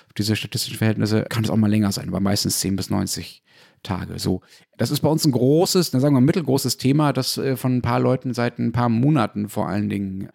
auf 0.06 0.12
diese 0.16 0.36
statistischen 0.36 0.78
Verhältnisse, 0.78 1.24
kann 1.28 1.42
es 1.42 1.50
auch 1.50 1.56
mal 1.56 1.68
länger 1.68 1.90
sein, 1.90 2.08
aber 2.08 2.20
meistens 2.20 2.60
10 2.60 2.76
bis 2.76 2.90
90 2.90 3.42
Tage. 3.82 4.18
So, 4.18 4.40
das 4.76 4.90
ist 4.90 5.00
bei 5.00 5.08
uns 5.08 5.24
ein 5.24 5.32
großes, 5.32 5.88
sagen 5.88 6.14
wir 6.14 6.20
mittelgroßes 6.20 6.76
Thema, 6.76 7.12
das 7.12 7.38
äh, 7.38 7.56
von 7.56 7.76
ein 7.76 7.82
paar 7.82 8.00
Leuten 8.00 8.34
seit 8.34 8.58
ein 8.58 8.72
paar 8.72 8.88
Monaten 8.88 9.48
vor 9.48 9.68
allen 9.68 9.88
Dingen 9.88 10.28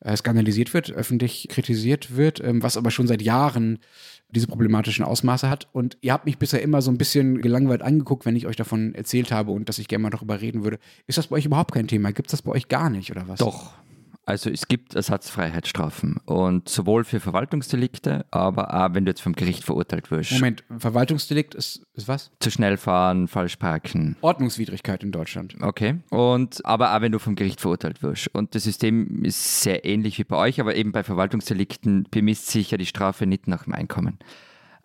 äh, 0.00 0.16
skandalisiert 0.16 0.74
wird, 0.74 0.92
öffentlich 0.92 1.48
kritisiert 1.48 2.16
wird, 2.16 2.40
ähm, 2.42 2.62
was 2.62 2.76
aber 2.76 2.90
schon 2.90 3.06
seit 3.06 3.22
Jahren 3.22 3.78
diese 4.30 4.46
problematischen 4.46 5.04
Ausmaße 5.04 5.48
hat. 5.48 5.68
Und 5.72 5.96
ihr 6.00 6.12
habt 6.12 6.26
mich 6.26 6.38
bisher 6.38 6.62
immer 6.62 6.82
so 6.82 6.90
ein 6.90 6.98
bisschen 6.98 7.40
gelangweilt 7.40 7.82
angeguckt, 7.82 8.26
wenn 8.26 8.36
ich 8.36 8.46
euch 8.46 8.56
davon 8.56 8.94
erzählt 8.94 9.32
habe 9.32 9.52
und 9.52 9.68
dass 9.68 9.78
ich 9.78 9.88
gerne 9.88 10.02
mal 10.02 10.10
darüber 10.10 10.40
reden 10.40 10.64
würde. 10.64 10.78
Ist 11.06 11.18
das 11.18 11.28
bei 11.28 11.36
euch 11.36 11.46
überhaupt 11.46 11.72
kein 11.72 11.88
Thema? 11.88 12.12
Gibt 12.12 12.28
es 12.28 12.32
das 12.32 12.42
bei 12.42 12.52
euch 12.52 12.68
gar 12.68 12.90
nicht 12.90 13.10
oder 13.10 13.28
was? 13.28 13.38
Doch. 13.38 13.72
Also 14.28 14.50
es 14.50 14.66
gibt 14.66 14.96
Ersatzfreiheitsstrafen 14.96 16.16
und 16.24 16.68
sowohl 16.68 17.04
für 17.04 17.20
Verwaltungsdelikte, 17.20 18.26
aber 18.32 18.74
auch 18.74 18.92
wenn 18.92 19.04
du 19.04 19.10
jetzt 19.10 19.20
vom 19.20 19.34
Gericht 19.34 19.62
verurteilt 19.62 20.10
wirst. 20.10 20.32
Moment, 20.32 20.64
Verwaltungsdelikt 20.76 21.54
ist, 21.54 21.86
ist 21.94 22.08
was? 22.08 22.32
Zu 22.40 22.50
schnell 22.50 22.76
fahren, 22.76 23.28
falsch 23.28 23.54
parken. 23.54 24.16
Ordnungswidrigkeit 24.22 25.04
in 25.04 25.12
Deutschland. 25.12 25.54
Okay. 25.60 26.00
Und 26.10 26.66
aber 26.66 26.96
auch 26.96 27.00
wenn 27.02 27.12
du 27.12 27.20
vom 27.20 27.36
Gericht 27.36 27.60
verurteilt 27.60 28.02
wirst. 28.02 28.26
Und 28.34 28.56
das 28.56 28.64
System 28.64 29.24
ist 29.24 29.62
sehr 29.62 29.84
ähnlich 29.84 30.18
wie 30.18 30.24
bei 30.24 30.36
euch, 30.36 30.60
aber 30.60 30.74
eben 30.74 30.90
bei 30.90 31.04
Verwaltungsdelikten 31.04 32.08
bemisst 32.10 32.48
sich 32.48 32.72
ja 32.72 32.78
die 32.78 32.86
Strafe 32.86 33.26
nicht 33.26 33.46
nach 33.46 33.62
dem 33.62 33.74
Einkommen. 33.74 34.18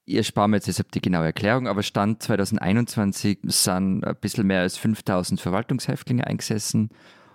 Ich 0.05 0.27
spare 0.27 0.49
mir 0.49 0.57
jetzt 0.57 0.67
deshalb 0.67 0.91
die 0.91 1.01
genaue 1.01 1.25
Erklärung, 1.25 1.67
aber 1.67 1.81
Stand 1.81 2.21
2021 2.21 3.39
sind 3.45 4.05
ein 4.05 4.15
bisschen 4.21 4.45
mehr 4.45 4.61
als 4.61 4.77
5000 4.77 5.41
Verwaltungshäftlinge 5.41 6.27
eingesessen 6.27 6.91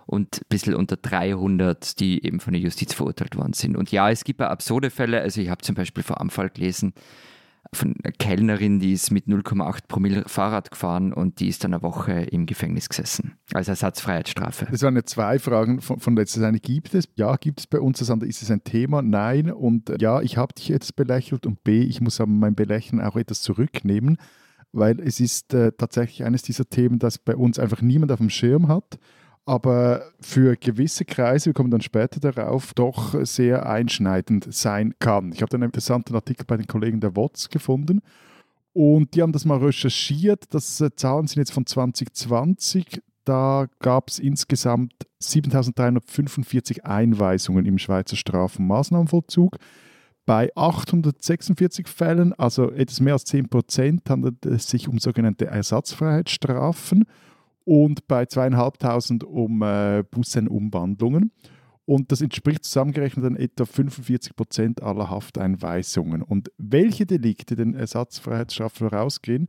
und 0.06 0.36
ein 0.36 0.46
bisschen 0.48 0.74
unter 0.74 0.96
300, 0.96 1.98
die 2.00 2.24
eben 2.24 2.40
von 2.40 2.52
der 2.52 2.62
Justiz 2.62 2.94
verurteilt 2.94 3.36
worden 3.36 3.52
sind. 3.52 3.76
Und 3.76 3.90
ja, 3.90 4.08
es 4.10 4.24
gibt 4.24 4.40
auch 4.40 4.46
absurde 4.46 4.90
Fälle. 4.90 5.20
Also 5.20 5.40
ich 5.40 5.50
habe 5.50 5.62
zum 5.62 5.74
Beispiel 5.74 6.04
vor 6.04 6.20
einem 6.20 6.30
Fall 6.30 6.48
gelesen, 6.48 6.94
von 7.72 7.94
einer 8.02 8.12
Kellnerin, 8.12 8.78
die 8.78 8.92
ist 8.92 9.10
mit 9.10 9.26
0,8 9.26 9.88
Promille 9.88 10.22
Fahrrad 10.26 10.70
gefahren 10.70 11.12
und 11.12 11.40
die 11.40 11.48
ist 11.48 11.64
dann 11.64 11.74
eine 11.74 11.82
Woche 11.82 12.12
im 12.12 12.46
Gefängnis 12.46 12.88
gesessen. 12.88 13.34
Als 13.52 13.66
Ersatzfreiheitsstrafe. 13.66 14.68
Das 14.70 14.82
waren 14.82 14.94
ja 14.94 15.04
zwei 15.04 15.40
Fragen 15.40 15.80
von, 15.80 15.98
von 15.98 16.14
letzter 16.14 16.40
Seite. 16.40 16.60
Gibt 16.60 16.94
es? 16.94 17.08
Ja, 17.16 17.34
gibt 17.36 17.60
es 17.60 17.66
bei 17.66 17.80
uns 17.80 17.98
das 17.98 18.10
andere? 18.10 18.28
Ist 18.28 18.42
es 18.42 18.50
ein 18.52 18.62
Thema? 18.62 19.02
Nein. 19.02 19.50
Und 19.50 19.90
äh, 19.90 19.96
ja, 20.00 20.20
ich 20.20 20.36
habe 20.36 20.54
dich 20.54 20.68
jetzt 20.68 20.94
belächelt 20.94 21.44
und 21.44 21.64
B, 21.64 21.82
ich 21.82 22.00
muss 22.00 22.20
aber 22.20 22.30
mein 22.30 22.54
Belächeln 22.54 23.00
auch 23.00 23.16
etwas 23.16 23.42
zurücknehmen, 23.42 24.18
weil 24.72 25.00
es 25.00 25.18
ist 25.18 25.52
äh, 25.52 25.72
tatsächlich 25.72 26.24
eines 26.24 26.42
dieser 26.42 26.68
Themen, 26.68 27.00
das 27.00 27.18
bei 27.18 27.34
uns 27.34 27.58
einfach 27.58 27.82
niemand 27.82 28.12
auf 28.12 28.18
dem 28.18 28.30
Schirm 28.30 28.68
hat 28.68 28.98
aber 29.46 30.11
für 30.20 30.56
gewisse 30.56 31.04
Kreise, 31.04 31.46
wir 31.46 31.54
kommen 31.54 31.70
dann 31.70 31.80
später 31.80 32.18
darauf, 32.18 32.74
doch 32.74 33.14
sehr 33.24 33.66
einschneidend 33.66 34.52
sein 34.52 34.94
kann. 34.98 35.32
Ich 35.32 35.40
habe 35.40 35.50
dann 35.50 35.62
einen 35.62 35.70
interessanten 35.70 36.14
Artikel 36.16 36.44
bei 36.44 36.56
den 36.56 36.66
Kollegen 36.66 37.00
der 37.00 37.14
WOTS 37.14 37.48
gefunden 37.48 38.02
und 38.72 39.14
die 39.14 39.22
haben 39.22 39.32
das 39.32 39.44
mal 39.44 39.59
recherchiert. 39.59 40.44
Das 40.50 40.80
äh, 40.80 40.94
Zahlen 40.96 41.28
sind 41.28 41.38
jetzt 41.38 41.52
von 41.52 41.64
2020. 41.64 43.00
Da 43.24 43.66
gab 43.78 44.11
es 44.11 44.18
insgesamt 44.18 44.92
7345 45.20 46.85
Einweisungen 46.85 47.66
im 47.66 47.78
Schweizer 47.78 48.16
Straf- 48.16 48.59
und 48.59 48.66
Maßnahmenvollzug. 48.66 49.56
Bei 50.26 50.50
846 50.56 51.87
Fällen, 51.87 52.32
also 52.32 52.70
etwas 52.72 53.00
mehr 53.00 53.12
als 53.12 53.24
10 53.24 53.48
Prozent, 53.48 54.11
handelt 54.11 54.44
es 54.44 54.68
sich 54.68 54.88
um 54.88 54.98
sogenannte 54.98 55.46
Ersatzfreiheitsstrafen 55.46 57.04
und 57.66 58.07
bei 58.07 58.26
zweieinhalbtausend 58.26 59.24
um 59.24 59.61
äh, 59.61 60.05
Bussenumwandlungen. 60.09 61.33
Und 61.85 62.11
das 62.11 62.20
entspricht 62.20 62.64
zusammengerechnet 62.64 63.24
dann 63.24 63.37
etwa 63.37 63.64
45 63.64 64.35
Prozent 64.35 64.83
aller 64.83 65.11
Hafteinweisungen. 65.11 66.22
Und 66.22 66.50
welche 66.59 67.07
Delikte 67.07 67.57
den 67.57 67.74
Ersatzfreiheitsstrafen 67.74 68.88
vorausgehen, 68.88 69.48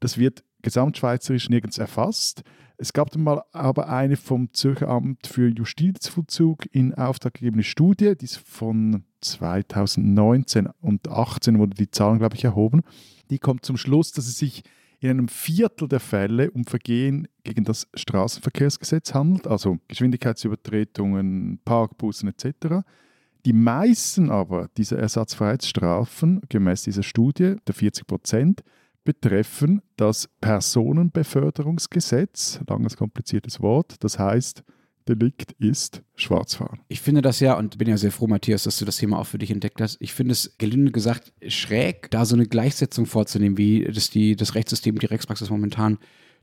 das 0.00 0.16
wird 0.16 0.44
gesamtschweizerisch 0.62 1.48
nirgends 1.48 1.78
erfasst. 1.78 2.42
Es 2.76 2.92
gab 2.92 3.10
dann 3.10 3.22
mal 3.22 3.42
aber 3.52 3.88
eine 3.88 4.16
vom 4.16 4.52
Zürcher 4.52 4.88
Amt 4.88 5.26
für 5.26 5.48
Justizvollzug 5.48 6.66
in 6.72 6.94
Auftrag 6.94 7.34
gegebene 7.34 7.62
Studie, 7.62 8.14
die 8.16 8.26
ist 8.26 8.38
von 8.38 9.04
2019 9.22 10.68
und 10.80 11.04
2018 11.04 11.58
wurde 11.58 11.74
die 11.74 11.90
Zahlen, 11.90 12.18
glaube 12.18 12.36
ich, 12.36 12.44
erhoben. 12.44 12.82
Die 13.30 13.38
kommt 13.38 13.64
zum 13.64 13.76
Schluss, 13.76 14.12
dass 14.12 14.26
es 14.26 14.38
sich 14.38 14.62
in 15.10 15.18
einem 15.18 15.28
Viertel 15.28 15.88
der 15.88 16.00
Fälle 16.00 16.50
um 16.50 16.64
Vergehen 16.64 17.28
gegen 17.44 17.64
das 17.64 17.86
Straßenverkehrsgesetz 17.94 19.14
handelt, 19.14 19.46
also 19.46 19.78
Geschwindigkeitsübertretungen, 19.88 21.60
Parkbussen 21.64 22.28
etc. 22.28 22.84
Die 23.44 23.52
meisten 23.52 24.30
aber 24.30 24.68
dieser 24.76 24.98
Ersatzfreiheitsstrafen, 24.98 26.42
gemäß 26.48 26.82
dieser 26.82 27.02
Studie, 27.02 27.56
der 27.66 27.74
40 27.74 28.06
Prozent, 28.06 28.62
betreffen 29.04 29.82
das 29.96 30.28
Personenbeförderungsgesetz, 30.40 32.60
langes 32.68 32.96
kompliziertes 32.96 33.60
Wort, 33.60 34.02
das 34.02 34.18
heißt 34.18 34.64
Delikt 35.08 35.52
ist 35.52 36.02
Schwarzfahren. 36.16 36.80
Ich 36.88 37.00
finde 37.00 37.22
das 37.22 37.40
ja, 37.40 37.54
und 37.54 37.78
bin 37.78 37.88
ja 37.88 37.96
sehr 37.96 38.12
froh, 38.12 38.26
Matthias, 38.26 38.64
dass 38.64 38.78
du 38.78 38.84
das 38.84 38.96
Thema 38.96 39.18
auch 39.18 39.26
für 39.26 39.38
dich 39.38 39.50
entdeckt 39.50 39.80
hast. 39.80 39.96
Ich 40.00 40.12
finde 40.12 40.32
es 40.32 40.56
gelinde 40.58 40.92
gesagt 40.92 41.32
schräg, 41.46 42.10
da 42.10 42.24
so 42.24 42.34
eine 42.34 42.46
Gleichsetzung 42.46 43.06
vorzunehmen, 43.06 43.56
wie 43.56 43.84
das, 43.84 44.10
die, 44.10 44.36
das 44.36 44.54
Rechtssystem, 44.54 44.98
die 44.98 45.06
Rechtspraxis 45.06 45.50
momentan 45.50 45.98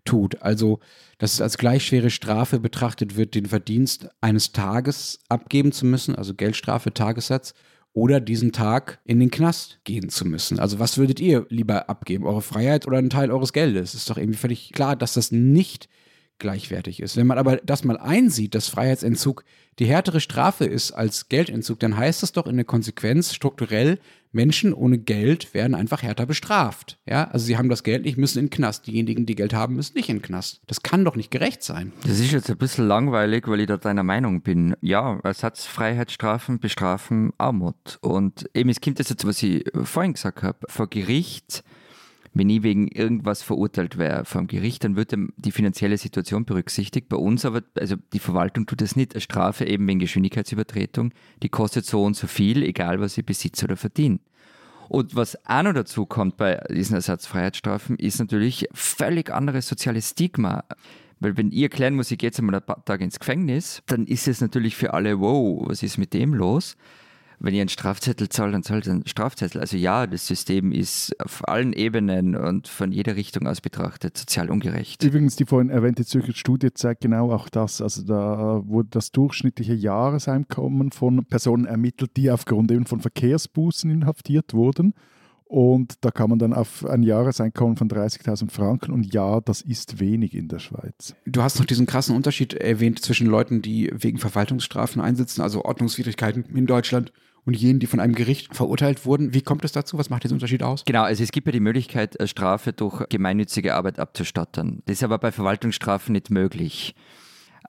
tut. 0.06 0.42
Also, 0.42 0.80
dass 1.18 1.34
es 1.34 1.42
als 1.42 1.58
gleich 1.58 1.86
schwere 1.86 2.10
Strafe 2.10 2.60
betrachtet 2.60 3.16
wird, 3.16 3.36
den 3.36 3.46
Verdienst 3.46 4.10
eines 4.22 4.52
Tages 4.52 5.20
abgeben 5.30 5.72
zu 5.72 5.86
müssen, 5.86 6.16
also 6.16 6.34
Geldstrafe, 6.34 6.94
Tagessatz, 6.94 7.54
oder 7.94 8.20
diesen 8.20 8.52
Tag 8.52 9.00
in 9.06 9.20
den 9.20 9.30
Knast 9.30 9.80
gehen 9.84 10.10
zu 10.10 10.26
müssen. 10.26 10.60
Also 10.60 10.80
was 10.80 10.98
würdet 10.98 11.20
ihr 11.20 11.46
lieber 11.50 11.90
abgeben? 11.90 12.26
Eure 12.26 12.42
Freiheit 12.42 12.88
oder 12.88 12.98
einen 12.98 13.12
Teil 13.12 13.32
eures 13.32 13.54
Geldes? 13.54 13.94
Ist 13.94 14.10
doch 14.10 14.18
irgendwie 14.18 14.40
völlig 14.40 14.72
klar, 14.72 14.96
dass 14.96 15.14
das 15.14 15.32
nicht 15.32 15.90
gleichwertig 16.44 17.02
ist. 17.02 17.16
Wenn 17.16 17.26
man 17.26 17.38
aber 17.38 17.58
das 17.58 17.86
mal 17.86 17.98
einsieht, 17.98 18.54
dass 18.54 18.68
Freiheitsentzug 18.68 19.46
die 19.80 19.86
härtere 19.86 20.20
Strafe 20.20 20.66
ist 20.66 20.92
als 20.92 21.30
Geldentzug, 21.30 21.80
dann 21.80 21.96
heißt 21.98 22.22
das 22.22 22.34
doch 22.34 22.46
in 22.46 22.58
der 22.58 22.66
Konsequenz 22.66 23.34
strukturell, 23.34 23.98
Menschen 24.34 24.74
ohne 24.74 24.98
Geld 24.98 25.54
werden 25.54 25.74
einfach 25.74 26.04
härter 26.04 26.26
bestraft. 26.26 27.00
Ja, 27.08 27.30
also 27.30 27.46
sie 27.46 27.58
haben 27.58 27.70
das 27.70 27.84
Geld 27.84 28.04
nicht, 28.04 28.18
müssen 28.18 28.40
in 28.40 28.46
den 28.46 28.52
Knast. 28.52 28.86
Diejenigen, 28.86 29.26
die 29.26 29.36
Geld 29.36 29.54
haben, 29.54 29.76
müssen 29.76 29.96
nicht 29.96 30.10
in 30.10 30.18
den 30.18 30.22
Knast. 30.22 30.62
Das 30.68 30.84
kann 30.84 31.06
doch 31.06 31.16
nicht 31.16 31.32
gerecht 31.32 31.64
sein. 31.64 31.94
Das 32.04 32.20
ist 32.20 32.34
jetzt 32.34 32.50
ein 32.50 32.58
bisschen 32.58 32.88
langweilig, 32.88 33.48
weil 33.48 33.62
ich 33.62 33.68
da 33.68 33.78
deiner 33.78 34.04
Meinung 34.04 34.42
bin. 34.42 34.76
Ja, 34.82 35.20
Ersatzfreiheitsstrafen 35.24 36.60
bestrafen 36.60 37.32
Armut. 37.38 38.00
Und 38.02 38.50
eben, 38.54 38.70
es 38.70 38.82
kommt 38.82 39.00
jetzt, 39.00 39.26
was 39.26 39.42
ich 39.42 39.64
vorhin 39.84 40.14
gesagt 40.14 40.44
habe, 40.44 40.58
vor 40.68 40.90
Gericht 40.90 41.64
wenn 42.34 42.50
ich 42.50 42.64
wegen 42.64 42.88
irgendwas 42.88 43.44
verurteilt 43.44 43.98
wäre 43.98 44.26
vom 44.26 44.48
Gericht, 44.48 44.84
dann 44.84 44.96
wird 44.96 45.14
die 45.38 45.52
finanzielle 45.52 45.98
Situation 45.98 46.46
berücksichtigt. 46.46 47.08
Bei 47.10 47.18
uns 47.18 47.46
aber, 47.46 47.62
also 47.80 47.96
die 48.12 48.20
Verwaltung 48.20 48.66
tut 48.66 48.82
das 48.82 48.96
nicht. 48.96 49.14
Eine 49.14 49.22
Strafe 49.22 49.66
eben 49.66 49.88
wegen 49.88 50.00
Geschwindigkeitsübertretung, 50.00 51.14
die 51.44 51.50
kostet 51.50 51.86
so 51.86 52.04
und 52.04 52.16
so 52.16 52.28
viel, 52.28 52.64
egal 52.64 53.00
was 53.00 53.18
ich 53.18 53.26
besitze 53.26 53.66
oder 53.66 53.78
verdiene. 53.78 54.20
Und 54.90 55.16
was 55.16 55.38
auch 55.46 55.64
noch 55.64 55.74
dazu 55.74 56.06
kommt 56.06 56.38
bei 56.38 56.62
diesen 56.70 56.96
Ersatzfreiheitsstrafen, 56.96 57.98
ist 57.98 58.20
natürlich 58.20 58.68
völlig 58.74 59.32
anderes 59.32 59.68
soziales 59.68 60.10
Stigma. 60.10 60.64
Weil 61.20 61.38
wenn 61.38 61.52
ich 61.52 61.62
erklären 61.62 61.96
muss, 61.96 62.12
ich 62.12 62.18
gehe 62.18 62.28
jetzt 62.28 62.40
einmal 62.40 62.56
ein 62.56 62.66
paar 62.66 62.84
Tage 62.84 63.04
ins 63.04 63.20
Gefängnis, 63.20 63.82
dann 63.88 64.06
ist 64.06 64.28
es 64.28 64.42
natürlich 64.42 64.76
für 64.76 64.94
alle, 64.94 65.20
wow, 65.20 65.64
was 65.68 65.82
ist 65.84 65.98
mit 65.98 66.14
dem 66.14 66.34
los? 66.34 66.76
Wenn 67.44 67.54
ihr 67.54 67.62
einen 67.62 67.70
Strafzettel 67.70 68.30
zahlt, 68.30 68.54
dann 68.54 68.64
zahlt 68.64 68.88
ihr 68.88 68.94
einen 68.94 69.06
Strafzettel. 69.06 69.60
Also 69.60 69.76
ja, 69.76 70.08
das 70.08 70.26
System 70.26 70.72
ist 70.72 71.14
auf 71.20 71.46
allen 71.46 71.74
Ebenen 71.74 72.38
und 72.38 72.70
von 72.70 72.94
jeder 72.94 73.18
Richtung 73.18 73.48
aus 73.48 73.60
betrachtet 73.60 74.18
sozial 74.18 74.50
ungerecht. 74.50 75.04
Übrigens, 75.04 75.36
die 75.36 75.46
vorhin 75.46 75.70
erwähnte 75.70 76.06
Zürcher 76.06 76.34
Studie 76.34 76.74
zeigt 76.74 77.02
genau 77.02 77.34
auch 77.34 77.50
das. 77.50 77.82
Also 77.82 78.04
da 78.04 78.62
wurde 78.66 78.88
das 78.92 79.12
durchschnittliche 79.12 79.74
Jahreseinkommen 79.74 80.94
von 80.94 81.26
Personen 81.26 81.66
ermittelt, 81.66 82.12
die 82.16 82.32
aufgrund 82.32 82.72
eben 82.72 82.86
von 82.86 83.02
Verkehrsbußen 83.02 83.92
inhaftiert 83.92 84.54
wurden. 84.54 84.94
Und 85.44 85.96
da 86.02 86.12
kann 86.12 86.30
man 86.30 86.40
dann 86.40 86.54
auf 86.54 86.86
ein 86.86 87.04
Jahreseinkommen 87.04 87.76
von 87.76 87.90
30.000 87.90 88.50
Franken 88.52 88.92
und 88.92 89.14
ja, 89.14 89.42
das 89.42 89.62
ist 89.62 90.00
wenig 90.00 90.34
in 90.34 90.48
der 90.48 90.60
Schweiz. 90.60 91.14
Du 91.26 91.44
hast 91.44 91.60
noch 91.60 91.66
diesen 91.66 91.86
krassen 91.86 92.16
Unterschied 92.16 92.54
erwähnt 92.54 93.00
zwischen 93.02 93.28
Leuten, 93.28 93.62
die 93.62 93.92
wegen 93.94 94.18
Verwaltungsstrafen 94.18 95.02
einsitzen, 95.02 95.42
also 95.42 95.64
Ordnungswidrigkeiten 95.64 96.46
in 96.56 96.66
Deutschland 96.66 97.12
und 97.46 97.56
jenen, 97.56 97.80
die 97.80 97.88
von 97.88 98.00
einem 98.00 98.16
Gericht 98.16 98.56
verurteilt 98.56 99.06
wurden. 99.06 99.34
Wie 99.34 99.42
kommt 99.42 99.66
es 99.66 99.72
dazu? 99.72 99.98
Was 99.98 100.10
macht 100.10 100.24
diesen 100.24 100.36
Unterschied 100.36 100.64
aus? 100.64 100.84
Genau, 100.86 101.04
also 101.04 101.24
es 101.24 101.32
gibt 101.32 101.48
ja 101.48 101.52
die 101.52 101.60
Möglichkeit, 101.60 102.18
Strafe 102.30 102.74
durch 102.74 103.08
gemeinnützige 103.10 103.76
Arbeit 103.76 104.00
abzustattern. 104.00 104.82
Das 104.86 104.98
ist 104.98 105.04
aber 105.04 105.18
bei 105.18 105.32
Verwaltungsstrafen 105.32 106.14
nicht 106.14 106.30
möglich. 106.30 106.96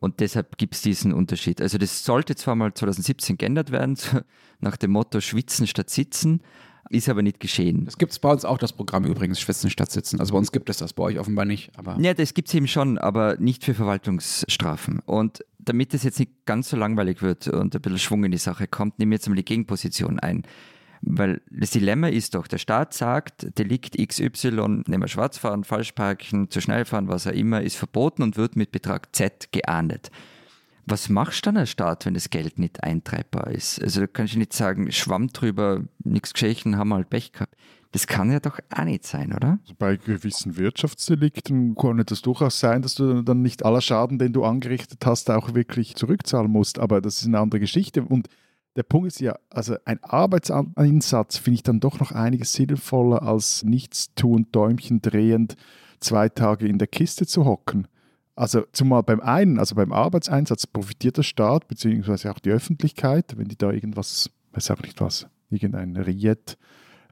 Und 0.01 0.21
deshalb 0.21 0.59
gibt 0.59 0.75
es 0.75 0.83
diesen 0.83 1.13
Unterschied. 1.13 1.61
Also 1.61 1.79
das 1.79 2.05
sollte 2.05 2.37
zwar 2.37 2.55
mal 2.55 2.73
2017 2.73 3.39
geändert 3.39 3.71
werden, 3.73 3.97
nach 4.61 4.77
dem 4.77 4.93
Motto 4.93 5.21
Schwitzen 5.21 5.67
statt 5.67 5.91
Sitzen. 5.91 6.43
Ist 6.91 7.09
aber 7.09 7.23
nicht 7.23 7.41
geschehen. 7.41 7.87
Das 7.87 7.97
gibt 7.97 8.13
es 8.13 8.19
bei 8.19 8.31
uns 8.31 8.45
auch, 8.45 8.59
das 8.59 8.75
Programm 8.75 9.05
übrigens, 9.05 9.41
Schwitzen 9.41 9.70
statt 9.70 9.91
Sitzen. 9.91 10.20
Also 10.20 10.33
bei 10.35 10.39
uns 10.39 10.53
gibt 10.53 10.68
es 10.68 10.77
das, 10.77 10.93
bei 10.93 11.05
euch 11.05 11.18
offenbar 11.18 11.47
nicht. 11.47 11.70
Aber 11.79 11.99
ja, 11.99 12.12
das 12.12 12.35
gibt 12.35 12.49
es 12.49 12.55
eben 12.55 12.68
schon, 12.68 12.99
aber 12.99 13.39
nicht 13.39 13.64
für 13.64 13.72
Verwaltungsstrafen. 13.72 15.01
Und 15.07 15.43
damit 15.65 15.95
es 15.95 16.03
jetzt 16.03 16.19
nicht 16.19 16.47
ganz 16.47 16.71
so 16.71 16.77
langweilig 16.77 17.23
wird 17.23 17.49
und 17.49 17.75
ein 17.75 17.81
bisschen 17.81 17.99
Schwung 17.99 18.25
in 18.25 18.33
die 18.33 18.39
Sache 18.39 18.67
kommt, 18.67 18.99
nehmen 18.99 19.12
wir 19.12 19.17
jetzt 19.17 19.29
mal 19.29 19.35
die 19.35 19.45
Gegenposition 19.45 20.19
ein. 20.19 20.43
Weil 21.07 21.43
das 21.51 21.71
Dilemma 21.71 22.09
ist 22.09 22.35
doch, 22.35 22.47
der 22.47 22.59
Staat 22.59 22.95
sagt, 22.95 23.59
Delikt 23.59 23.97
XY, 23.99 24.85
nehmen 24.87 25.03
wir 25.03 25.09
Schwarzfahren, 25.09 25.65
Falschparken, 25.65 26.51
zu 26.51 26.61
schnell 26.62 26.87
fahren, 26.87 27.09
was 27.09 27.27
auch 27.27 27.33
immer, 27.33 27.61
ist 27.61 27.77
verboten 27.77 28.23
und 28.23 28.37
wird 28.37 28.57
mit 28.57 28.73
Betrag 28.73 29.15
Z 29.15 29.53
geahndet. 29.53 30.11
was 30.87 31.09
machst 31.09 31.45
du 31.45 31.49
dann 31.49 31.59
als 31.59 31.71
Staat, 31.71 32.07
wenn 32.07 32.15
das 32.15 32.31
Geld 32.31 32.59
nicht 32.59 32.83
eintreibbar 32.83 33.51
ist? 33.51 33.83
Also 33.83 34.01
da 34.01 34.07
kannst 34.07 34.35
du 34.35 34.39
nicht 34.39 34.53
sagen, 34.53 34.91
Schwamm 34.93 35.29
drüber, 35.29 35.85
nichts 36.03 36.33
geschehen, 36.33 36.77
haben 36.77 36.89
wir 36.89 36.97
halt 36.97 37.11
Pech 37.11 37.33
gehabt. 37.33 37.55
Das 37.95 38.09
kann 38.09 38.32
ja 38.32 38.40
doch 38.40 38.59
auch 38.76 38.82
nicht 38.82 39.05
sein, 39.05 39.32
oder? 39.32 39.61
Bei 39.78 39.97
gewissen 39.97 40.57
Wirtschaftsdelikten 40.57 41.76
kann 41.76 42.05
es 42.11 42.22
durchaus 42.22 42.59
sein, 42.59 42.82
dass 42.82 42.97
du 42.97 43.22
dann 43.22 43.40
nicht 43.40 43.64
aller 43.64 43.80
Schaden, 43.80 44.18
den 44.18 44.32
du 44.32 44.42
angerichtet 44.42 45.07
hast, 45.07 45.30
auch 45.30 45.55
wirklich 45.55 45.95
zurückzahlen 45.95 46.51
musst. 46.51 46.80
Aber 46.80 47.01
das 47.01 47.20
ist 47.20 47.28
eine 47.28 47.38
andere 47.38 47.61
Geschichte. 47.61 48.03
Und 48.03 48.26
der 48.74 48.82
Punkt 48.82 49.07
ist 49.07 49.20
ja, 49.20 49.38
also 49.49 49.76
ein 49.84 50.03
Arbeitseinsatz 50.03 51.36
finde 51.36 51.55
ich 51.55 51.62
dann 51.62 51.78
doch 51.78 52.01
noch 52.01 52.11
einiges 52.11 52.53
sinnvoller, 52.53 53.22
als 53.22 53.62
nichts 53.62 54.12
tun, 54.16 54.49
Däumchen 54.51 55.01
drehend, 55.01 55.55
zwei 56.01 56.28
Tage 56.28 56.66
in 56.66 56.78
der 56.78 56.88
Kiste 56.88 57.26
zu 57.26 57.45
hocken. 57.45 57.86
Also 58.34 58.64
zumal 58.72 59.05
beim 59.05 59.20
einen, 59.20 59.61
also 59.61 59.76
beim 59.76 59.92
Arbeitseinsatz 59.92 60.66
profitiert 60.66 61.18
der 61.18 61.22
Staat 61.22 61.68
beziehungsweise 61.68 62.32
auch 62.32 62.40
die 62.40 62.51
Öffentlichkeit, 62.51 63.38
wenn 63.38 63.47
die 63.47 63.57
da 63.57 63.70
irgendwas, 63.70 64.30
weiß 64.51 64.72
auch 64.72 64.82
nicht 64.82 65.01
was, 65.01 65.28
irgendein 65.49 65.97
Riet 65.97 66.59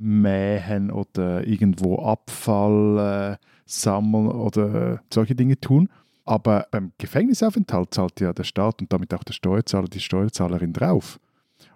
mähen 0.02 0.90
oder 0.90 1.46
irgendwo 1.46 1.98
Abfall 2.00 3.38
äh, 3.38 3.46
sammeln 3.64 4.28
oder 4.28 5.00
solche 5.12 5.34
Dinge 5.34 5.58
tun. 5.60 5.88
Aber 6.24 6.66
beim 6.70 6.92
Gefängnisaufenthalt 6.98 7.94
zahlt 7.94 8.20
ja 8.20 8.32
der 8.32 8.44
Staat 8.44 8.80
und 8.80 8.92
damit 8.92 9.12
auch 9.14 9.24
der 9.24 9.32
Steuerzahler, 9.32 9.88
die 9.88 10.00
Steuerzahlerin 10.00 10.72
drauf. 10.72 11.18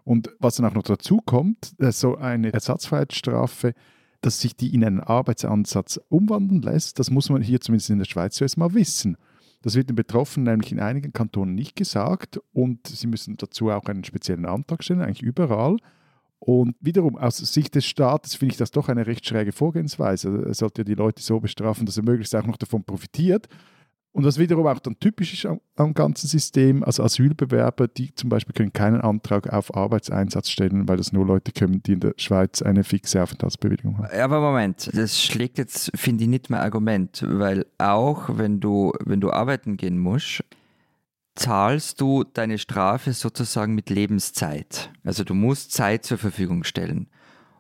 Und 0.04 0.30
was 0.38 0.56
dann 0.56 0.66
auch 0.66 0.74
noch 0.74 0.82
dazu 0.82 1.20
kommt, 1.24 1.72
äh, 1.78 1.92
so 1.92 2.16
eine 2.16 2.52
Ersatzfreiheitsstrafe, 2.52 3.74
dass 4.20 4.40
sich 4.40 4.56
die 4.56 4.74
in 4.74 4.84
einen 4.84 5.00
Arbeitsansatz 5.00 6.00
umwandeln 6.08 6.62
lässt, 6.62 6.98
das 6.98 7.10
muss 7.10 7.28
man 7.28 7.42
hier 7.42 7.60
zumindest 7.60 7.90
in 7.90 7.98
der 7.98 8.06
Schweiz 8.06 8.36
zuerst 8.36 8.56
mal 8.56 8.74
wissen. 8.74 9.16
Das 9.62 9.74
wird 9.74 9.88
den 9.88 9.96
Betroffenen 9.96 10.44
nämlich 10.44 10.72
in 10.72 10.80
einigen 10.80 11.12
Kantonen 11.12 11.54
nicht 11.54 11.76
gesagt 11.76 12.40
und 12.52 12.86
sie 12.86 13.06
müssen 13.06 13.36
dazu 13.36 13.70
auch 13.70 13.86
einen 13.86 14.04
speziellen 14.04 14.46
Antrag 14.46 14.84
stellen, 14.84 15.00
eigentlich 15.00 15.22
überall. 15.22 15.76
Und 16.46 16.76
wiederum 16.78 17.18
aus 17.18 17.38
Sicht 17.38 17.74
des 17.74 17.86
Staates 17.86 18.36
finde 18.36 18.52
ich 18.52 18.56
das 18.56 18.70
doch 18.70 18.88
eine 18.88 19.04
recht 19.08 19.26
schräge 19.26 19.50
Vorgehensweise. 19.50 20.44
Er 20.46 20.54
sollte 20.54 20.82
ja 20.82 20.84
die 20.84 20.94
Leute 20.94 21.20
so 21.20 21.40
bestrafen, 21.40 21.86
dass 21.86 21.96
er 21.96 22.04
möglichst 22.04 22.36
auch 22.36 22.46
noch 22.46 22.56
davon 22.56 22.84
profitiert. 22.84 23.48
Und 24.12 24.24
was 24.24 24.38
wiederum 24.38 24.64
auch 24.68 24.78
dann 24.78 24.96
typisch 25.00 25.34
ist 25.34 25.44
am, 25.44 25.60
am, 25.74 25.92
ganzen 25.92 26.28
System, 26.28 26.84
also 26.84 27.02
Asylbewerber, 27.02 27.88
die 27.88 28.14
zum 28.14 28.30
Beispiel 28.30 28.54
können 28.54 28.72
keinen 28.72 29.00
Antrag 29.00 29.52
auf 29.52 29.74
Arbeitseinsatz 29.74 30.48
stellen, 30.48 30.86
weil 30.88 30.98
das 30.98 31.12
nur 31.12 31.26
Leute 31.26 31.50
können, 31.50 31.82
die 31.82 31.94
in 31.94 32.00
der 32.00 32.14
Schweiz 32.16 32.62
eine 32.62 32.84
fixe 32.84 33.20
Aufenthaltsbewilligung 33.20 33.98
haben. 33.98 34.20
Aber 34.20 34.40
Moment, 34.40 34.88
das 34.94 35.20
schlägt 35.20 35.58
jetzt, 35.58 35.90
finde 35.96 36.22
ich, 36.22 36.30
nicht 36.30 36.48
mehr 36.48 36.62
Argument, 36.62 37.24
weil 37.28 37.66
auch 37.78 38.38
wenn 38.38 38.60
du, 38.60 38.92
wenn 39.04 39.20
du 39.20 39.32
arbeiten 39.32 39.76
gehen 39.76 39.98
musst, 39.98 40.44
zahlst 41.36 42.00
du 42.00 42.24
deine 42.24 42.58
Strafe 42.58 43.12
sozusagen 43.12 43.74
mit 43.74 43.90
Lebenszeit. 43.90 44.90
Also 45.04 45.24
du 45.24 45.34
musst 45.34 45.72
Zeit 45.72 46.04
zur 46.04 46.18
Verfügung 46.18 46.64
stellen. 46.64 47.08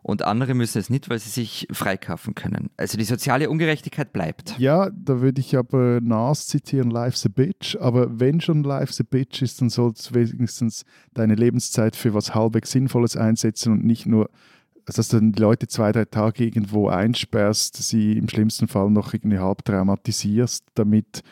Und 0.02 0.22
andere 0.22 0.54
müssen 0.54 0.78
es 0.78 0.88
nicht, 0.88 1.10
weil 1.10 1.18
sie 1.18 1.30
sich 1.30 1.66
freikaufen 1.72 2.36
können. 2.36 2.70
Also 2.76 2.96
die 2.96 3.02
soziale 3.02 3.50
Ungerechtigkeit 3.50 4.12
bleibt. 4.12 4.56
Ja, 4.56 4.88
da 4.90 5.20
würde 5.20 5.40
ich 5.40 5.56
aber 5.56 6.00
Nas 6.00 6.46
zitieren, 6.46 6.90
Life's 6.90 7.26
a 7.26 7.28
Bitch. 7.28 7.76
Aber 7.80 8.20
wenn 8.20 8.40
schon 8.40 8.62
Life's 8.62 9.00
a 9.00 9.04
Bitch 9.08 9.42
ist, 9.42 9.60
dann 9.60 9.68
sollst 9.68 10.10
du 10.10 10.14
wenigstens 10.14 10.84
deine 11.12 11.34
Lebenszeit 11.34 11.96
für 11.96 12.14
was 12.14 12.36
halbwegs 12.36 12.70
Sinnvolles 12.70 13.16
einsetzen 13.16 13.72
und 13.72 13.84
nicht 13.84 14.06
nur 14.06 14.30
dass 14.84 15.08
du 15.08 15.20
die 15.20 15.40
Leute 15.40 15.66
zwei, 15.66 15.90
drei 15.90 16.04
Tage 16.04 16.44
irgendwo 16.44 16.88
einsperrst, 16.88 17.74
sie 17.74 18.16
im 18.16 18.28
schlimmsten 18.28 18.68
Fall 18.68 18.88
noch 18.88 19.12
irgendwie 19.12 19.40
halb 19.40 19.64
traumatisierst, 19.64 20.64
damit 20.74 21.24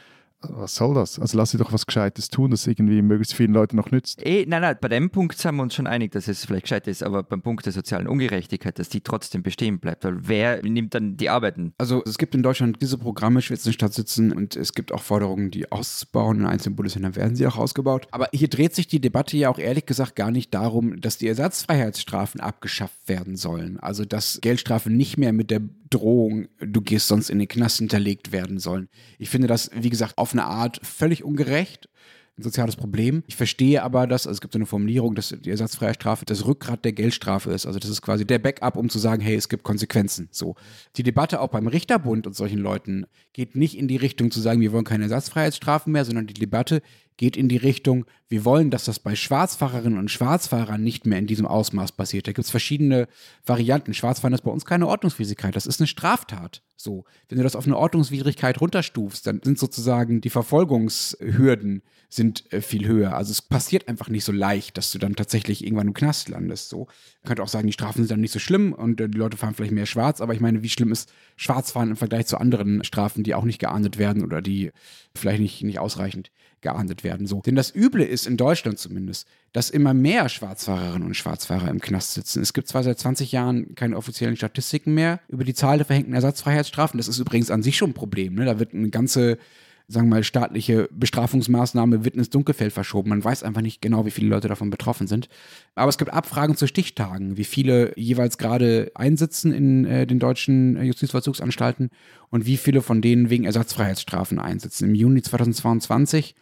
was 0.51 0.75
soll 0.75 0.95
das? 0.95 1.19
Also 1.19 1.37
lass 1.37 1.51
sie 1.51 1.59
doch 1.59 1.73
was 1.73 1.87
Gescheites 1.87 2.29
tun, 2.29 2.51
das 2.51 2.67
irgendwie 2.67 3.03
möglichst 3.03 3.35
vielen 3.35 3.53
Leuten 3.53 3.77
noch 3.77 3.91
nützt. 3.91 4.25
Eh, 4.25 4.47
nein, 4.47 4.63
nein, 4.63 4.77
bei 4.81 4.89
dem 4.89 5.11
Punkt 5.11 5.39
sind 5.39 5.57
wir 5.57 5.63
uns 5.63 5.75
schon 5.75 5.87
einig, 5.87 6.13
dass 6.13 6.29
es 6.29 6.45
vielleicht 6.45 6.65
gescheit 6.65 6.87
ist, 6.87 7.03
aber 7.03 7.23
beim 7.23 7.43
Punkt 7.43 7.67
der 7.67 7.73
sozialen 7.73 8.07
Ungerechtigkeit, 8.07 8.79
dass 8.79 8.89
die 8.89 9.01
trotzdem 9.01 9.43
bestehen 9.43 9.79
bleibt, 9.79 10.05
weil 10.05 10.17
wer 10.21 10.63
nimmt 10.63 10.95
dann 10.95 11.17
die 11.17 11.31
Arbeiten? 11.31 11.73
Also 11.79 12.03
es 12.07 12.19
gibt 12.19 12.35
in 12.35 12.43
Deutschland 12.43 12.81
diese 12.81 12.99
Programme, 12.99 13.41
ich 13.41 13.51
will 13.51 13.57
jetzt 13.57 13.73
Stadt 13.75 13.95
sitzen 13.95 14.33
und 14.33 14.57
es 14.57 14.73
gibt 14.73 14.93
auch 14.93 15.03
Forderungen, 15.03 15.51
die 15.51 15.71
auszubauen. 15.71 16.41
In 16.41 16.47
einzelnen 16.47 16.77
Bundesländern 16.77 17.17
werden 17.17 17.37
sie 17.37 17.47
auch 17.47 17.57
ausgebaut. 17.57 18.07
Aber 18.11 18.29
hier 18.33 18.49
dreht 18.49 18.75
sich 18.75 18.87
die 18.87 19.01
Debatte 19.01 19.37
ja 19.37 19.51
auch 19.51 19.59
ehrlich 19.59 19.87
gesagt 19.87 20.17
gar 20.17 20.31
nicht 20.31 20.55
darum, 20.55 21.01
dass 21.01 21.19
die 21.19 21.29
Ersatzfreiheitsstrafen 21.29 22.41
abgeschafft 22.41 23.09
werden 23.09 23.37
sollen. 23.37 23.79
Also 23.81 24.05
dass 24.05 24.39
Geldstrafen 24.41 24.97
nicht 24.97 25.19
mehr 25.19 25.33
mit 25.33 25.51
der 25.51 25.61
Drohung, 25.91 26.49
du 26.59 26.81
gehst 26.81 27.09
sonst 27.09 27.31
in 27.31 27.39
den 27.39 27.47
Knast 27.49 27.79
hinterlegt 27.79 28.33
werden 28.33 28.59
sollen. 28.59 28.89
Ich 29.19 29.31
finde 29.31 29.47
das, 29.47 29.71
wie 29.75 29.91
gesagt, 29.91 30.19
auf 30.19 30.34
eine 30.35 30.45
Art 30.45 30.81
völlig 30.83 31.25
ungerecht 31.25 31.89
ein 32.37 32.43
soziales 32.43 32.75
Problem. 32.75 33.23
Ich 33.29 33.37
verstehe 33.37 33.83
aber, 33.83 34.09
dass, 34.09 34.27
also 34.27 34.37
es 34.37 34.41
gibt 34.41 34.55
so 34.55 34.59
eine 34.59 34.67
Formulierung, 34.67 35.15
dass 35.15 35.29
die 35.29 35.51
ersatzfreie 35.51 35.95
Strafe 35.95 36.25
das 36.25 36.45
Rückgrat 36.45 36.85
der 36.85 36.93
Geldstrafe 36.93 37.53
ist. 37.53 37.65
Also 37.65 37.79
das 37.79 37.91
ist 37.91 38.03
quasi 38.03 38.27
der 38.27 38.41
Backup, 38.41 38.77
um 38.77 38.89
zu 38.89 38.99
sagen, 38.99 39.23
hey, 39.23 39.37
es 39.37 39.49
gibt 39.49 39.63
Konsequenzen. 39.63 40.29
So. 40.33 40.57
Die 40.97 41.05
Debatte 41.05 41.41
auch 41.41 41.49
beim 41.49 41.69
Richterbund 41.69 42.27
und 42.27 42.35
solchen 42.35 42.59
Leuten 42.59 43.07
geht 43.33 43.55
nicht 43.55 43.79
in 43.79 43.87
die 43.87 43.97
Richtung 43.97 44.33
zu 44.33 44.41
sagen, 44.41 44.61
wir 44.61 44.73
wollen 44.73 44.85
keine 44.85 45.05
Ersatzfreiheitsstrafen 45.05 45.93
mehr, 45.93 46.05
sondern 46.05 46.27
die 46.27 46.35
Debatte 46.35 46.83
geht 47.17 47.37
in 47.37 47.49
die 47.49 47.57
Richtung, 47.57 48.07
wir 48.29 48.45
wollen, 48.45 48.71
dass 48.71 48.85
das 48.85 48.99
bei 48.99 49.15
Schwarzfahrerinnen 49.15 49.99
und 49.99 50.11
Schwarzfahrern 50.11 50.83
nicht 50.83 51.07
mehr 51.07 51.19
in 51.19 51.27
diesem 51.27 51.47
Ausmaß 51.47 51.93
passiert. 51.93 52.27
Da 52.27 52.33
gibt 52.33 52.45
es 52.45 52.51
verschiedene 52.51 53.07
Varianten. 53.47 53.95
Schwarzfahren 53.95 54.35
ist 54.35 54.43
bei 54.43 54.51
uns 54.51 54.65
keine 54.65 54.89
Ordnungswidrigkeit, 54.89 55.55
das 55.55 55.67
ist 55.67 55.81
eine 55.81 55.87
Straftat. 55.87 56.63
So, 56.77 57.05
wenn 57.29 57.39
du 57.39 57.45
das 57.45 57.57
auf 57.57 57.67
eine 57.67 57.77
Ordnungswidrigkeit 57.77 58.61
runterstufst, 58.61 59.27
dann 59.27 59.41
sind 59.43 59.59
sozusagen 59.59 60.21
die 60.21 60.31
Verfolgungshürden 60.31 61.83
sind 62.15 62.53
äh, 62.53 62.61
viel 62.61 62.87
höher. 62.87 63.17
Also 63.17 63.33
es 63.33 63.43
passiert 63.43 63.89
einfach 63.89 64.09
nicht 64.09 64.25
so 64.25 64.33
leicht, 64.33 64.77
dass 64.77 64.91
du 64.91 64.99
dann 64.99 65.17
tatsächlich 65.17 65.65
irgendwann 65.65 65.89
im 65.89 65.95
Knast 65.95 66.29
landest. 66.29 66.69
So, 66.69 66.87
man 67.23 67.29
könnte 67.29 67.43
auch 67.43 67.49
sagen, 67.49 67.67
die 67.67 67.73
Strafen 67.73 67.99
sind 67.99 68.11
dann 68.11 68.21
nicht 68.21 68.33
so 68.33 68.39
schlimm 68.39 68.73
und 68.73 69.01
äh, 69.01 69.09
die 69.09 69.19
Leute 69.19 69.37
fahren 69.37 69.55
vielleicht 69.55 69.73
mehr 69.73 69.87
schwarz. 69.87 70.21
Aber 70.21 70.35
ich 70.35 70.41
meine, 70.41 70.63
wie 70.63 70.69
schlimm 70.69 70.93
ist 70.93 71.13
Schwarzfahren 71.37 71.91
im 71.91 71.97
Vergleich 71.97 72.27
zu 72.27 72.39
anderen 72.39 72.85
Strafen, 72.85 73.25
die 73.25 73.35
auch 73.35 73.45
nicht 73.45 73.59
geahndet 73.59 73.99
werden 73.99 74.23
oder 74.23 74.43
die 74.43 74.73
vielleicht 75.17 75.41
nicht, 75.41 75.63
nicht 75.63 75.79
ausreichend 75.79 76.31
geahndet 76.61 77.05
werden. 77.05 77.27
So. 77.27 77.41
Denn 77.41 77.55
das 77.55 77.75
Üble 77.75 78.05
ist 78.05 78.27
in 78.27 78.37
Deutschland 78.37 78.79
zumindest, 78.79 79.29
dass 79.53 79.71
immer 79.71 79.95
mehr 79.95 80.29
Schwarzfahrerinnen 80.29 81.07
und 81.07 81.15
Schwarzfahrer 81.15 81.69
im 81.69 81.81
Knast 81.81 82.15
sitzen. 82.15 82.43
Es 82.43 82.53
gibt 82.53 82.69
zwar 82.69 82.83
seit 82.83 82.99
20 82.99 83.31
Jahren 83.31 83.75
keine 83.75 83.97
offiziellen 83.97 84.37
Statistiken 84.37 84.95
mehr 84.95 85.21
über 85.29 85.45
die 85.45 85.55
Zahl 85.55 85.77
der 85.77 85.87
verhängten 85.87 86.15
Ersatzfreiheitsstrafen. 86.15 86.99
Das 86.99 87.07
ist 87.07 87.19
übrigens 87.19 87.51
an 87.51 87.63
sich 87.63 87.77
schon 87.77 87.91
ein 87.91 87.95
Problem. 87.95 88.35
Ne? 88.35 88.45
Da 88.45 88.59
wird 88.59 88.75
eine 88.75 88.91
ganze 88.91 89.39
sagen 89.87 90.09
wir 90.09 90.17
mal, 90.17 90.25
staatliche 90.25 90.89
Bestrafungsmaßnahme 90.93 92.05
wird 92.05 92.15
ins 92.15 92.31
Dunkelfeld 92.31 92.73
verschoben. 92.73 93.11
Man 93.11 93.23
weiß 93.23 93.43
einfach 93.43 93.61
nicht 93.61 93.83
genau, 93.83 94.07
wie 94.07 94.11
viele 94.11 94.29
Leute 94.29 94.49
davon 94.49 94.71
betroffen 94.71 95.07
sind. 95.07 95.29
Aber 95.75 95.91
es 95.91 95.99
gibt 95.99 96.13
Abfragen 96.13 96.57
zu 96.57 96.67
Stichtagen, 96.67 97.37
wie 97.37 97.45
viele 97.45 97.93
jeweils 97.99 98.39
gerade 98.39 98.91
einsitzen 98.95 99.53
in 99.53 99.85
äh, 99.85 100.07
den 100.07 100.19
deutschen 100.19 100.83
Justizvollzugsanstalten 100.83 101.91
und 102.31 102.47
wie 102.47 102.57
viele 102.57 102.81
von 102.81 103.03
denen 103.03 103.29
wegen 103.29 103.45
Ersatzfreiheitsstrafen 103.45 104.39
einsitzen. 104.39 104.89
Im 104.89 104.95
Juni 104.95 105.23
2022 105.23 106.35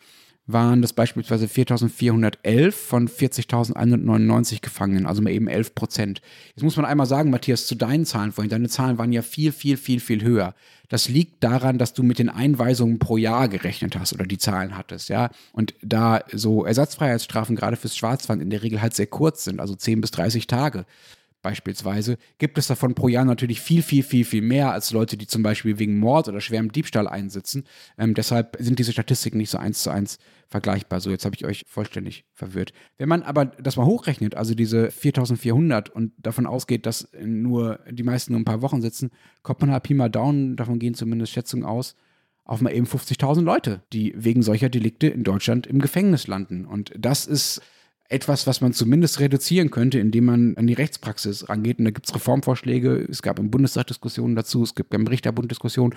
waren 0.47 0.83
das 0.83 0.93
beispielsweise 0.93 1.47
4.411 1.47 2.73
von 2.73 3.09
40.199 3.09 4.61
Gefangenen, 4.61 5.07
also 5.07 5.23
mal 5.23 5.31
eben 5.31 5.49
11 5.49 5.75
Prozent. 5.75 6.21
Jetzt 6.55 6.65
muss 6.65 6.77
man 6.77 6.85
einmal 6.85 7.07
sagen, 7.07 7.31
Matthias, 7.31 7.67
zu 7.67 7.77
deinen 7.77 8.05
Zahlen 8.05 8.33
vorhin, 8.33 8.51
deine 8.51 8.69
Zahlen 8.69 8.99
waren 8.99 9.13
ja 9.13 9.23
viel, 9.23 9.53
viel, 9.53 9.77
viel, 9.77 10.01
viel 10.01 10.23
höher. 10.23 10.55
Das 10.93 11.09
liegt 11.09 11.43
daran, 11.43 11.79
dass 11.79 11.95
du 11.95 12.03
mit 12.03 12.19
den 12.19 12.29
Einweisungen 12.29 12.99
pro 12.99 13.17
Jahr 13.17 13.49
gerechnet 13.49 13.99
hast 13.99 14.13
oder 14.13 14.27
die 14.27 14.37
Zahlen 14.37 14.77
hattest, 14.77 15.09
ja. 15.09 15.31
Und 15.55 15.73
da 15.81 16.23
so 16.31 16.67
Ersatzfreiheitsstrafen 16.67 17.57
gerade 17.57 17.77
fürs 17.77 17.97
Schwarzfahren 17.97 18.43
in 18.43 18.51
der 18.51 18.63
Regel 18.63 18.83
halt 18.83 18.93
sehr 18.93 19.07
kurz 19.07 19.45
sind, 19.45 19.59
also 19.59 19.75
10 19.75 20.03
bis 20.03 20.11
30 20.11 20.47
Tage, 20.47 20.85
beispielsweise, 21.43 22.17
gibt 22.39 22.57
es 22.57 22.69
davon 22.69 22.95
pro 22.95 23.09
Jahr 23.09 23.25
natürlich 23.25 23.61
viel, 23.61 23.83
viel, 23.83 24.03
viel, 24.03 24.25
viel 24.25 24.43
mehr 24.43 24.73
als 24.73 24.93
Leute, 24.93 25.17
die 25.17 25.27
zum 25.27 25.43
Beispiel 25.43 25.79
wegen 25.79 25.99
Mord 25.99 26.29
oder 26.29 26.41
schwerem 26.41 26.73
Diebstahl 26.73 27.09
einsitzen. 27.09 27.65
Ähm, 27.99 28.15
deshalb 28.15 28.57
sind 28.61 28.79
diese 28.79 28.93
Statistiken 28.93 29.39
nicht 29.39 29.51
so 29.51 29.59
eins 29.59 29.83
zu 29.83 29.91
eins 29.91 30.19
vergleichbar. 30.49 31.01
So, 31.01 31.11
jetzt 31.11 31.25
habe 31.25 31.35
ich 31.35 31.45
euch 31.45 31.65
vollständig 31.67 32.25
verwirrt. 32.33 32.73
Wenn 32.97 33.09
man 33.09 33.23
aber 33.23 33.47
das 33.47 33.77
mal 33.77 33.87
hochrechnet, 33.87 34.37
also 34.37 34.55
diese 34.55 34.91
4400 34.91 35.91
und 35.91 36.13
davon 36.19 36.47
ausgeht, 36.47 36.87
dass 36.87 37.09
nur 37.21 37.81
die 37.91 38.05
meisten 38.05 38.33
nur 38.33 38.41
ein 38.41 38.47
paar 38.47 38.63
Wochen 38.63 38.81
sitzen, 38.81 39.11
kommt 39.43 39.61
man 39.61 39.73
halt 39.73 39.83
Pi 39.83 39.95
mal 39.95 40.09
Down, 40.09 40.57
davon 40.57 40.79
gehen 40.79 40.95
zumindest 40.95 41.33
Schätzungen 41.33 41.65
aus, 41.65 41.97
auf 42.45 42.61
mal 42.61 42.73
eben 42.73 42.87
50.000 42.87 43.43
Leute, 43.43 43.83
die 43.93 44.15
wegen 44.17 44.43
solcher 44.43 44.69
Delikte 44.69 45.09
in 45.09 45.25
Deutschland 45.25 45.67
im 45.67 45.81
Gefängnis 45.81 46.27
landen. 46.27 46.67
Und 46.67 46.93
das 46.97 47.27
ist 47.27 47.63
etwas, 48.13 48.47
was 48.47 48.61
man 48.61 48.73
zumindest 48.73 49.21
reduzieren 49.21 49.71
könnte, 49.71 49.99
indem 49.99 50.27
man 50.27 50.57
an 50.57 50.67
die 50.67 50.75
Rechtspraxis 50.75 51.49
rangeht. 51.49 51.79
Und 51.79 51.87
da 51.87 51.91
gibt 51.91 52.07
es 52.07 52.15
Reformvorschläge. 52.15 53.07
Es 53.11 53.23
gab 53.23 53.39
im 53.39 53.51
Bundestag 53.51 53.87
Diskussionen 53.87 54.37
dazu, 54.37 54.63
es 54.63 54.75
gibt 54.75 54.91
beim 54.91 55.07
Richterbund 55.07 55.51
Diskussionen. 55.51 55.95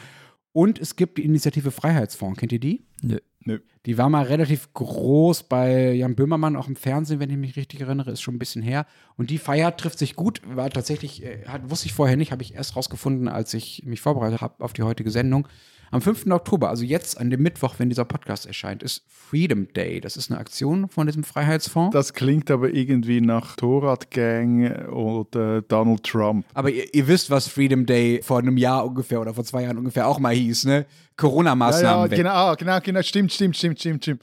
Und 0.54 0.80
es 0.80 0.96
gibt 0.96 1.18
die 1.18 1.26
Initiative 1.26 1.72
Freiheitsfonds. 1.72 2.40
Kennt 2.40 2.54
ihr 2.54 2.60
die? 2.60 2.86
Nö. 3.02 3.18
Nö. 3.46 3.60
Die 3.86 3.98
war 4.00 4.10
mal 4.10 4.24
relativ 4.24 4.74
groß 4.74 5.44
bei 5.44 5.94
Jan 5.94 6.16
Böhmermann 6.16 6.56
auch 6.56 6.68
im 6.68 6.76
Fernsehen, 6.76 7.20
wenn 7.20 7.30
ich 7.30 7.38
mich 7.38 7.56
richtig 7.56 7.82
erinnere, 7.82 8.12
ist 8.12 8.22
schon 8.22 8.36
ein 8.36 8.40
bisschen 8.40 8.64
her. 8.64 8.88
Und 9.18 9.30
die 9.30 9.38
Feier 9.38 9.78
trifft 9.78 10.00
sich 10.00 10.16
gut, 10.16 10.42
war 10.46 10.72
tatsächlich, 10.72 11.24
äh, 11.24 11.46
hat, 11.48 11.70
wusste 11.70 11.86
ich 11.86 11.94
vorher 11.94 12.18
nicht, 12.18 12.32
habe 12.32 12.42
ich 12.42 12.56
erst 12.56 12.76
rausgefunden, 12.76 13.28
als 13.28 13.54
ich 13.54 13.84
mich 13.86 14.02
vorbereitet 14.02 14.42
habe 14.42 14.64
auf 14.64 14.74
die 14.74 14.82
heutige 14.84 15.12
Sendung. 15.12 15.48
Am 15.92 16.02
5. 16.02 16.28
Oktober, 16.32 16.70
also 16.70 16.84
jetzt 16.84 17.18
an 17.20 17.30
dem 17.30 17.42
Mittwoch, 17.42 17.76
wenn 17.78 17.90
dieser 17.90 18.06
Podcast 18.06 18.46
erscheint, 18.46 18.84
ist 18.84 19.04
Freedom 19.08 19.72
Day. 19.74 20.02
Das 20.02 20.18
ist 20.18 20.32
eine 20.32 20.40
Aktion 20.40 20.90
von 20.90 21.08
diesem 21.08 21.24
Freiheitsfonds. 21.24 21.94
Das 21.94 22.14
klingt 22.14 22.50
aber 22.52 22.74
irgendwie 22.74 23.22
nach 23.22 23.56
Torrad-Gang 23.56 24.90
oder 24.90 25.62
Donald 25.62 26.04
Trump. 26.04 26.46
Aber 26.54 26.70
ihr, 26.70 26.94
ihr, 26.94 27.08
wisst, 27.08 27.30
was 27.30 27.48
Freedom 27.48 27.86
Day 27.86 28.22
vor 28.24 28.40
einem 28.40 28.58
Jahr 28.58 28.86
ungefähr 28.86 29.22
oder 29.22 29.34
vor 29.34 29.44
zwei 29.44 29.64
Jahren 29.64 29.78
ungefähr 29.78 30.08
auch 30.08 30.20
mal 30.20 30.34
hieß, 30.34 30.66
ne? 30.66 30.86
Corona-Maßnahmen. 31.18 32.12
Ja, 32.12 32.18
ja 32.18 32.24
genau, 32.24 32.56
genau, 32.56 32.80
genau, 32.84 33.02
stimmt, 33.02 33.32
stimmt, 33.36 33.58
stimmt, 33.58 33.80
stimmt, 33.80 34.04
stimmt. 34.04 34.22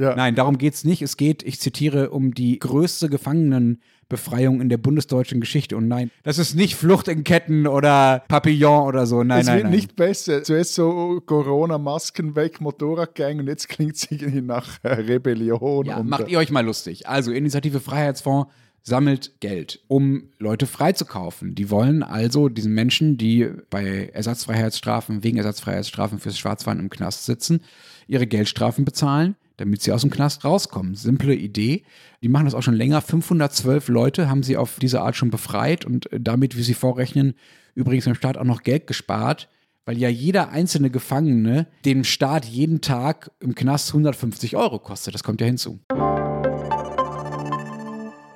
Ja. 0.00 0.14
Nein, 0.16 0.34
darum 0.34 0.56
geht 0.56 0.74
es 0.74 0.84
nicht. 0.84 1.02
Es 1.02 1.16
geht, 1.18 1.42
ich 1.42 1.60
zitiere, 1.60 2.10
um 2.10 2.32
die 2.32 2.58
größte 2.58 3.10
Gefangenenbefreiung 3.10 4.62
in 4.62 4.70
der 4.70 4.78
bundesdeutschen 4.78 5.40
Geschichte. 5.40 5.76
Und 5.76 5.88
nein, 5.88 6.10
das 6.22 6.38
ist 6.38 6.54
nicht 6.54 6.74
Flucht 6.74 7.06
in 7.08 7.22
Ketten 7.22 7.66
oder 7.66 8.24
Papillon 8.26 8.86
oder 8.86 9.06
so. 9.06 9.22
Nein, 9.22 9.40
es 9.40 9.46
nein, 9.46 9.56
wird 9.56 9.64
nein. 9.64 9.74
nicht 9.74 9.96
besser. 9.96 10.42
Zuerst 10.42 10.74
so 10.74 11.20
Corona, 11.26 11.76
Masken 11.76 12.34
weg, 12.34 12.62
Motorradgang 12.62 13.40
und 13.40 13.48
jetzt 13.48 13.68
klingt 13.68 13.96
es 13.96 14.10
irgendwie 14.10 14.40
nach 14.40 14.82
Rebellion. 14.84 15.84
Ja, 15.84 16.02
macht 16.02 16.28
äh, 16.28 16.32
ihr 16.32 16.38
euch 16.38 16.50
mal 16.50 16.64
lustig. 16.64 17.06
Also, 17.06 17.30
Initiative 17.30 17.80
Freiheitsfonds 17.80 18.50
sammelt 18.82 19.40
Geld, 19.40 19.80
um 19.88 20.24
Leute 20.38 20.66
freizukaufen. 20.66 21.54
Die 21.54 21.70
wollen 21.70 22.02
also 22.02 22.48
diesen 22.48 22.74
Menschen, 22.74 23.16
die 23.16 23.48
bei 23.68 24.10
Ersatzfreiheitsstrafen, 24.12 25.22
wegen 25.22 25.36
Ersatzfreiheitsstrafen 25.36 26.18
fürs 26.18 26.38
Schwarzfahren 26.38 26.80
im 26.80 26.90
Knast 26.90 27.26
sitzen, 27.26 27.62
ihre 28.06 28.26
Geldstrafen 28.26 28.84
bezahlen, 28.84 29.36
damit 29.56 29.82
sie 29.82 29.92
aus 29.92 30.00
dem 30.00 30.10
Knast 30.10 30.44
rauskommen. 30.44 30.94
Simple 30.94 31.34
Idee. 31.34 31.84
Die 32.22 32.28
machen 32.28 32.46
das 32.46 32.54
auch 32.54 32.62
schon 32.62 32.74
länger. 32.74 33.00
512 33.02 33.88
Leute 33.88 34.28
haben 34.28 34.42
sie 34.42 34.56
auf 34.56 34.78
diese 34.80 35.02
Art 35.02 35.16
schon 35.16 35.30
befreit 35.30 35.84
und 35.84 36.08
damit, 36.18 36.56
wie 36.56 36.62
sie 36.62 36.74
vorrechnen, 36.74 37.34
übrigens 37.74 38.04
dem 38.04 38.14
Staat 38.14 38.38
auch 38.38 38.44
noch 38.44 38.62
Geld 38.62 38.86
gespart, 38.86 39.48
weil 39.84 39.98
ja 39.98 40.08
jeder 40.08 40.50
einzelne 40.50 40.90
Gefangene 40.90 41.66
dem 41.84 42.04
Staat 42.04 42.44
jeden 42.44 42.80
Tag 42.80 43.30
im 43.40 43.54
Knast 43.54 43.88
150 43.88 44.56
Euro 44.56 44.78
kostet. 44.78 45.14
Das 45.14 45.22
kommt 45.22 45.40
ja 45.40 45.46
hinzu. 45.46 45.80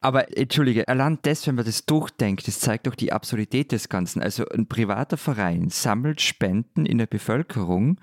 Aber 0.00 0.36
entschuldige, 0.36 0.86
allein 0.86 1.18
das, 1.22 1.46
wenn 1.46 1.56
man 1.56 1.64
das 1.64 1.84
durchdenkt, 1.84 2.46
das 2.46 2.60
zeigt 2.60 2.86
doch 2.86 2.94
die 2.94 3.12
Absurdität 3.12 3.72
des 3.72 3.88
Ganzen. 3.88 4.22
Also 4.22 4.44
ein 4.48 4.68
privater 4.68 5.16
Verein 5.16 5.70
sammelt 5.70 6.20
Spenden 6.20 6.86
in 6.86 6.98
der 6.98 7.06
Bevölkerung, 7.06 8.00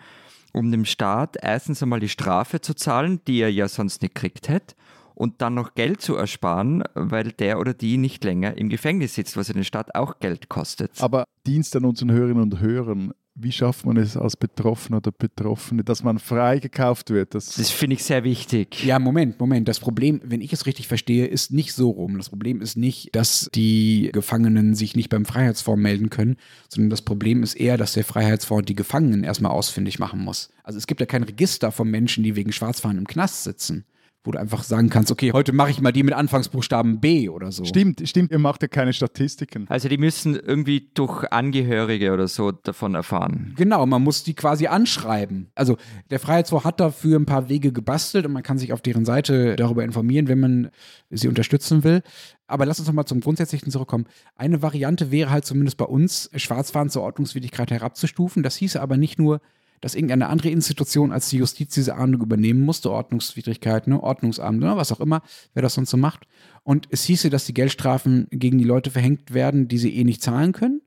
um 0.51 0.71
dem 0.71 0.85
Staat 0.85 1.37
erstens 1.41 1.81
einmal 1.81 2.01
die 2.01 2.09
Strafe 2.09 2.59
zu 2.59 2.73
zahlen, 2.73 3.21
die 3.27 3.39
er 3.39 3.51
ja 3.51 3.67
sonst 3.67 4.01
nicht 4.01 4.15
kriegt 4.15 4.49
hätte, 4.49 4.75
und 5.13 5.41
dann 5.41 5.53
noch 5.53 5.75
Geld 5.75 6.01
zu 6.01 6.15
ersparen, 6.15 6.83
weil 6.93 7.31
der 7.31 7.59
oder 7.59 7.73
die 7.73 7.97
nicht 7.97 8.25
länger 8.25 8.57
im 8.57 8.67
Gefängnis 8.67 9.15
sitzt, 9.15 9.37
was 9.37 9.47
den 9.47 9.63
Staat 9.63 9.95
auch 9.95 10.19
Geld 10.19 10.49
kostet. 10.49 11.01
Aber 11.01 11.25
Dienst 11.47 11.75
an 11.77 11.85
unseren 11.85 12.11
Hörerinnen 12.11 12.43
und 12.43 12.59
Hörern, 12.59 13.13
wie 13.37 13.51
schafft 13.51 13.85
man 13.85 13.97
es 13.97 14.15
als 14.15 14.37
Betroffener 14.37 14.97
oder 14.97 15.11
Betroffene, 15.11 15.83
dass 15.83 16.03
man 16.03 16.19
freigekauft 16.19 17.09
wird? 17.09 17.35
Das, 17.35 17.55
das 17.55 17.69
finde 17.69 17.95
ich 17.95 18.03
sehr 18.03 18.23
wichtig. 18.23 18.83
Ja, 18.85 18.97
Moment, 18.97 19.39
Moment. 19.39 19.67
Das 19.67 19.79
Problem, 19.79 20.21
wenn 20.23 20.39
ich 20.39 20.53
es 20.53 20.65
richtig 20.65 20.87
verstehe, 20.87 21.27
ist 21.27 21.51
nicht 21.51 21.73
so 21.73 21.89
rum. 21.89 22.17
Das 22.17 22.29
Problem 22.29 22.61
ist 22.61 22.77
nicht, 22.77 23.13
dass 23.13 23.49
die 23.53 24.09
Gefangenen 24.13 24.73
sich 24.73 24.95
nicht 24.95 25.09
beim 25.09 25.25
Freiheitsfonds 25.25 25.81
melden 25.81 26.09
können, 26.09 26.37
sondern 26.69 26.89
das 26.89 27.01
Problem 27.01 27.43
ist 27.43 27.55
eher, 27.55 27.77
dass 27.77 27.93
der 27.93 28.05
Freiheitsfonds 28.05 28.67
die 28.67 28.75
Gefangenen 28.75 29.25
erstmal 29.25 29.51
ausfindig 29.51 29.99
machen 29.99 30.21
muss. 30.21 30.49
Also 30.63 30.77
es 30.77 30.87
gibt 30.87 31.01
ja 31.01 31.05
kein 31.05 31.23
Register 31.23 31.73
von 31.73 31.91
Menschen, 31.91 32.23
die 32.23 32.37
wegen 32.37 32.53
Schwarzfahren 32.53 32.97
im 32.97 33.05
Knast 33.05 33.43
sitzen 33.43 33.85
wo 34.25 34.31
du 34.31 34.39
einfach 34.39 34.63
sagen 34.63 34.89
kannst, 34.89 35.11
okay, 35.11 35.31
heute 35.31 35.53
mache 35.53 35.71
ich 35.71 35.81
mal 35.81 35.91
die 35.91 36.03
mit 36.03 36.13
Anfangsbuchstaben 36.13 36.99
B 36.99 37.29
oder 37.29 37.51
so. 37.51 37.63
Stimmt, 37.63 38.07
stimmt, 38.07 38.31
ihr 38.31 38.39
macht 38.39 38.61
ja 38.61 38.67
keine 38.67 38.93
Statistiken. 38.93 39.65
Also 39.69 39.87
die 39.87 39.97
müssen 39.97 40.35
irgendwie 40.35 40.89
durch 40.93 41.31
Angehörige 41.31 42.11
oder 42.11 42.27
so 42.27 42.51
davon 42.51 42.95
erfahren. 42.95 43.53
Genau, 43.55 43.85
man 43.85 44.01
muss 44.01 44.23
die 44.23 44.33
quasi 44.33 44.67
anschreiben. 44.67 45.51
Also 45.55 45.77
der 46.09 46.19
Freiheitsfonds 46.19 46.65
hat 46.65 46.79
dafür 46.79 47.19
ein 47.19 47.25
paar 47.25 47.49
Wege 47.49 47.71
gebastelt 47.71 48.25
und 48.25 48.33
man 48.33 48.43
kann 48.43 48.57
sich 48.57 48.73
auf 48.73 48.81
deren 48.81 49.05
Seite 49.05 49.55
darüber 49.55 49.83
informieren, 49.83 50.27
wenn 50.27 50.39
man 50.39 50.71
sie 51.09 51.27
unterstützen 51.27 51.83
will. 51.83 52.01
Aber 52.47 52.65
lass 52.65 52.79
uns 52.79 52.87
nochmal 52.87 53.05
zum 53.05 53.21
Grundsätzlichen 53.21 53.71
zurückkommen. 53.71 54.05
Eine 54.35 54.61
Variante 54.61 55.11
wäre 55.11 55.31
halt 55.31 55.45
zumindest 55.45 55.77
bei 55.77 55.85
uns, 55.85 56.29
Schwarzfahren 56.35 56.89
zur 56.89 57.01
Ordnungswidrigkeit 57.03 57.71
herabzustufen. 57.71 58.43
Das 58.43 58.55
hieße 58.55 58.81
aber 58.81 58.97
nicht 58.97 59.17
nur, 59.17 59.41
dass 59.81 59.95
irgendeine 59.95 60.27
andere 60.27 60.49
Institution 60.49 61.11
als 61.11 61.29
die 61.29 61.37
Justiz 61.37 61.73
diese 61.73 61.95
Ahndung 61.95 62.21
übernehmen 62.21 62.61
musste, 62.61 62.91
Ordnungswidrigkeit, 62.91 63.87
ne, 63.87 64.01
Ordnungsamt, 64.01 64.59
ne, 64.59 64.75
was 64.75 64.91
auch 64.91 64.99
immer, 64.99 65.21
wer 65.53 65.61
das 65.61 65.75
sonst 65.75 65.91
so 65.91 65.97
macht. 65.97 66.27
Und 66.63 66.87
es 66.91 67.03
hieße, 67.03 67.29
dass 67.29 67.45
die 67.45 67.53
Geldstrafen 67.53 68.27
gegen 68.31 68.57
die 68.57 68.63
Leute 68.63 68.91
verhängt 68.91 69.33
werden, 69.33 69.67
die 69.67 69.77
sie 69.77 69.95
eh 69.95 70.03
nicht 70.03 70.21
zahlen 70.21 70.51
können. 70.51 70.81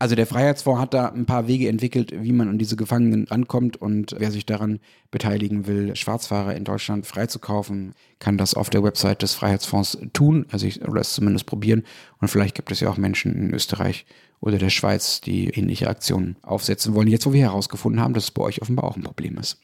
Also 0.00 0.16
der 0.16 0.26
Freiheitsfonds 0.26 0.80
hat 0.80 0.92
da 0.92 1.10
ein 1.10 1.24
paar 1.24 1.46
Wege 1.46 1.68
entwickelt, 1.68 2.12
wie 2.12 2.32
man 2.32 2.48
an 2.48 2.58
diese 2.58 2.74
Gefangenen 2.74 3.28
rankommt 3.28 3.76
und 3.76 4.16
wer 4.18 4.32
sich 4.32 4.44
daran 4.44 4.80
beteiligen 5.12 5.68
will, 5.68 5.94
Schwarzfahrer 5.94 6.56
in 6.56 6.64
Deutschland 6.64 7.06
freizukaufen, 7.06 7.94
kann 8.18 8.36
das 8.36 8.54
auf 8.54 8.70
der 8.70 8.82
Website 8.82 9.22
des 9.22 9.34
Freiheitsfonds 9.34 9.98
tun, 10.12 10.46
also 10.50 10.66
ich, 10.66 10.82
oder 10.82 11.00
es 11.00 11.12
zumindest 11.12 11.46
probieren. 11.46 11.84
Und 12.20 12.26
vielleicht 12.26 12.56
gibt 12.56 12.72
es 12.72 12.80
ja 12.80 12.90
auch 12.90 12.96
Menschen 12.96 13.36
in 13.36 13.54
Österreich 13.54 14.04
oder 14.40 14.58
der 14.58 14.70
Schweiz, 14.70 15.20
die 15.20 15.50
ähnliche 15.50 15.88
Aktionen 15.88 16.36
aufsetzen 16.42 16.94
wollen. 16.94 17.06
Jetzt, 17.06 17.24
wo 17.24 17.32
wir 17.32 17.42
herausgefunden 17.42 18.00
haben, 18.02 18.14
dass 18.14 18.24
es 18.24 18.30
bei 18.32 18.42
euch 18.42 18.62
offenbar 18.62 18.86
auch 18.86 18.96
ein 18.96 19.04
Problem 19.04 19.38
ist. 19.38 19.62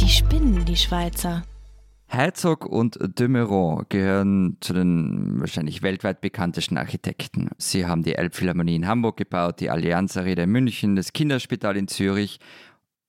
Die 0.00 0.08
spinnen, 0.08 0.64
die 0.64 0.76
Schweizer. 0.76 1.42
Herzog 2.10 2.64
und 2.64 2.98
de 2.98 3.28
gehören 3.90 4.56
zu 4.60 4.72
den 4.72 5.40
wahrscheinlich 5.40 5.82
weltweit 5.82 6.22
bekanntesten 6.22 6.78
Architekten. 6.78 7.50
Sie 7.58 7.84
haben 7.84 8.02
die 8.02 8.14
Elbphilharmonie 8.14 8.76
in 8.76 8.86
Hamburg 8.86 9.18
gebaut, 9.18 9.60
die 9.60 9.68
Allianz 9.68 10.16
Arena 10.16 10.44
in 10.44 10.50
München, 10.50 10.96
das 10.96 11.12
Kinderspital 11.12 11.76
in 11.76 11.86
Zürich. 11.86 12.40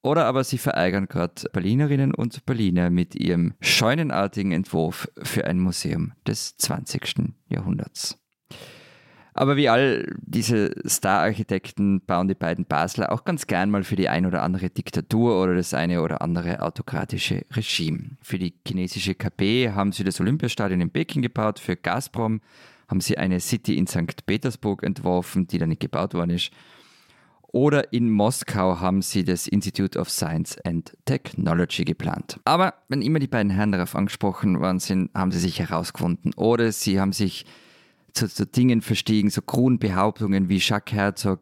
Oder 0.02 0.26
aber 0.26 0.44
sie 0.44 0.58
verärgern 0.58 1.08
gerade 1.08 1.50
Berlinerinnen 1.54 2.14
und 2.14 2.46
Berliner 2.46 2.90
mit 2.90 3.16
ihrem 3.16 3.54
scheunenartigen 3.62 4.52
Entwurf 4.52 5.10
für 5.24 5.46
ein 5.46 5.60
Museum 5.60 6.12
des 6.28 6.58
20. 6.58 7.34
Jahrhunderts. 7.48 8.19
Aber 9.40 9.56
wie 9.56 9.70
all 9.70 10.06
diese 10.18 10.74
Star-Architekten 10.86 12.02
bauen 12.02 12.28
die 12.28 12.36
beiden 12.36 12.66
Basler 12.66 13.10
auch 13.10 13.24
ganz 13.24 13.48
gern 13.48 13.72
mal 13.72 13.86
für 13.86 13.96
die 13.96 14.10
ein 14.10 14.26
oder 14.26 14.44
andere 14.44 14.70
Diktatur 14.70 15.42
oder 15.42 15.56
das 15.56 15.74
eine 15.74 16.02
oder 16.02 16.22
andere 16.22 16.62
autokratische 16.62 17.46
Regime. 17.54 18.18
Für 18.22 18.38
die 18.38 18.54
chinesische 18.68 19.16
KP 19.16 19.72
haben 19.72 19.94
sie 19.94 20.04
das 20.04 20.20
Olympiastadion 20.20 20.82
in 20.82 20.90
Peking 20.90 21.22
gebaut, 21.22 21.58
für 21.58 21.78
Gazprom 21.78 22.42
haben 22.90 23.00
sie 23.00 23.18
eine 23.18 23.40
City 23.40 23.78
in 23.78 23.88
St. 23.88 24.26
Petersburg 24.26 24.84
entworfen, 24.84 25.48
die 25.48 25.58
dann 25.58 25.70
nicht 25.70 25.80
gebaut 25.80 26.14
worden 26.14 26.32
ist. 26.32 26.52
Oder 27.54 27.94
in 27.94 28.12
Moskau 28.12 28.82
haben 28.82 29.02
sie 29.02 29.24
das 29.24 29.48
Institute 29.48 29.98
of 29.98 30.10
Science 30.10 30.58
and 30.66 30.98
Technology 31.06 31.86
geplant. 31.86 32.42
Aber 32.44 32.74
wenn 32.90 33.02
immer 33.02 33.20
die 33.20 33.28
beiden 33.28 33.54
Herren 33.54 33.72
darauf 33.72 33.96
angesprochen 33.96 34.60
worden 34.60 34.80
sind, 34.80 35.12
haben 35.16 35.32
sie 35.32 35.40
sich 35.40 35.62
herausgefunden. 35.62 36.34
Oder 36.34 36.74
sie 36.74 37.00
haben 37.00 37.14
sich 37.14 37.46
zu, 38.14 38.28
zu 38.28 38.46
Dingen 38.46 38.82
verstiegen, 38.82 39.30
so 39.30 39.42
kruden 39.42 39.80
Behauptungen 39.80 40.50
wie 40.50 40.58
Jacques 40.58 40.94
Herzog. 40.94 41.42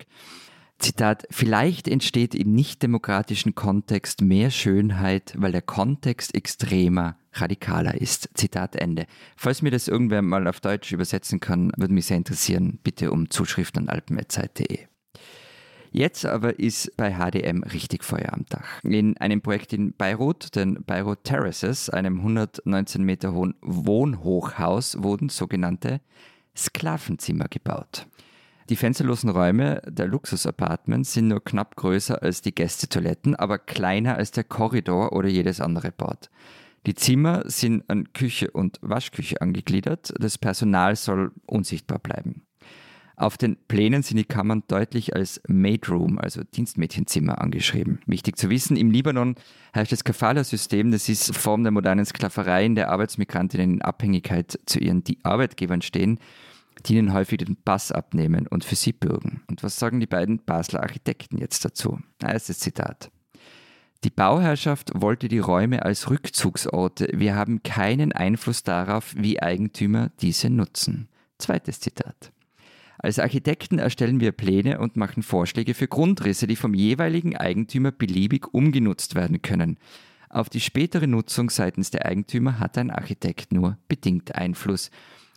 Zitat, 0.79 1.25
vielleicht 1.31 1.87
entsteht 1.87 2.35
im 2.35 2.53
nicht-demokratischen 2.53 3.55
Kontext 3.55 4.21
mehr 4.21 4.51
Schönheit, 4.51 5.33
weil 5.35 5.51
der 5.51 5.63
Kontext 5.63 6.35
extremer, 6.35 7.17
radikaler 7.33 7.99
ist. 7.99 8.29
Zitat 8.35 8.75
Ende. 8.75 9.07
Falls 9.35 9.61
mir 9.63 9.71
das 9.71 9.87
irgendwer 9.87 10.21
mal 10.21 10.47
auf 10.47 10.59
Deutsch 10.59 10.91
übersetzen 10.91 11.39
kann, 11.39 11.71
würde 11.77 11.93
mich 11.93 12.05
sehr 12.05 12.17
interessieren. 12.17 12.79
Bitte 12.83 13.11
um 13.11 13.29
Zuschrift 13.29 13.77
an 13.77 13.89
alpenmetzeit.de. 13.89 14.85
Jetzt 15.91 16.25
aber 16.25 16.59
ist 16.59 16.95
bei 16.95 17.13
HDM 17.13 17.63
richtig 17.63 18.03
Feuer 18.03 18.33
am 18.33 18.45
Dach. 18.49 18.83
In 18.83 19.17
einem 19.17 19.41
Projekt 19.41 19.73
in 19.73 19.93
Beirut, 19.93 20.55
den 20.55 20.83
Beirut 20.83 21.23
Terraces, 21.23 21.89
einem 21.89 22.17
119 22.19 23.03
Meter 23.03 23.33
hohen 23.33 23.55
Wohnhochhaus, 23.61 25.01
wurden 25.01 25.29
sogenannte 25.29 26.01
Sklavenzimmer 26.57 27.47
gebaut. 27.49 28.07
Die 28.69 28.75
fensterlosen 28.75 29.29
Räume 29.29 29.81
der 29.87 30.07
Luxus-Apartments 30.07 31.13
sind 31.13 31.29
nur 31.29 31.43
knapp 31.43 31.77
größer 31.77 32.21
als 32.21 32.41
die 32.41 32.53
Gästetoiletten, 32.53 33.35
aber 33.35 33.59
kleiner 33.59 34.15
als 34.15 34.31
der 34.31 34.43
Korridor 34.43 35.13
oder 35.13 35.29
jedes 35.29 35.61
andere 35.61 35.91
Bad. 35.91 36.29
Die 36.85 36.95
Zimmer 36.95 37.43
sind 37.45 37.89
an 37.89 38.11
Küche 38.13 38.51
und 38.51 38.79
Waschküche 38.81 39.41
angegliedert. 39.41 40.13
Das 40.19 40.37
Personal 40.37 40.95
soll 40.95 41.31
unsichtbar 41.45 41.99
bleiben. 41.99 42.46
Auf 43.19 43.35
den 43.35 43.57
Plänen 43.67 44.03
sind 44.03 44.17
die 44.17 44.25
Kammern 44.25 44.61
deutlich 44.67 45.15
als 45.15 45.41
Maid 45.47 45.89
Room, 45.89 46.19
also 46.19 46.43
Dienstmädchenzimmer, 46.43 47.41
angeschrieben. 47.41 47.99
Wichtig 48.05 48.37
zu 48.37 48.51
wissen, 48.51 48.77
im 48.77 48.91
Libanon 48.91 49.33
herrscht 49.73 49.91
das 49.91 50.03
Kafala-System, 50.03 50.91
das 50.91 51.09
ist 51.09 51.35
Form 51.35 51.63
der 51.63 51.71
modernen 51.71 52.05
Sklaverei, 52.05 52.63
in 52.63 52.75
der 52.75 52.91
Arbeitsmigrantinnen 52.91 53.73
in 53.73 53.81
Abhängigkeit 53.81 54.59
zu 54.67 54.77
ihren 54.77 55.03
Arbeitgebern 55.23 55.81
stehen, 55.81 56.19
die 56.85 56.97
ihnen 56.97 57.11
häufig 57.11 57.39
den 57.39 57.55
Pass 57.55 57.91
abnehmen 57.91 58.45
und 58.45 58.63
für 58.63 58.75
sie 58.75 58.93
bürgen. 58.93 59.41
Und 59.47 59.63
was 59.63 59.79
sagen 59.79 59.99
die 59.99 60.05
beiden 60.05 60.45
Basler 60.45 60.83
Architekten 60.83 61.39
jetzt 61.39 61.65
dazu? 61.65 61.99
Erstes 62.21 62.59
Zitat. 62.59 63.09
Die 64.03 64.11
Bauherrschaft 64.11 64.91
wollte 64.93 65.27
die 65.27 65.39
Räume 65.39 65.83
als 65.83 66.11
Rückzugsorte. 66.11 67.09
Wir 67.15 67.33
haben 67.33 67.63
keinen 67.63 68.11
Einfluss 68.11 68.61
darauf, 68.61 69.15
wie 69.17 69.41
Eigentümer 69.41 70.11
diese 70.21 70.51
nutzen. 70.51 71.09
Zweites 71.39 71.79
Zitat. 71.79 72.31
Als 73.07 73.19
Architekten 73.19 73.79
erstellen 73.79 74.19
wir 74.19 74.33
Pläne 74.33 74.79
und 74.79 74.97
machen 74.97 75.23
Vorschläge 75.23 75.73
für 75.73 75.87
Grundrisse, 75.87 76.45
die 76.45 76.57
vom 76.57 76.73
jeweiligen 76.73 77.37
Eigentümer 77.37 77.93
beliebig 77.93 78.53
umgenutzt 78.53 79.15
werden 79.15 79.41
können. 79.41 79.77
Auf 80.27 80.49
die 80.49 80.59
spätere 80.59 81.07
Nutzung 81.07 81.49
seitens 81.49 81.89
der 81.89 82.05
Eigentümer 82.05 82.59
hat 82.59 82.77
ein 82.77 82.91
Architekt 82.91 83.53
nur 83.53 83.77
bedingt 83.87 84.35
Einfluss. 84.35 84.91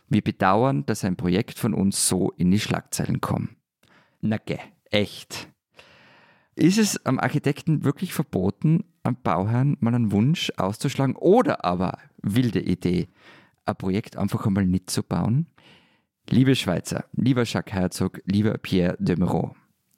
Wir 0.09 0.21
bedauern, 0.21 0.85
dass 0.85 1.05
ein 1.05 1.15
Projekt 1.15 1.61
von 1.61 1.73
uns 1.73 2.09
so 2.09 2.33
in 2.33 2.51
die 2.51 2.59
Schlagzeilen 2.59 3.21
kommt. 3.21 3.51
Na 4.21 4.39
geh, 4.45 4.59
echt. 4.91 5.47
Ist 6.57 6.77
es 6.77 7.07
am 7.07 7.21
Architekten 7.21 7.85
wirklich 7.85 8.13
verboten, 8.13 8.83
am 9.05 9.15
Bauherrn 9.23 9.77
mal 9.79 9.95
einen 9.95 10.11
Wunsch 10.11 10.51
auszuschlagen 10.57 11.15
oder 11.15 11.65
aber, 11.65 11.99
wilde 12.21 12.59
Idee, 12.59 13.07
ein 13.65 13.77
Projekt 13.77 14.17
einfach 14.17 14.45
einmal 14.45 14.67
nicht 14.67 14.91
zu 14.91 15.05
bauen? 15.05 15.47
Liebe 16.33 16.55
Schweizer, 16.55 17.07
lieber 17.17 17.43
Jacques 17.43 17.73
Herzog, 17.73 18.23
lieber 18.25 18.57
Pierre 18.57 18.97
Demereau, 19.01 19.53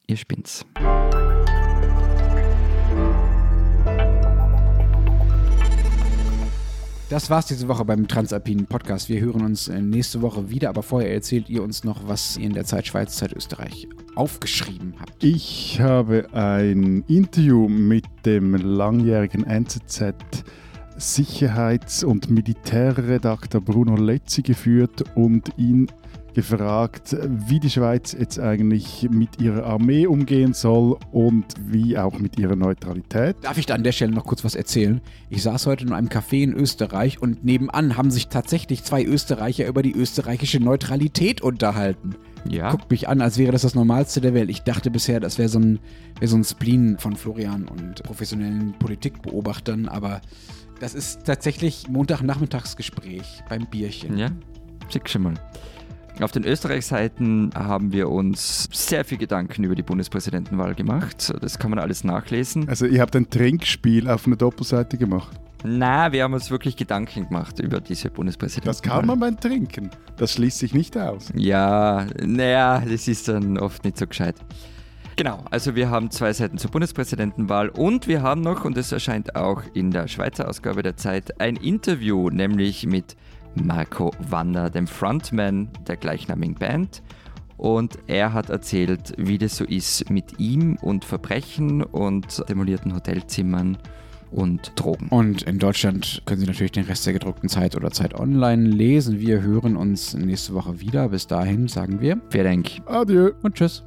ihr 0.06 0.16
spinnt's. 0.16 0.64
Das 7.10 7.28
war's 7.28 7.44
diese 7.44 7.68
Woche 7.68 7.84
beim 7.84 8.08
Transalpinen 8.08 8.64
Podcast. 8.64 9.10
Wir 9.10 9.20
hören 9.20 9.42
uns 9.42 9.68
äh, 9.68 9.82
nächste 9.82 10.22
Woche 10.22 10.48
wieder, 10.48 10.70
aber 10.70 10.82
vorher 10.82 11.12
erzählt 11.12 11.50
ihr 11.50 11.62
uns 11.62 11.84
noch, 11.84 12.08
was 12.08 12.38
ihr 12.38 12.46
in 12.46 12.54
der 12.54 12.64
Zeit 12.64 12.86
Schweiz, 12.86 13.14
Zeit 13.16 13.34
Österreich 13.34 13.86
aufgeschrieben 14.14 14.94
habt. 14.98 15.22
Ich 15.22 15.78
habe 15.82 16.28
ein 16.32 17.04
Interview 17.08 17.68
mit 17.68 18.06
dem 18.24 18.54
langjährigen 18.54 19.44
NZZ 19.44 20.14
Sicherheits- 21.02 22.04
und 22.04 22.30
Militärredakteur 22.30 23.60
Bruno 23.60 23.96
Letzi 23.96 24.42
geführt 24.42 25.02
und 25.16 25.50
ihn 25.56 25.88
gefragt, 26.32 27.16
wie 27.28 27.58
die 27.58 27.68
Schweiz 27.68 28.16
jetzt 28.18 28.38
eigentlich 28.38 29.08
mit 29.10 29.40
ihrer 29.40 29.66
Armee 29.66 30.06
umgehen 30.06 30.54
soll 30.54 30.96
und 31.10 31.44
wie 31.66 31.98
auch 31.98 32.18
mit 32.20 32.38
ihrer 32.38 32.54
Neutralität. 32.54 33.36
Darf 33.42 33.58
ich 33.58 33.66
da 33.66 33.74
an 33.74 33.82
der 33.82 33.92
Stelle 33.92 34.12
noch 34.12 34.24
kurz 34.24 34.44
was 34.44 34.54
erzählen? 34.54 35.00
Ich 35.28 35.42
saß 35.42 35.66
heute 35.66 35.84
in 35.84 35.92
einem 35.92 36.08
Café 36.08 36.42
in 36.42 36.54
Österreich 36.54 37.20
und 37.20 37.44
nebenan 37.44 37.96
haben 37.96 38.12
sich 38.12 38.28
tatsächlich 38.28 38.84
zwei 38.84 39.04
Österreicher 39.04 39.66
über 39.66 39.82
die 39.82 39.92
österreichische 39.92 40.60
Neutralität 40.60 41.40
unterhalten. 41.42 42.14
Ja. 42.48 42.70
Guckt 42.70 42.90
mich 42.90 43.08
an, 43.08 43.20
als 43.20 43.38
wäre 43.38 43.52
das 43.52 43.62
das 43.62 43.74
Normalste 43.74 44.20
der 44.20 44.34
Welt. 44.34 44.50
Ich 44.50 44.62
dachte 44.62 44.90
bisher, 44.90 45.20
das 45.20 45.38
wäre 45.38 45.48
so 45.48 45.58
ein, 45.58 45.80
wär 46.18 46.28
so 46.28 46.36
ein 46.36 46.44
Spleen 46.44 46.96
von 46.98 47.16
Florian 47.16 47.68
und 47.68 48.02
professionellen 48.04 48.74
Politikbeobachtern, 48.78 49.88
aber 49.88 50.20
das 50.82 50.94
ist 50.94 51.24
tatsächlich 51.24 51.88
Montagnachmittagsgespräch 51.88 53.44
beim 53.48 53.66
Bierchen. 53.66 54.18
Ja, 54.18 54.30
schick 54.88 55.08
schon 55.08 55.22
mal. 55.22 55.34
Auf 56.20 56.32
den 56.32 56.44
Österreich-Seiten 56.44 57.50
haben 57.54 57.92
wir 57.92 58.10
uns 58.10 58.68
sehr 58.72 59.04
viel 59.04 59.16
Gedanken 59.16 59.62
über 59.62 59.76
die 59.76 59.82
Bundespräsidentenwahl 59.82 60.74
gemacht. 60.74 61.32
Das 61.40 61.58
kann 61.58 61.70
man 61.70 61.78
alles 61.78 62.02
nachlesen. 62.02 62.68
Also 62.68 62.86
ihr 62.86 63.00
habt 63.00 63.14
ein 63.14 63.30
Trinkspiel 63.30 64.10
auf 64.10 64.26
einer 64.26 64.36
Doppelseite 64.36 64.98
gemacht. 64.98 65.40
Na, 65.64 66.10
wir 66.10 66.24
haben 66.24 66.34
uns 66.34 66.50
wirklich 66.50 66.76
Gedanken 66.76 67.28
gemacht 67.28 67.60
über 67.60 67.80
diese 67.80 68.10
Bundespräsidentenwahl. 68.10 68.74
Das 68.74 68.82
kann 68.82 69.06
man 69.06 69.20
beim 69.20 69.38
Trinken. 69.38 69.88
Das 70.16 70.32
schließt 70.32 70.58
sich 70.58 70.74
nicht 70.74 70.98
aus. 70.98 71.32
Ja, 71.36 72.06
naja, 72.20 72.82
das 72.86 73.06
ist 73.06 73.28
dann 73.28 73.56
oft 73.56 73.84
nicht 73.84 73.96
so 73.98 74.06
gescheit. 74.08 74.34
Genau, 75.16 75.44
also 75.50 75.74
wir 75.74 75.90
haben 75.90 76.10
zwei 76.10 76.32
Seiten 76.32 76.58
zur 76.58 76.70
Bundespräsidentenwahl 76.70 77.68
und 77.68 78.06
wir 78.06 78.22
haben 78.22 78.40
noch, 78.40 78.64
und 78.64 78.76
das 78.76 78.92
erscheint 78.92 79.36
auch 79.36 79.62
in 79.74 79.90
der 79.90 80.08
Schweizer 80.08 80.48
Ausgabe 80.48 80.82
der 80.82 80.96
Zeit, 80.96 81.40
ein 81.40 81.56
Interview, 81.56 82.30
nämlich 82.30 82.86
mit 82.86 83.16
Marco 83.54 84.12
Wander, 84.18 84.70
dem 84.70 84.86
Frontman 84.86 85.68
der 85.86 85.96
gleichnamigen 85.96 86.54
Band. 86.54 87.02
Und 87.58 87.98
er 88.08 88.32
hat 88.32 88.50
erzählt, 88.50 89.12
wie 89.18 89.38
das 89.38 89.56
so 89.56 89.64
ist 89.64 90.10
mit 90.10 90.40
ihm 90.40 90.76
und 90.80 91.04
Verbrechen 91.04 91.84
und 91.84 92.42
demolierten 92.48 92.94
Hotelzimmern 92.94 93.78
und 94.32 94.72
Drogen. 94.74 95.08
Und 95.08 95.42
in 95.42 95.58
Deutschland 95.58 96.22
können 96.26 96.40
Sie 96.40 96.46
natürlich 96.46 96.72
den 96.72 96.86
Rest 96.86 97.06
der 97.06 97.12
gedruckten 97.12 97.48
Zeit 97.48 97.76
oder 97.76 97.90
Zeit 97.90 98.18
online 98.18 98.68
lesen. 98.68 99.20
Wir 99.20 99.42
hören 99.42 99.76
uns 99.76 100.14
nächste 100.14 100.54
Woche 100.54 100.80
wieder. 100.80 101.10
Bis 101.10 101.26
dahin 101.26 101.68
sagen 101.68 102.00
wir. 102.00 102.20
Wer 102.30 102.44
denkt? 102.44 102.82
Adieu. 102.86 103.32
Und 103.42 103.54
tschüss. 103.54 103.84